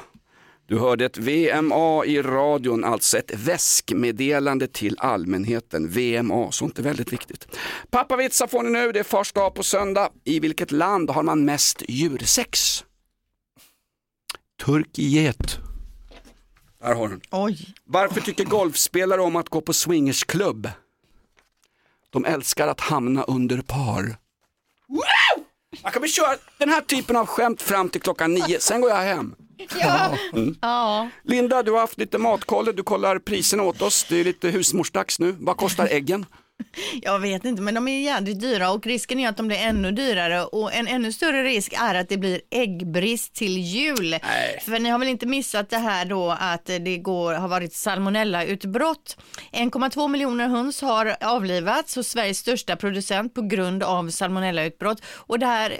Du 0.68 0.78
hörde 0.78 1.04
ett 1.04 1.18
VMA 1.18 2.04
i 2.04 2.22
radion, 2.22 2.84
alltså 2.84 3.18
ett 3.18 3.30
väskmeddelande 3.34 4.68
till 4.68 4.96
allmänheten. 4.98 5.88
VMA, 5.88 6.52
sånt 6.52 6.78
är 6.78 6.82
väldigt 6.82 7.12
viktigt. 7.12 7.46
Pappavitsar 7.90 8.46
får 8.46 8.62
ni 8.62 8.70
nu, 8.70 8.92
det 8.92 8.98
är 8.98 9.04
fars 9.04 9.32
dag 9.32 9.54
på 9.54 9.62
söndag. 9.62 10.08
I 10.24 10.40
vilket 10.40 10.72
land 10.72 11.10
har 11.10 11.22
man 11.22 11.44
mest 11.44 11.82
djursex? 11.88 12.84
Turkiet. 14.64 15.69
Där 16.80 16.94
har 16.94 17.08
den. 17.08 17.20
Oj. 17.30 17.74
Varför 17.84 18.20
tycker 18.20 18.44
golfspelare 18.44 19.20
om 19.20 19.36
att 19.36 19.48
gå 19.48 19.60
på 19.60 19.72
swingersklubb? 19.72 20.70
De 22.10 22.24
älskar 22.24 22.68
att 22.68 22.80
hamna 22.80 23.22
under 23.22 23.62
par. 23.62 24.16
Jag 25.82 25.92
kommer 25.92 26.08
köra 26.08 26.36
den 26.58 26.68
här 26.68 26.80
typen 26.80 27.16
av 27.16 27.26
skämt 27.26 27.62
fram 27.62 27.88
till 27.88 28.00
klockan 28.00 28.34
nio, 28.34 28.60
sen 28.60 28.80
går 28.80 28.90
jag 28.90 28.96
hem. 28.96 29.34
Ja. 29.80 30.16
Mm. 30.32 30.56
ja. 30.60 31.08
Linda, 31.22 31.62
du 31.62 31.72
har 31.72 31.80
haft 31.80 31.98
lite 31.98 32.18
matkoll, 32.18 32.76
du 32.76 32.82
kollar 32.82 33.18
priserna 33.18 33.62
åt 33.62 33.82
oss. 33.82 34.06
Det 34.08 34.16
är 34.16 34.24
lite 34.24 34.48
husmorsdags 34.48 35.18
nu. 35.18 35.36
Vad 35.40 35.56
kostar 35.56 35.86
äggen? 35.86 36.26
Jag 37.02 37.18
vet 37.18 37.44
inte, 37.44 37.62
men 37.62 37.74
de 37.74 37.88
är 37.88 38.00
jädrigt 38.00 38.40
dyra 38.40 38.70
och 38.70 38.86
risken 38.86 39.20
är 39.20 39.28
att 39.28 39.36
de 39.36 39.48
blir 39.48 39.58
ännu 39.58 39.92
dyrare 39.92 40.44
och 40.44 40.74
en 40.74 40.88
ännu 40.88 41.12
större 41.12 41.44
risk 41.44 41.72
är 41.72 41.94
att 41.94 42.08
det 42.08 42.16
blir 42.16 42.40
äggbrist 42.50 43.34
till 43.34 43.58
jul. 43.58 44.16
För 44.64 44.78
ni 44.78 44.88
har 44.88 44.98
väl 44.98 45.08
inte 45.08 45.26
missat 45.26 45.70
det 45.70 45.78
här 45.78 46.04
då 46.04 46.36
att 46.40 46.66
det 46.66 46.98
går, 46.98 47.34
har 47.34 47.48
varit 47.48 47.72
salmonellautbrott. 47.72 49.16
1,2 49.52 50.08
miljoner 50.08 50.48
höns 50.48 50.82
har 50.82 51.16
avlivats 51.20 51.96
hos 51.96 52.08
Sveriges 52.08 52.38
största 52.38 52.76
producent 52.76 53.34
på 53.34 53.42
grund 53.42 53.82
av 53.82 54.10
salmonellautbrott 54.10 55.02
och 55.06 55.38
det 55.38 55.46
här 55.46 55.76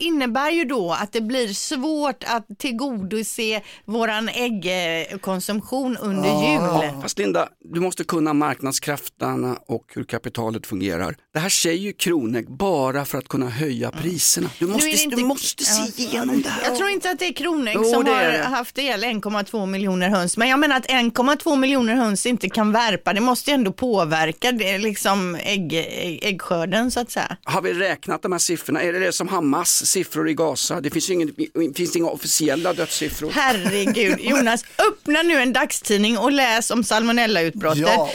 innebär 0.00 0.50
ju 0.50 0.64
då 0.64 0.92
att 0.92 1.12
det 1.12 1.20
blir 1.20 1.48
svårt 1.48 2.24
att 2.26 2.46
tillgodose 2.58 3.60
våran 3.84 4.28
äggkonsumtion 4.28 5.96
under 5.96 6.28
jul. 6.52 7.02
Fast 7.02 7.18
Linda, 7.18 7.48
du 7.64 7.80
måste 7.80 8.04
kunna 8.04 8.32
marknadskrafterna 8.32 9.56
och 9.68 9.84
hur 9.94 10.04
kapitalet 10.04 10.66
fungerar. 10.66 11.16
Det 11.34 11.38
här 11.38 11.48
säger 11.48 11.78
ju 11.78 11.92
Kronägg 11.92 12.50
bara 12.56 13.04
för 13.04 13.18
att 13.18 13.28
kunna 13.28 13.48
höja 13.48 13.90
priserna. 13.90 14.50
Du 14.58 14.66
måste, 14.66 14.88
inte- 14.88 15.16
du 15.16 15.24
måste 15.24 15.64
se 15.64 16.02
igenom 16.02 16.42
det 16.42 16.48
här. 16.48 16.64
Jag 16.64 16.76
tror 16.76 16.90
inte 16.90 17.10
att 17.10 17.18
det 17.18 17.26
är 17.26 17.32
Kronägg 17.32 17.74
Jo, 17.76 17.84
som 17.84 18.06
har 18.06 18.22
det. 18.22 18.42
haft 18.42 18.78
ihjäl 18.78 19.04
1,2 19.04 19.66
miljoner 19.66 20.08
höns. 20.08 20.36
Men 20.36 20.48
jag 20.48 20.58
menar 20.60 20.76
att 20.76 20.86
1,2 20.86 21.56
miljoner 21.56 21.94
höns 21.94 22.26
inte 22.26 22.48
kan 22.48 22.72
värpa. 22.72 23.12
Det 23.12 23.20
måste 23.20 23.50
ju 23.50 23.54
ändå 23.54 23.72
påverka 23.72 24.52
det, 24.52 24.78
liksom 24.78 25.34
ägg, 25.34 25.74
äggskörden 26.22 26.90
så 26.90 27.00
att 27.00 27.10
säga. 27.10 27.36
Har 27.44 27.62
vi 27.62 27.72
räknat 27.74 28.22
de 28.22 28.32
här 28.32 28.38
siffrorna? 28.38 28.82
Är 28.82 28.92
det 28.92 28.98
det 28.98 29.12
som 29.12 29.28
Hamas 29.28 29.86
siffror 29.90 30.28
i 30.28 30.34
Gaza? 30.34 30.80
Det 30.80 30.90
finns 30.90 31.10
ingen, 31.10 31.34
finns 31.74 31.96
inga 31.96 32.08
officiella 32.08 32.72
dödssiffror. 32.72 33.30
Herregud, 33.30 34.20
Jonas, 34.20 34.64
öppna 34.88 35.22
nu 35.22 35.34
en 35.34 35.52
dagstidning 35.52 36.18
och 36.18 36.32
läs 36.32 36.70
om 36.70 36.84
salmonellautbrottet. 36.84 37.82
Ja, 37.82 38.10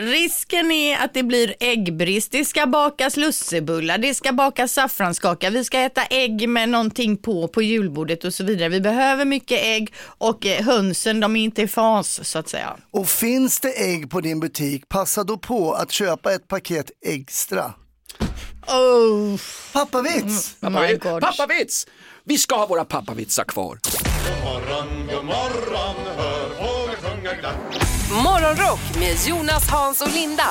Risken 0.00 0.70
är 0.70 1.04
att 1.04 1.14
det 1.14 1.22
blir 1.22 1.54
äggbrist, 1.60 2.32
det 2.32 2.44
ska 2.44 2.66
bakas 2.66 3.16
lussebullar, 3.16 3.98
det 3.98 4.14
ska 4.14 4.32
bakas 4.32 4.72
saffranskaka, 4.72 5.50
vi 5.50 5.64
ska 5.64 5.78
äta 5.78 6.04
ägg 6.04 6.48
med 6.48 6.68
någonting 6.68 7.16
på 7.16 7.48
på 7.48 7.62
julbordet 7.62 8.24
och 8.24 8.34
så 8.34 8.44
vidare. 8.44 8.68
Vi 8.68 8.80
behöver 8.80 9.24
mycket 9.24 9.58
ägg 9.62 9.94
och 10.04 10.46
eh, 10.46 10.64
hönsen 10.64 11.20
de 11.20 11.36
är 11.36 11.44
inte 11.44 11.62
i 11.62 11.68
fas 11.68 12.28
så 12.28 12.38
att 12.38 12.48
säga. 12.48 12.76
Och 12.90 13.08
finns 13.08 13.60
det 13.60 13.72
ägg 13.72 14.10
på 14.10 14.20
din 14.20 14.40
butik, 14.40 14.88
passa 14.88 15.24
då 15.24 15.38
på 15.38 15.72
att 15.72 15.90
köpa 15.90 16.34
ett 16.34 16.48
paket 16.48 16.90
extra. 17.06 17.74
Oh. 18.68 19.38
Pappavits! 19.72 20.56
Pappavits. 20.60 21.04
Pappavits! 21.20 21.86
Vi 22.24 22.38
ska 22.38 22.56
ha 22.56 22.66
våra 22.66 22.84
pappavitsar 22.84 23.44
kvar. 23.44 23.78
morgon, 24.44 25.06
god 25.06 25.24
morgon, 25.24 25.96
hör 26.16 26.48
fåglar 26.48 26.96
sjunga 26.96 27.34
glatt. 27.34 27.56
Morgonrock 28.24 28.80
med 28.98 29.16
Jonas, 29.26 29.68
Hans 29.70 30.00
och 30.00 30.12
Linda 30.14 30.44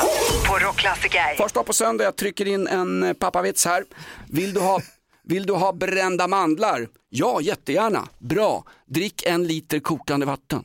på 0.47 0.57
Rockklassiker. 0.57 1.36
Först 1.38 1.55
dag 1.55 1.66
på 1.66 1.74
söndag, 1.74 2.03
jag 2.03 2.16
trycker 2.16 2.47
in 2.47 2.68
en 2.68 3.03
eh, 3.03 3.14
pappavits 3.14 3.66
här. 3.66 3.84
Vill 4.30 4.53
du 4.53 4.59
ha, 4.59 4.82
vill 5.24 5.45
du 5.45 5.53
ha 5.53 5.74
brända 5.74 6.28
mandlar? 6.28 6.88
Ja, 7.09 7.41
jättegärna. 7.41 8.07
Bra. 8.20 8.64
Drick 8.88 9.24
en 9.26 9.47
liter 9.47 9.80
kokande 9.80 10.26
vatten. 10.26 10.64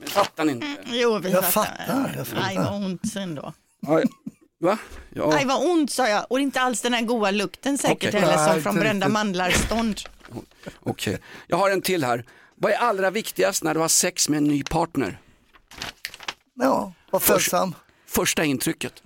Men 0.00 0.08
fattar 0.08 0.44
ni 0.44 0.52
inte? 0.52 0.66
Jo, 0.86 1.18
vi 1.18 1.30
Jag 1.30 1.52
fattar, 1.52 2.14
jag 2.16 2.26
fattar. 2.26 2.54
Vad 2.56 2.84
ont 2.84 3.12
sen 3.12 3.34
då. 3.34 3.52
Va? 4.62 4.78
Ja. 5.14 5.34
Aj 5.34 5.44
vad 5.44 5.70
ont 5.70 5.90
sa 5.90 6.08
jag 6.08 6.26
och 6.30 6.40
inte 6.40 6.60
alls 6.60 6.80
den 6.80 6.94
här 6.94 7.02
goda 7.02 7.30
lukten 7.30 7.78
säkert 7.78 8.08
Okej. 8.08 8.20
heller 8.20 8.52
som 8.52 8.62
från 8.62 8.74
brända 8.74 9.08
mandlar-stånd. 9.08 10.00
Okej, 10.80 11.18
jag 11.46 11.56
har 11.56 11.70
en 11.70 11.82
till 11.82 12.04
här. 12.04 12.24
Vad 12.54 12.72
är 12.72 12.76
allra 12.76 13.10
viktigast 13.10 13.64
när 13.64 13.74
du 13.74 13.80
har 13.80 13.88
sex 13.88 14.28
med 14.28 14.36
en 14.36 14.44
ny 14.44 14.64
partner? 14.64 15.18
Ja, 16.54 16.92
var 17.10 17.20
följsam. 17.20 17.74
Första 18.06 18.44
intrycket. 18.44 19.02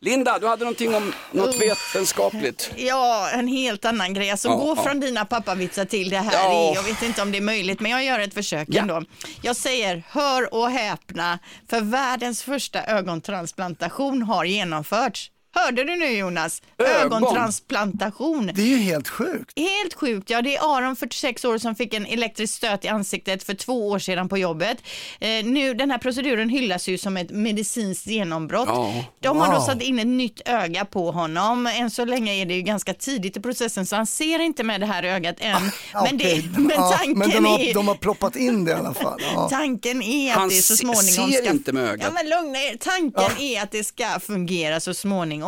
Linda, 0.00 0.38
du 0.38 0.46
hade 0.46 0.64
någonting 0.64 0.94
om 0.94 1.12
något 1.32 1.60
vetenskapligt. 1.60 2.70
Ja, 2.76 3.30
en 3.30 3.48
helt 3.48 3.84
annan 3.84 4.14
grej. 4.14 4.30
Alltså 4.30 4.48
Ja, 4.48 4.54
gå 4.56 4.74
ja. 4.76 4.82
från 4.82 5.00
dina 5.00 5.24
pappavitsar 5.24 5.84
till 5.84 6.10
det 6.10 6.18
här. 6.18 6.32
Ja. 6.32 6.72
Jag 6.74 6.82
vet 6.82 7.02
inte 7.02 7.22
om 7.22 7.32
det 7.32 7.38
är 7.38 7.42
möjligt, 7.42 7.80
men 7.80 7.90
jag 7.90 8.04
gör 8.04 8.18
ett 8.20 8.34
försök 8.34 8.68
Ja. 8.70 8.80
ändå. 8.82 9.02
Jag 9.42 9.56
säger, 9.56 10.02
hör 10.08 10.54
och 10.54 10.70
häpna, 10.70 11.38
för 11.70 11.80
världens 11.80 12.42
första 12.42 12.82
ögontransplantation 12.84 14.22
har 14.22 14.44
genomförts. 14.44 15.30
Hörde 15.58 15.84
du 15.84 15.96
nu 15.96 16.06
Jonas? 16.10 16.62
Ögon? 16.78 17.22
Ögontransplantation. 17.22 18.50
Det 18.54 18.62
är 18.62 18.66
ju 18.66 18.76
helt 18.76 19.08
sjukt. 19.08 19.52
Helt 19.58 19.94
sjukt, 19.94 20.30
ja 20.30 20.42
det 20.42 20.56
är 20.56 20.76
Aron 20.78 20.96
46 20.96 21.44
år 21.44 21.58
som 21.58 21.74
fick 21.74 21.94
en 21.94 22.06
elektrisk 22.06 22.54
stöt 22.54 22.84
i 22.84 22.88
ansiktet 22.88 23.42
för 23.42 23.54
två 23.54 23.88
år 23.88 23.98
sedan 23.98 24.28
på 24.28 24.38
jobbet. 24.38 24.78
Eh, 25.20 25.28
nu, 25.44 25.74
den 25.74 25.90
här 25.90 25.98
proceduren 25.98 26.48
hyllas 26.48 26.88
ju 26.88 26.98
som 26.98 27.16
ett 27.16 27.30
medicinskt 27.30 28.06
genombrott. 28.06 28.68
Ja. 28.68 29.04
De 29.20 29.36
har 29.40 29.46
då 29.46 29.52
Wow. 29.58 29.66
satt 29.66 29.82
in 29.82 29.98
ett 29.98 30.06
nytt 30.06 30.40
öga 30.48 30.84
på 30.84 31.10
honom. 31.10 31.66
Än 31.66 31.90
så 31.90 32.04
länge 32.04 32.32
är 32.32 32.46
det 32.46 32.54
ju 32.54 32.62
ganska 32.62 32.94
tidigt 32.94 33.36
i 33.36 33.40
processen 33.40 33.86
så 33.86 33.96
han 33.96 34.06
ser 34.06 34.38
inte 34.38 34.64
med 34.64 34.80
det 34.80 34.86
här 34.86 35.02
ögat 35.02 35.36
än. 35.38 35.62
men, 36.04 36.18
det, 36.18 36.24
Okej, 36.24 36.50
men 36.58 36.70
ja, 36.70 36.92
tanken 36.98 37.18
men 37.18 37.30
de 37.30 37.44
har, 37.44 37.58
är... 37.58 37.74
de 37.74 37.88
har 37.88 37.94
proppat 37.94 38.36
in 38.36 38.64
det 38.64 38.70
i 38.70 38.74
alla 38.74 38.94
fall. 38.94 39.20
Ja. 39.34 39.48
Tanken 39.50 40.02
är 40.02 40.30
att 40.32 40.38
Han 40.38 40.48
det 40.48 40.54
så 40.54 40.76
småningom 40.76 41.02
ser 41.32 41.42
ska... 41.42 41.50
inte 41.50 41.72
med 41.72 41.82
ögat. 41.84 42.00
Ja, 42.06 42.10
men 42.22 42.28
lugna 42.28 42.58
er. 42.58 42.76
Tanken 42.80 43.38
är 43.38 43.62
att 43.62 43.70
det 43.72 43.84
ska 43.84 44.20
fungera 44.20 44.80
så 44.80 44.94
småningom. 44.94 45.45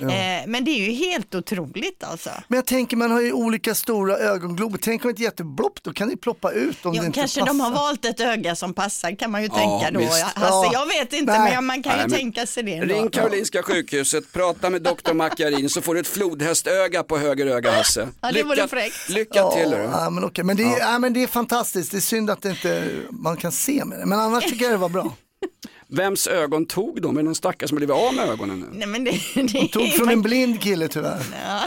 Ja. 0.00 0.06
Eh, 0.10 0.46
men 0.46 0.64
det 0.64 0.70
är 0.70 0.86
ju 0.90 0.92
helt 0.92 1.34
otroligt 1.34 2.04
alltså. 2.04 2.30
Men 2.48 2.56
jag 2.56 2.66
tänker 2.66 2.96
man 2.96 3.10
har 3.10 3.20
ju 3.20 3.32
olika 3.32 3.74
stora 3.74 4.16
ögonglober. 4.18 4.78
Tänk 4.82 5.04
om 5.04 5.10
ett 5.10 5.18
jätteblopp, 5.18 5.82
då 5.82 5.92
kan 5.92 6.08
det 6.08 6.16
ploppa 6.16 6.52
ut 6.52 6.86
om 6.86 6.94
Ja, 6.94 7.00
det 7.02 7.06
inte 7.06 7.18
kanske 7.20 7.40
passar. 7.40 7.46
de 7.52 7.60
har 7.60 7.70
valt 7.70 8.04
ett 8.04 8.20
öga 8.20 8.56
som 8.56 8.74
passar 8.74 9.16
kan 9.18 9.30
man 9.30 9.42
ju 9.42 9.48
Ja, 9.52 9.58
tänka 9.80 9.90
då. 9.98 10.00
visst. 10.00 10.24
Ja. 10.40 10.70
jag 10.72 10.86
vet 10.86 11.12
inte 11.12 11.38
Nej. 11.38 11.54
men 11.54 11.64
man 11.66 11.82
kan 11.82 11.92
ju 11.92 11.98
Nej, 11.98 12.06
men- 12.08 12.18
tänka 12.18 12.46
sig 12.46 12.62
det. 12.62 12.74
ändå. 12.74 12.94
Ring 12.94 13.10
Karolinska 13.10 13.62
sjukhuset, 13.62 14.32
prata 14.32 14.70
med 14.70 14.82
doktor 14.82 15.14
Macchiarin 15.14 15.68
så 15.68 15.80
får 15.82 15.94
du 15.94 16.00
ett 16.00 16.06
flodhästöga 16.06 17.02
på 17.02 17.18
höger 17.18 17.46
öga 17.46 17.70
Hasse. 17.72 18.08
Ja, 18.20 18.32
det 18.32 18.42
vore 18.42 18.68
fräckt. 18.68 19.08
lycka 19.08 19.50
till. 19.50 19.70
Ja, 19.72 19.88
ja, 20.04 20.10
men, 20.10 20.24
okej. 20.24 20.44
men, 20.44 20.56
det 20.56 20.62
är, 20.62 20.78
ja. 20.78 20.98
men 20.98 21.12
det 21.12 21.22
är 21.22 21.26
fantastiskt, 21.26 21.90
det 21.90 21.96
är 21.96 22.00
synd 22.00 22.30
att 22.30 22.42
det 22.42 22.50
inte, 22.50 22.88
man 23.10 23.36
kan 23.36 23.52
se 23.52 23.84
med 23.84 23.98
det. 23.98 24.06
Men 24.06 24.18
annars 24.20 24.44
tycker 24.44 24.64
jag 24.64 24.72
det 24.72 24.76
var 24.78 24.88
bra. 24.88 25.14
Vems 25.92 26.26
ögon 26.26 26.66
tog 26.66 27.02
de? 27.02 27.16
Är 27.16 27.20
det 27.20 27.24
någon 27.24 27.34
stackare 27.34 27.68
som 27.68 27.76
blivit 27.76 27.96
av 27.96 28.14
med 28.14 28.28
ögonen 28.28 28.60
nu? 28.60 28.66
Nej, 28.72 28.86
men 28.86 29.04
det, 29.04 29.10
det 29.34 29.68
Tog 29.68 29.92
från 29.92 30.08
en 30.08 30.22
blind 30.22 30.60
kille 30.62 30.88
tyvärr. 30.88 31.22
Ja. 31.44 31.60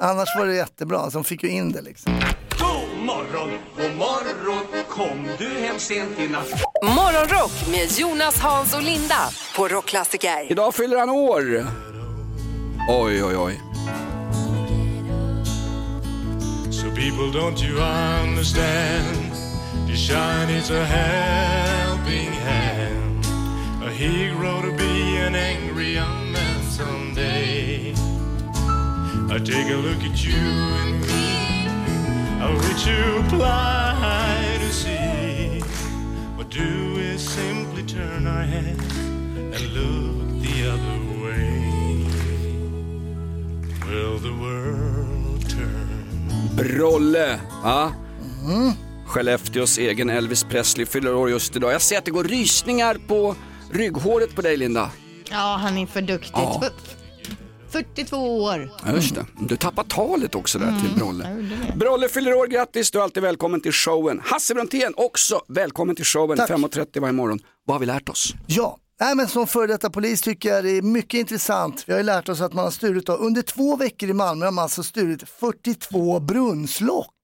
Annars 0.10 0.28
var 0.38 0.46
det 0.46 0.54
jättebra, 0.54 1.10
så 1.10 1.18
de 1.18 1.24
fick 1.24 1.42
ju 1.42 1.48
in 1.48 1.72
det 1.72 1.82
liksom. 1.82 2.12
God 2.58 3.04
morgon, 3.06 3.50
god 3.76 3.96
morgon, 3.96 4.84
kom 4.88 5.28
du 5.38 5.48
hem 5.48 5.78
sent 5.78 6.18
i 6.18 6.28
natt? 6.28 6.48
Morgonrock 6.82 7.52
med 7.70 7.92
Jonas, 7.98 8.38
Hans 8.38 8.74
och 8.74 8.82
Linda 8.82 9.28
på 9.56 9.68
Rockklassiker. 9.68 10.52
Idag 10.52 10.74
fyller 10.74 10.98
han 10.98 11.10
år. 11.10 11.66
Oj, 12.88 13.24
oj, 13.24 13.36
oj. 13.36 13.60
So 16.72 16.90
people 16.90 17.40
don't 17.40 17.64
you 17.64 17.78
understand 18.24 19.41
The 19.92 19.98
shine 19.98 20.48
is 20.48 20.70
a 20.70 20.86
helping 20.86 22.32
hand. 22.48 23.26
A 23.84 23.90
hero 23.90 24.62
to 24.62 24.72
be 24.74 25.18
an 25.18 25.34
angry 25.34 25.92
young 25.92 26.32
man 26.32 26.62
someday. 26.62 27.92
I 29.28 29.38
take 29.38 29.68
a 29.70 29.76
look 29.76 30.02
at 30.02 30.24
you 30.24 30.46
and 30.80 30.98
me 31.02 31.68
How 32.40 32.54
which 32.64 32.86
you 32.86 33.04
apply 33.20 34.56
to 34.60 34.72
see. 34.72 35.60
What 36.36 36.48
do 36.48 36.94
we 36.94 37.18
simply 37.18 37.82
turn 37.82 38.26
our 38.26 38.44
heads 38.44 38.96
and 38.96 39.62
look 39.76 40.40
the 40.40 40.56
other 40.72 41.00
way? 41.22 42.06
Will 43.86 44.16
the 44.18 44.32
world 44.40 45.50
turn? 45.50 46.56
Brolle, 46.56 47.12
ja. 47.12 47.38
Ah. 47.62 47.94
Mm-hmm. 48.22 48.91
Skellefteås 49.12 49.78
egen 49.78 50.10
Elvis 50.10 50.44
Presley 50.44 50.86
fyller 50.86 51.14
år 51.14 51.30
just 51.30 51.56
idag. 51.56 51.72
Jag 51.72 51.82
ser 51.82 51.98
att 51.98 52.04
det 52.04 52.10
går 52.10 52.24
rysningar 52.24 52.96
på 53.08 53.36
rygghåret 53.72 54.34
på 54.34 54.42
dig 54.42 54.56
Linda. 54.56 54.90
ja, 55.30 55.58
han 55.62 55.78
är 55.78 55.86
för 55.86 56.02
duktig. 56.02 56.30
Ja. 56.34 56.62
F- 56.64 56.96
42 57.70 58.16
år. 58.42 58.70
Ja, 58.86 58.92
just 58.94 59.14
det. 59.14 59.26
Du 59.40 59.56
tappar 59.56 59.84
talet 59.84 60.34
också 60.34 60.58
där 60.58 60.74
till 60.80 60.98
Brolle. 60.98 61.48
Brolle 61.76 62.08
fyller 62.08 62.34
år, 62.34 62.46
grattis. 62.46 62.90
Du 62.90 62.98
är 62.98 63.02
alltid 63.02 63.22
välkommen 63.22 63.60
till 63.60 63.72
showen. 63.72 64.20
Hasse 64.24 64.54
Brontén 64.54 64.94
också 64.96 65.40
välkommen 65.48 65.96
till 65.96 66.04
showen. 66.04 66.36
Tack. 66.38 66.50
5.30 66.50 67.00
varje 67.00 67.12
morgon. 67.12 67.38
Vad 67.66 67.74
har 67.74 67.80
vi 67.80 67.86
lärt 67.86 68.08
oss? 68.08 68.34
Ja, 68.46 68.78
Nej, 69.00 69.14
men 69.14 69.28
som 69.28 69.46
före 69.46 69.66
detta 69.66 69.90
polis 69.90 70.20
tycker 70.20 70.48
jag 70.48 70.64
det 70.64 70.70
är 70.70 70.82
mycket 70.82 71.20
intressant. 71.20 71.84
Vi 71.86 71.92
har 71.92 72.00
ju 72.00 72.04
lärt 72.06 72.28
oss 72.28 72.40
att 72.40 72.52
man 72.52 72.64
har 72.64 72.70
stulit, 72.70 73.06
då. 73.06 73.12
under 73.12 73.42
två 73.42 73.76
veckor 73.76 74.08
i 74.08 74.12
Malmö 74.12 74.44
har 74.44 74.52
man 74.52 74.62
alltså 74.62 74.82
stulit 74.82 75.28
42 75.40 76.20
brunnslock. 76.20 77.14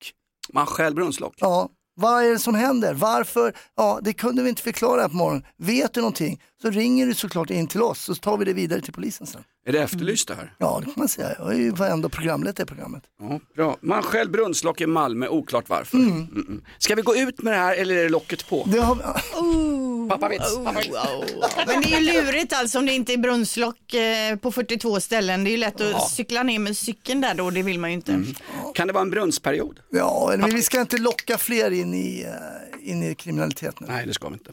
Man 0.52 0.66
stjäl 0.66 0.94
brunnslock. 0.94 1.34
Ja, 1.36 1.68
vad 2.00 2.24
är 2.24 2.30
det 2.30 2.38
som 2.38 2.54
händer? 2.54 2.94
Varför? 2.94 3.52
Ja, 3.76 4.00
det 4.02 4.12
kunde 4.12 4.42
vi 4.42 4.48
inte 4.48 4.62
förklara 4.62 5.00
här 5.00 5.08
på 5.08 5.16
morgonen. 5.16 5.44
Vet 5.56 5.94
du 5.94 6.00
någonting 6.00 6.42
så 6.62 6.70
ringer 6.70 7.06
du 7.06 7.14
såklart 7.14 7.50
in 7.50 7.66
till 7.66 7.82
oss 7.82 8.00
så 8.00 8.14
tar 8.14 8.36
vi 8.36 8.44
det 8.44 8.52
vidare 8.52 8.80
till 8.80 8.92
polisen 8.92 9.26
sen. 9.26 9.44
Är 9.66 9.72
det 9.72 9.82
efterlyst 9.82 10.28
det 10.28 10.34
här? 10.34 10.52
Ja, 10.58 10.76
det 10.80 10.84
kan 10.84 10.94
man 10.96 11.08
säga. 11.08 11.34
Jag 11.38 11.52
är 11.54 11.58
ju 11.58 11.72
ändå 11.90 12.08
programledare 12.08 12.62
i 12.62 12.66
programmet. 12.66 13.02
Ja, 13.20 13.40
bra. 13.56 13.76
Man 13.80 14.02
stjäl 14.02 14.28
brunnslock 14.30 14.80
i 14.80 14.86
Malmö, 14.86 15.28
oklart 15.28 15.68
varför. 15.68 15.96
Mm. 15.98 16.10
Mm, 16.10 16.28
mm. 16.48 16.62
Ska 16.78 16.94
vi 16.94 17.02
gå 17.02 17.16
ut 17.16 17.42
med 17.42 17.52
det 17.52 17.58
här 17.58 17.74
eller 17.76 17.96
är 17.96 18.02
det 18.02 18.08
locket 18.08 18.48
på? 18.48 18.64
Det 18.72 18.78
har... 18.78 18.94
Pappavits. 20.08 20.56
Pappavits. 20.64 20.90
Men 21.66 21.80
det 21.82 21.94
är 21.94 22.00
ju 22.00 22.12
lurigt 22.12 22.52
alltså 22.52 22.78
om 22.78 22.86
det 22.86 22.92
inte 22.92 23.12
är 23.12 23.16
brunnslock 23.16 23.94
eh, 23.94 24.36
på 24.36 24.52
42 24.52 25.00
ställen. 25.00 25.44
Det 25.44 25.50
är 25.50 25.52
ju 25.52 25.56
lätt 25.56 25.80
att 25.80 25.90
Ja. 25.90 26.08
cykla 26.12 26.42
ner 26.42 26.58
med 26.58 26.76
cykeln 26.76 27.20
där 27.20 27.34
då, 27.34 27.50
det 27.50 27.62
vill 27.62 27.78
man 27.78 27.90
ju 27.90 27.94
inte. 27.96 28.22
Kan 28.74 28.86
det 28.86 28.92
vara 28.92 29.02
en 29.02 29.10
brunnsperiod? 29.10 29.80
Ja, 29.90 30.34
men 30.38 30.54
vi 30.54 30.62
ska 30.62 30.80
inte 30.80 30.98
locka 30.98 31.38
fler 31.38 31.70
in 31.70 31.94
i, 31.94 32.26
eh, 32.82 32.90
in 32.90 33.02
i 33.02 33.14
kriminalitet 33.14 33.80
nu. 33.80 33.86
Nej, 33.90 34.06
det 34.06 34.14
ska 34.14 34.28
vi 34.28 34.34
inte. 34.34 34.52